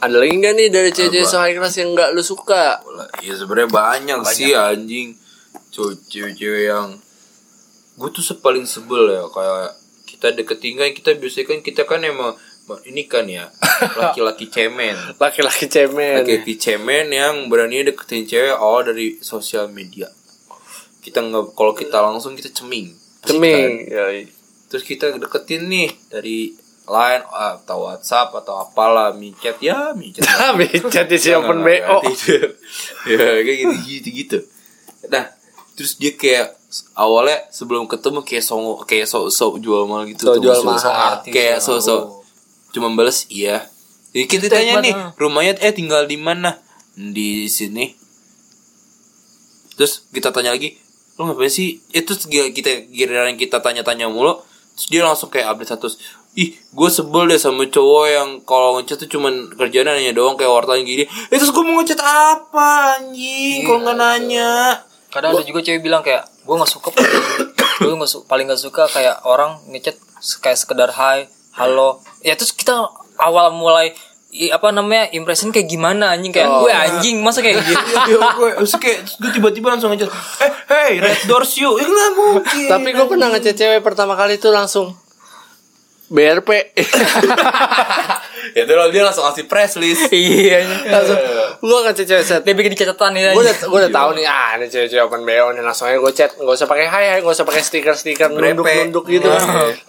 ada 0.05 0.17
lagi 0.21 0.37
nggak 0.37 0.53
nih 0.53 0.69
dari 0.69 0.93
cewek 0.93 1.25
so 1.25 1.41
high 1.41 1.57
class 1.57 1.81
yang 1.81 1.97
nggak 1.97 2.13
lu 2.13 2.21
suka? 2.21 2.85
ya 3.25 3.33
sebenarnya 3.33 3.73
banyak, 3.73 4.19
sih 4.37 4.53
anjing 4.53 5.17
Cewek- 5.71 6.03
cewek-cewek 6.11 6.65
yang 6.69 6.99
gue 7.97 8.09
tuh 8.11 8.25
paling 8.41 8.65
sebel 8.65 9.13
ya 9.13 9.25
kayak 9.29 9.71
kita 10.09 10.27
deketin 10.35 10.75
kan 10.75 10.91
kita 10.91 11.11
biasanya 11.15 11.47
kan 11.47 11.59
kita 11.63 11.83
kan 11.87 12.01
emang 12.03 12.33
ini 12.87 13.07
kan 13.11 13.27
ya 13.27 13.51
laki-laki 14.01 14.47
cemen. 14.47 14.95
Laki-laki 15.19 15.67
cemen. 15.67 16.23
laki-laki 16.23 16.55
cemen 16.55 17.11
yang 17.11 17.51
berani 17.51 17.83
deketin 17.83 18.27
cewek 18.27 18.55
awal 18.55 18.87
dari 18.87 19.19
sosial 19.19 19.67
media. 19.71 20.07
Kita 21.03 21.19
nggak 21.25 21.57
kalau 21.59 21.75
kita 21.75 21.99
langsung 21.99 22.39
kita 22.39 22.53
ceming. 22.55 22.95
Ceming. 23.27 23.91
Ya, 23.91 24.07
terus 24.71 24.87
kita 24.87 25.19
deketin 25.19 25.67
nih 25.67 25.91
dari 26.13 26.55
line 26.87 27.25
atau 27.27 27.91
WhatsApp 27.91 28.35
atau 28.39 28.67
apalah 28.67 29.15
micet 29.15 29.59
ya 29.59 29.91
micet. 29.95 30.23
Tapi 30.31 30.71
jadi 30.91 31.17
si 31.19 31.31
open 31.35 31.63
BO. 31.67 31.99
ya 33.11 33.19
kayak 33.43 33.57
gitu 33.67 33.77
gitu 33.87 34.09
gitu. 34.15 34.39
Nah 35.11 35.40
terus 35.81 35.97
dia 35.97 36.13
kayak 36.13 36.61
awalnya 36.93 37.41
sebelum 37.49 37.89
ketemu 37.89 38.21
kayak 38.21 38.45
song 38.45 38.85
kayak 38.85 39.09
sok 39.09 39.33
sok 39.33 39.65
jual 39.65 39.89
mahal 39.89 40.05
gitu 40.05 40.29
tuh, 40.29 40.37
jual 40.37 40.61
mahal. 40.61 41.25
kayak 41.25 41.57
sok 41.57 41.81
sok 41.81 42.21
cuma 42.77 42.93
balas 42.93 43.25
iya. 43.33 43.65
Jadi 44.13 44.29
kita 44.29 44.53
tanya 44.53 44.85
nih 44.85 44.93
rumahnya 45.17 45.57
eh 45.57 45.73
tinggal 45.73 46.05
di 46.05 46.21
mana? 46.21 46.61
Di 46.93 47.49
sini. 47.49 47.97
Terus 49.73 50.05
kita 50.13 50.37
tanya 50.37 50.53
lagi 50.53 50.77
lo 51.17 51.33
ngapain 51.33 51.49
sih? 51.49 51.81
Itu 51.97 52.13
kita 52.29 52.93
giliran 52.93 53.41
kita 53.41 53.65
tanya-tanya 53.65 54.13
mulu 54.13 54.45
terus 54.77 54.93
dia 54.93 55.01
langsung 55.01 55.33
kayak 55.33 55.57
update 55.57 55.73
status. 55.73 55.97
Ih 56.37 56.61
gue 56.61 56.89
sebel 56.93 57.25
deh 57.33 57.41
sama 57.41 57.65
cowok 57.73 58.05
yang 58.13 58.29
kalau 58.45 58.77
ngechat 58.77 59.01
tuh 59.01 59.17
cuman 59.17 59.49
kerjaan 59.57 59.89
nanya 59.89 60.13
doang 60.13 60.37
kayak 60.37 60.53
wartawan 60.53 60.85
gini. 60.85 61.09
Eh 61.09 61.37
terus 61.41 61.57
gue 61.57 61.65
mau 61.65 61.81
ngechat 61.81 62.05
apa 62.05 63.01
anjing? 63.01 63.65
Kalau 63.65 63.81
nggak 63.81 63.97
nanya 63.97 64.51
kadang 65.11 65.31
ada 65.33 65.43
juga 65.43 65.61
cewek 65.61 65.81
bilang 65.81 66.01
kayak 66.01 66.25
gue 66.41 66.55
nggak 66.55 66.67
suka 66.69 66.89
gue 67.77 67.93
nggak 67.93 68.09
su- 68.09 68.25
paling 68.25 68.45
nggak 68.45 68.61
suka 68.61 68.87
kayak 68.87 69.23
orang 69.25 69.59
ngechat 69.67 69.99
kayak 70.39 70.57
sekedar 70.57 70.91
hai 70.91 71.27
halo. 71.53 71.99
Ya 72.21 72.33
terus 72.33 72.51
kita 72.51 72.87
awal 73.17 73.51
mulai 73.51 73.91
i- 74.31 74.49
apa 74.49 74.71
namanya 74.71 75.11
impression 75.11 75.49
kayak 75.49 75.67
gimana 75.67 76.11
anjing? 76.11 76.31
Kayak 76.31 76.51
gue 76.57 76.71
anjing 76.71 77.17
masa 77.19 77.41
kayak 77.41 77.59
gitu? 77.61 77.75
Iya, 78.07 78.19
gue 78.33 78.49
terus 78.57 78.75
kayak 78.77 78.99
gue 79.13 79.31
tiba-tiba 79.33 79.67
langsung 79.69 79.91
ngechat 79.91 80.09
eh 80.41 80.51
hey 80.69 80.93
red 80.99 81.21
doors 81.25 81.53
you. 81.55 81.75
Eh 81.75 81.85
nggak 81.85 82.11
mungkin. 82.15 82.69
Tapi 82.69 82.89
gue 82.91 83.07
pernah 83.07 83.29
ngechat 83.31 83.57
cewek 83.57 83.81
pertama 83.81 84.15
kali 84.15 84.37
tuh 84.37 84.51
langsung 84.51 84.95
BRP. 86.07 86.49
ya 88.55 88.63
tuh 88.67 88.91
dia 88.91 89.03
langsung 89.05 89.25
ngasih 89.27 89.47
press 89.47 89.77
list. 89.79 90.11
Iya. 90.11 90.65
Langsung 90.89 91.19
gue 91.61 91.79
ngechat 91.87 92.07
cewek 92.09 92.25
set. 92.25 92.41
dia 92.43 92.55
bikin 92.57 92.73
catatan 92.73 93.13
ya 93.17 93.37
Gue 93.37 93.45
udah 93.45 93.57
gue 93.57 93.79
udah 93.87 93.93
tahu 93.93 94.11
nih 94.17 94.27
ah 94.27 94.57
ini 94.57 94.67
cewek-cewek 94.69 95.05
open 95.07 95.23
BO 95.23 95.47
nih. 95.55 95.63
Langsung 95.63 95.87
aja 95.87 95.99
gue 96.01 96.13
chat 96.13 96.31
nggak 96.35 96.57
usah 96.57 96.69
pakai 96.69 96.87
hai 96.89 97.07
hai 97.17 97.19
nggak 97.21 97.37
usah 97.37 97.47
pakai 97.47 97.63
stiker 97.63 97.95
stiker 97.95 98.29
nunduk 98.33 98.67
nunduk 98.67 99.05
gitu. 99.09 99.29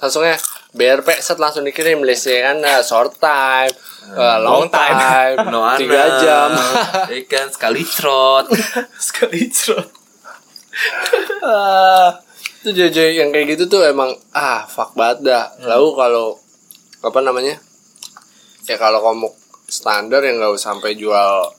langsungnya 0.02 0.36
BRP 0.72 1.20
set 1.20 1.40
langsung 1.40 1.64
dikirim 1.68 2.00
listnya 2.04 2.52
kan? 2.52 2.58
Eh, 2.64 2.82
short 2.84 3.20
time 3.20 3.72
eh, 4.10 4.38
long 4.42 4.68
time. 4.68 5.36
no 5.54 5.62
anak 5.62 5.80
tiga 5.80 6.04
jam. 6.22 6.50
Ikan 7.08 7.48
sekali 7.54 7.84
trot. 7.86 8.50
Sekali 9.12 9.48
trot. 9.52 9.88
Ah, 11.44 12.16
itu 12.64 12.72
cewek 12.72 13.14
yang 13.20 13.30
kayak 13.30 13.58
gitu 13.58 13.68
tuh 13.68 13.82
emang 13.86 14.16
ah 14.34 14.66
fuck 14.66 14.96
banget 14.96 15.32
dah. 15.32 15.46
Lalu 15.62 15.88
kalau 15.94 16.28
apa 17.02 17.20
namanya 17.20 17.58
ya 18.72 18.78
kalau 18.80 19.04
kamu 19.04 19.28
standar 19.68 20.24
yang 20.24 20.40
nggak 20.40 20.56
usah 20.56 20.76
sampai 20.76 20.96
jual 20.96 21.52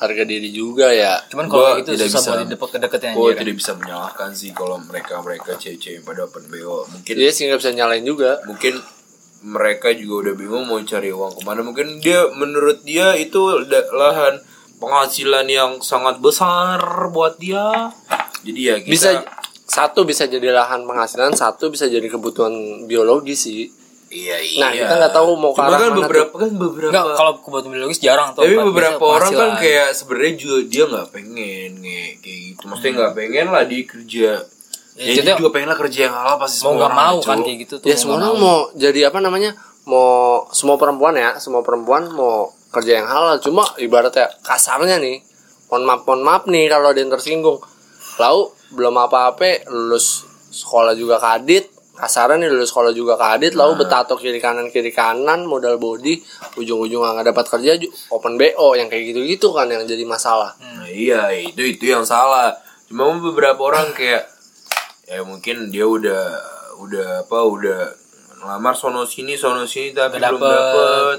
harga 0.00 0.24
diri 0.24 0.48
juga 0.48 0.88
ya. 0.88 1.20
Cuman 1.28 1.46
kalau 1.46 1.76
gitu 1.76 1.92
tidak 1.92 2.08
susah 2.08 2.20
bisa. 2.20 2.30
buat 2.32 2.40
didepet 2.48 2.68
kedeketin 2.72 3.12
gue 3.12 3.32
tidak 3.36 3.56
bisa 3.60 3.72
menyalahkan 3.76 4.30
sih 4.32 4.50
kalau 4.56 4.80
mereka 4.80 5.20
mereka 5.20 5.60
cewek-cewek 5.60 6.00
pada 6.00 6.24
open 6.24 6.48
bo 6.48 6.88
mungkin 6.88 7.14
dia 7.20 7.30
sih 7.30 7.44
nggak 7.46 7.60
bisa 7.60 7.72
nyalain 7.76 8.04
juga. 8.04 8.40
mungkin 8.48 8.80
mereka 9.40 9.88
juga 9.96 10.28
udah 10.28 10.34
bingung 10.36 10.64
mau 10.68 10.80
cari 10.84 11.12
uang 11.12 11.32
ke 11.36 11.42
mana. 11.44 11.60
Mungkin 11.64 12.00
dia 12.00 12.28
menurut 12.32 12.80
dia 12.84 13.16
itu 13.16 13.40
lahan 13.92 14.40
penghasilan 14.80 15.46
yang 15.48 15.70
sangat 15.84 16.20
besar 16.20 16.80
buat 17.12 17.36
dia. 17.36 17.92
Jadi 18.40 18.60
ya 18.60 18.76
kita 18.80 18.92
bisa 18.92 19.10
satu 19.68 20.02
bisa 20.08 20.26
jadi 20.26 20.50
lahan 20.50 20.82
penghasilan 20.88 21.36
satu 21.36 21.68
bisa 21.68 21.86
jadi 21.86 22.04
kebutuhan 22.08 22.84
biologis 22.88 23.46
sih 23.46 23.79
iya 24.10 24.36
iya. 24.36 24.60
Nah, 24.60 24.70
kita 24.72 24.94
nggak 24.96 25.14
tahu 25.14 25.30
mau 25.34 25.50
ke 25.50 25.60
arah 25.60 25.70
kan 25.72 25.88
mana 25.88 25.96
beberapa 25.96 26.34
kan 26.34 26.50
beberapa 26.52 26.90
Enggak, 26.90 27.06
kalau 27.14 27.32
kebutuhan 27.38 27.70
biologis 27.70 28.00
jarang 28.00 28.28
tuh. 28.30 28.42
tapi 28.42 28.54
beberapa 28.60 28.98
orang 29.00 29.30
kan 29.30 29.50
kayak 29.56 29.88
sebenarnya 29.92 30.34
juga 30.36 30.58
dia 30.64 30.84
nggak 30.84 31.08
pengen 31.08 31.70
nge- 31.78 32.14
kayak 32.18 32.38
gitu. 32.44 32.62
Maksudnya 32.66 32.92
nggak 32.92 33.12
pengen 33.14 33.46
lah 33.48 33.62
dia 33.64 33.82
kerja. 33.84 34.30
Ya, 34.92 35.02
dia 35.06 35.14
contohnya- 35.16 35.38
juga 35.38 35.50
pengen 35.50 35.68
lah 35.68 35.78
kerja 35.78 35.98
yang 36.02 36.14
halal 36.14 36.36
pasti 36.36 36.56
mau 36.56 36.60
semua 36.60 36.74
nggak 36.76 36.90
orang 36.90 36.98
mau 37.08 37.18
kan 37.22 37.38
kayak 37.40 37.58
gitu 37.60 37.74
tuh. 37.76 37.86
ya 37.86 37.94
semua 37.94 38.16
nggak 38.16 38.26
orang 38.26 38.42
mau. 38.42 38.58
jadi 38.74 39.00
apa 39.06 39.18
namanya 39.18 39.50
mau 39.84 40.10
semua 40.50 40.76
perempuan 40.76 41.14
ya 41.14 41.30
semua 41.38 41.62
perempuan 41.62 42.02
mau 42.10 42.34
kerja 42.68 42.92
yang 42.98 43.06
halal. 43.06 43.38
Cuma 43.38 43.64
ibaratnya 43.76 44.26
kasarnya 44.40 44.98
nih 44.98 45.22
mohon 45.66 45.82
maaf 45.82 46.02
mohon 46.04 46.20
maaf 46.20 46.42
nih 46.44 46.66
kalau 46.66 46.90
ada 46.90 46.98
yang 46.98 47.08
tersinggung. 47.08 47.62
Lalu 48.16 48.42
belum 48.70 48.94
apa-apa 48.98 49.66
lulus 49.66 50.22
sekolah 50.48 50.92
juga 50.92 51.16
kadit 51.16 51.70
kasarnya 52.00 52.36
nih 52.38 52.48
lulus 52.48 52.68
sekolah 52.68 52.90
juga 52.90 53.14
kadit 53.14 53.52
lalu 53.52 53.78
betato 53.78 54.16
kiri 54.16 54.36
kanan 54.36 54.66
kiri 54.66 54.88
kanan 54.88 55.44
modal 55.44 55.76
body 55.76 56.16
ujung-ujung 56.54 57.04
nggak 57.04 57.28
dapat 57.28 57.44
kerja 57.46 57.76
open 58.08 58.34
bo 58.34 58.72
yang 58.72 58.88
kayak 58.88 59.04
gitu-gitu 59.06 59.50
kan 59.50 59.66
yang 59.66 59.84
jadi 59.84 60.02
masalah 60.02 60.56
Nah, 60.56 60.88
iya 60.88 61.28
itu 61.30 61.60
itu 61.60 61.84
yang 61.86 62.02
salah 62.02 62.56
cuma 62.86 63.06
beberapa 63.14 63.60
orang 63.62 63.92
kayak 63.92 64.24
ya 65.04 65.20
mungkin 65.20 65.68
dia 65.68 65.84
udah 65.84 66.22
udah 66.80 67.22
apa 67.22 67.38
udah 67.38 67.80
ngelamar 68.38 68.72
sono 68.72 69.04
sini 69.04 69.36
sono 69.36 69.62
sini 69.62 69.92
tapi 69.92 70.16
Nggak 70.16 70.32
belum 70.32 70.42
dapet. 70.42 71.18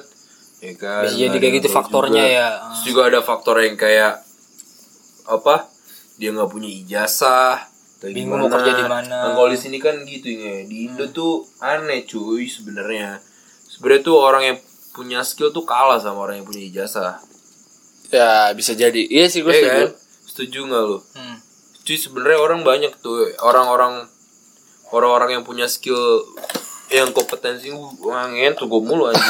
ya 0.59 0.73
kan 0.75 1.01
Bisa 1.03 1.15
jadi 1.15 1.27
Nggak 1.27 1.39
kayak 1.39 1.53
gitu 1.55 1.69
faktornya 1.69 2.23
juga. 2.23 2.35
ya. 2.35 2.49
Terus 2.67 2.83
juga 2.83 3.01
ada 3.07 3.19
faktor 3.21 3.55
yang 3.59 3.75
kayak 3.75 4.13
apa 5.23 5.55
dia 6.15 6.29
nggak 6.29 6.49
punya 6.49 6.67
ijazah 6.67 7.70
atau 8.01 8.09
Bingung 8.09 8.41
mau 8.41 8.49
gimana. 8.49 8.57
kerja 8.57 8.71
di 8.73 8.85
mana. 8.89 9.17
Nah, 9.29 9.33
kalau 9.37 9.49
di 9.53 9.59
sini 9.61 9.77
kan 9.77 10.01
gitu 10.01 10.25
ya 10.25 10.65
di 10.65 10.89
Indo 10.89 11.05
tuh 11.13 11.45
aneh 11.61 12.01
cuy 12.01 12.49
sebenarnya 12.49 13.21
sebenarnya 13.69 14.01
tuh 14.01 14.17
orang 14.17 14.43
yang 14.43 14.57
punya 14.89 15.21
skill 15.21 15.53
tuh 15.53 15.61
kalah 15.61 16.01
sama 16.01 16.25
orang 16.25 16.41
yang 16.41 16.47
punya 16.49 16.65
ijazah 16.65 17.21
ya 18.09 18.51
bisa 18.51 18.73
jadi 18.73 19.05
iya 19.05 19.29
sih 19.29 19.45
gue 19.45 19.53
Iya 19.53 19.61
setuju 19.61 19.85
kan? 19.85 19.89
Setuju 20.25 20.59
nggak 20.65 20.83
lu? 20.83 20.97
Hmm. 21.13 21.37
Cuy 21.85 21.97
sebenarnya 21.97 22.39
orang 22.41 22.61
banyak 22.65 22.91
tuh 22.99 23.37
orang-orang 23.37 24.09
orang-orang 24.89 25.29
yang 25.37 25.43
punya 25.45 25.69
skill 25.69 26.25
yang 26.89 27.13
kompetensi 27.13 27.69
wah 28.01 28.25
ngentu 28.27 28.65
gue 28.65 28.81
mulu 28.81 29.13
aja. 29.13 29.21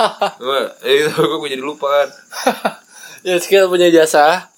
gue 0.40 0.60
eh, 0.86 0.94
itu 1.02 1.10
gue 1.18 1.48
jadi 1.50 1.60
lupa 1.60 1.90
kan. 1.90 2.08
ya 3.26 3.36
skill 3.42 3.66
punya 3.66 3.90
jasa 3.90 4.49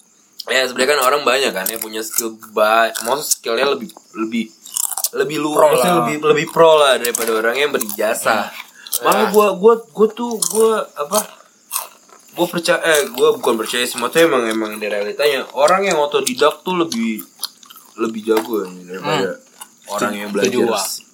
Ya 0.51 0.67
sebenarnya 0.67 0.99
kan 0.99 1.01
orang 1.07 1.21
banyak 1.23 1.51
kan 1.55 1.65
yang 1.71 1.79
punya 1.79 2.03
skill 2.03 2.35
baik, 2.51 2.99
maksud 3.07 3.39
skillnya 3.39 3.63
lebih 3.71 3.95
lebih 4.11 4.51
lebih 5.15 5.37
luas, 5.39 5.79
lebih 5.79 6.19
lebih 6.19 6.47
pro 6.51 6.75
lah 6.75 6.99
daripada 6.99 7.31
orang 7.39 7.55
yang 7.55 7.71
berijazah. 7.71 8.51
Malah 9.07 9.31
gue 9.31 9.47
gue 9.55 9.73
gue 9.87 10.07
tuh 10.11 10.35
gue 10.35 10.71
apa? 10.99 11.19
Gue 12.33 12.47
percaya, 12.49 12.81
eh 12.81 13.07
gue 13.13 13.29
bukan 13.39 13.55
percaya 13.55 13.85
sih, 13.85 14.01
maksudnya 14.01 14.25
emang 14.25 14.43
emang 14.49 14.71
ini 14.75 14.89
realitanya. 14.89 15.45
Orang 15.53 15.85
yang 15.85 16.01
otodidak 16.01 16.65
tuh 16.65 16.75
lebih 16.75 17.23
lebih 18.01 18.21
jago 18.25 18.65
ya, 18.65 18.69
daripada 18.89 19.37
orang 19.93 20.13
yang 20.17 20.29
belajar 20.33 20.65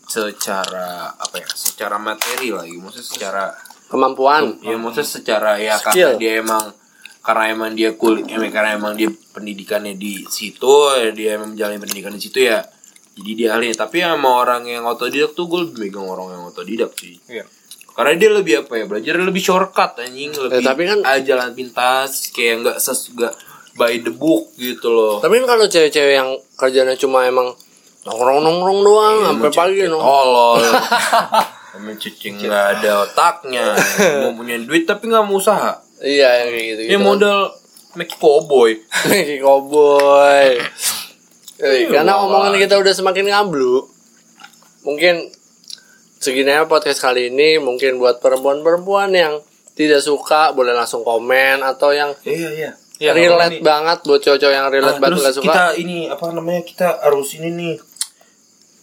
secara 0.10 1.14
apa 1.20 1.44
ya, 1.44 1.48
secara 1.54 2.02
materi 2.02 2.50
lagi, 2.56 2.74
maksudnya 2.80 3.06
secara 3.06 3.44
kemampuan. 3.92 4.58
Ya 4.64 4.80
maksudnya 4.80 5.06
secara 5.06 5.60
ya 5.60 5.76
Skill. 5.78 6.18
karena 6.18 6.22
dia 6.22 6.32
emang 6.40 6.64
karena 7.20 7.52
emang 7.52 7.76
dia 7.76 7.94
kulit 8.00 8.26
emang 8.32 8.50
karena 8.50 8.80
emang 8.80 8.94
dia 8.96 9.12
pendidikannya 9.36 10.00
di 10.00 10.24
situ 10.32 10.72
ya 10.96 11.12
dia 11.12 11.30
emang 11.36 11.54
menjalani 11.54 11.78
pendidikan 11.78 12.16
di 12.16 12.22
situ 12.24 12.40
ya 12.48 12.64
jadi 13.20 13.32
dia 13.36 13.48
ahli 13.60 13.76
tapi 13.76 14.00
sama 14.00 14.40
orang 14.40 14.64
yang 14.64 14.88
otodidak 14.88 15.36
tuh 15.36 15.52
gue 15.52 15.68
lebih 15.68 15.92
megang 15.92 16.08
orang 16.08 16.40
yang 16.40 16.44
otodidak 16.48 16.96
sih. 16.96 17.20
Iya. 17.28 17.44
karena 17.92 18.16
dia 18.16 18.32
lebih 18.32 18.54
apa 18.64 18.80
ya 18.80 18.86
belajar 18.88 19.20
lebih 19.20 19.44
shortcut 19.44 20.00
anjing 20.00 20.32
lebih 20.32 20.64
tapi 20.64 20.88
kan- 20.88 21.04
ah, 21.04 21.20
jalan 21.20 21.52
pintas 21.52 22.32
kayak 22.32 22.64
nggak 22.64 22.78
ses 22.80 23.12
nggak 23.12 23.36
by 23.76 24.00
the 24.00 24.12
book 24.16 24.56
gitu 24.56 24.88
loh. 24.88 25.20
Tapi 25.20 25.44
kan 25.44 25.56
kalau 25.56 25.68
cewek-cewek 25.68 26.16
yang 26.16 26.32
kerjanya 26.56 26.96
cuma 26.96 27.28
emang 27.28 27.52
nongkrong-nongkrong 28.08 28.80
doang 28.88 29.16
sampai 29.28 29.52
pagi 29.52 29.84
no. 29.92 30.00
tolol. 30.00 30.64
Emang 31.80 31.96
cicing 32.02 32.40
nggak 32.40 32.66
ada 32.80 33.06
otaknya 33.06 33.78
mau 34.26 34.34
punya 34.34 34.58
duit 34.58 34.90
tapi 34.90 35.06
nggak 35.12 35.24
mau 35.28 35.38
usaha 35.38 35.78
Iya 36.00 36.30
yang 36.40 36.50
kayak 36.50 36.66
gitu. 36.68 36.82
ya 36.88 36.98
modal 36.98 37.40
Make 37.90 38.14
cowboy. 38.14 38.78
Lagi 39.10 39.38
cowboy. 39.40 40.62
Eh, 41.58 41.90
karena 41.90 42.22
omongan 42.22 42.56
kita 42.56 42.78
udah 42.78 42.94
semakin 42.94 43.28
ngablu. 43.28 43.82
Mungkin 44.82 45.34
segini 46.16 46.50
aja 46.50 46.64
podcast 46.64 47.02
kali 47.02 47.28
ini 47.28 47.58
mungkin 47.58 47.98
buat 47.98 48.20
perempuan-perempuan 48.20 49.10
yang 49.12 49.42
tidak 49.74 50.00
suka 50.00 50.52
boleh 50.52 50.72
langsung 50.72 51.02
komen 51.02 51.60
atau 51.60 51.90
yang 51.90 52.14
Iya 52.22 52.50
iya. 52.54 52.72
Iya, 53.00 53.12
relate 53.12 53.60
banget 53.60 54.04
buat 54.04 54.20
cowok-cowok 54.20 54.52
yang 54.54 54.68
relate 54.68 54.92
Ah, 54.92 55.00
banget 55.00 55.10
terus 55.10 55.22
nggak 55.22 55.36
suka. 55.36 55.46
kita 55.48 55.64
ini 55.78 55.98
apa 56.06 56.26
namanya 56.30 56.62
kita 56.62 56.88
harus 57.00 57.30
ini 57.34 57.50
nih 57.50 57.76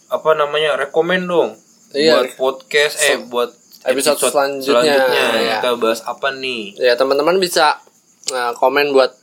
apa 0.09 0.29
namanya 0.33 0.73
rekomend 0.75 1.29
dong 1.29 1.49
Iya. 1.93 2.11
buat 2.17 2.29
podcast 2.35 2.97
eh 2.99 3.17
buat 3.23 3.53
episode 3.87 4.19
selanjutnya. 4.19 4.95
Iya. 5.07 5.57
kita 5.63 5.79
bahas 5.79 6.03
apa 6.03 6.35
nih 6.35 6.75
Ya 6.75 6.93
teman-teman 6.99 7.39
bisa 7.39 7.79
uh, 8.31 8.51
komen 8.59 8.91
buat 8.91 9.15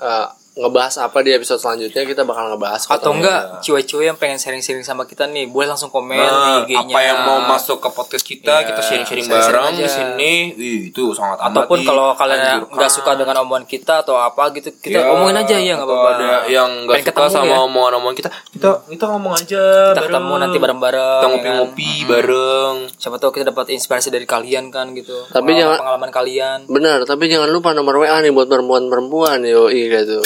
uh, 0.00 0.28
ngebahas 0.60 0.94
apa 1.00 1.18
di 1.20 1.32
episode 1.32 1.56
selanjutnya 1.56 2.02
kita 2.02 2.22
bakal 2.22 2.50
ngebahas 2.50 2.84
atau 2.84 3.10
enggak 3.10 3.40
cewek-cewek 3.60 4.04
yang 4.04 4.14
pengen 4.14 4.36
sharing-sharing 4.36 4.82
sama 4.82 5.02
kita 5.02 5.24
nih 5.24 5.44
boleh 5.46 5.66
langsung 5.66 5.88
komen 5.88 6.20
Nah, 6.20 6.62
di 6.62 6.72
IG-nya. 6.72 6.84
apa 6.86 7.00
yang 7.00 7.18
mau 7.22 7.38
masuk 7.46 7.78
ke 7.78 7.88
podcast 7.88 8.22
kita 8.22 8.54
Iya, 8.54 8.66
kita 8.66 8.80
sharing-sharing 8.82 9.26
bareng 9.26 9.74
di 9.74 9.86
sini. 9.86 10.32
Wih, 10.52 10.80
itu 10.88 11.10
sangat 11.10 11.40
amat 11.40 11.64
ataupun 11.64 11.78
kalau 11.82 12.12
kalian 12.12 12.40
nggak 12.66 12.90
suka 12.90 13.10
dengan 13.14 13.40
omongan 13.40 13.64
kita 13.64 14.00
atau 14.00 14.14
apa 14.14 14.52
gitu 14.52 14.68
kita 14.74 14.98
Ya, 14.98 15.08
omongin 15.08 15.36
aja 15.36 15.56
ya 15.56 15.74
nggak 15.74 15.86
apa-apa. 15.86 16.10
ada 16.12 16.30
yang 16.46 16.68
nggak 16.84 16.96
suka 16.98 17.08
ketemu 17.10 17.30
sama 17.30 17.46
ya. 17.48 17.58
omongan-omongan 17.62 18.16
kita 18.16 18.28
kita 18.50 18.68
kita 18.86 19.04
ngomong 19.08 19.32
aja 19.34 19.62
kita 19.64 19.94
bareng. 19.96 20.06
ketemu 20.06 20.32
nanti 20.36 20.56
bareng-bareng 20.58 21.00
kita 21.00 21.16
ya 21.16 21.22
kan? 21.22 21.30
ngopi-ngopi 21.32 21.90
bareng. 22.04 22.74
Siapa 22.94 23.16
tahu 23.16 23.30
kita 23.32 23.44
dapat 23.48 23.66
inspirasi 23.70 24.08
dari 24.08 24.26
kalian 24.26 24.68
kan 24.68 24.92
gitu. 24.92 25.24
Tapi 25.26 25.40
pengalaman, 25.46 25.56
jangan- 25.56 25.80
pengalaman 25.80 26.10
kalian. 26.10 26.58
Benar, 26.66 26.98
tapi 27.04 27.24
jangan 27.26 27.48
lupa 27.48 27.70
nomor 27.70 27.96
WA 27.96 28.18
nih 28.18 28.28
buat 28.28 28.46
perempuan-perempuan 28.46 29.40
yo 29.42 29.66
iya 29.66 30.02
gitu. 30.02 30.20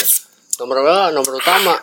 Nomor 0.54 0.76
WA 0.86 1.10
nomor 1.10 1.34
utama. 1.34 1.74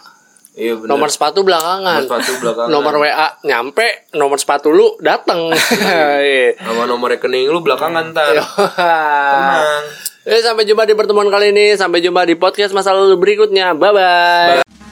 iya 0.51 0.75
benar 0.75 0.89
Nomor 0.95 1.09
sepatu 1.11 1.43
belakangan. 1.43 2.03
Nomor 2.03 2.19
sepatu 2.21 2.31
belakangan. 2.39 2.69
Nomor 2.71 2.93
WA 2.99 3.27
nyampe, 3.43 3.87
nomor 4.13 4.37
sepatu 4.39 4.67
lu 4.71 4.95
dateng. 4.99 5.51
Iya. 6.21 6.55
sama 6.59 6.87
nomor 6.87 7.11
rekening 7.11 7.47
lu 7.47 7.59
belakangan 7.59 8.11
ntar 8.11 8.35
Tenang. 8.35 9.83
Eh 10.21 10.39
sampai 10.39 10.63
jumpa 10.63 10.85
di 10.85 10.93
pertemuan 10.93 11.27
kali 11.27 11.49
ini. 11.49 11.73
Sampai 11.73 11.99
jumpa 11.99 12.23
di 12.23 12.37
podcast 12.37 12.71
masa 12.71 12.93
lalu 12.93 13.17
berikutnya. 13.17 13.73
Bye 13.73 13.91
bye. 13.91 14.90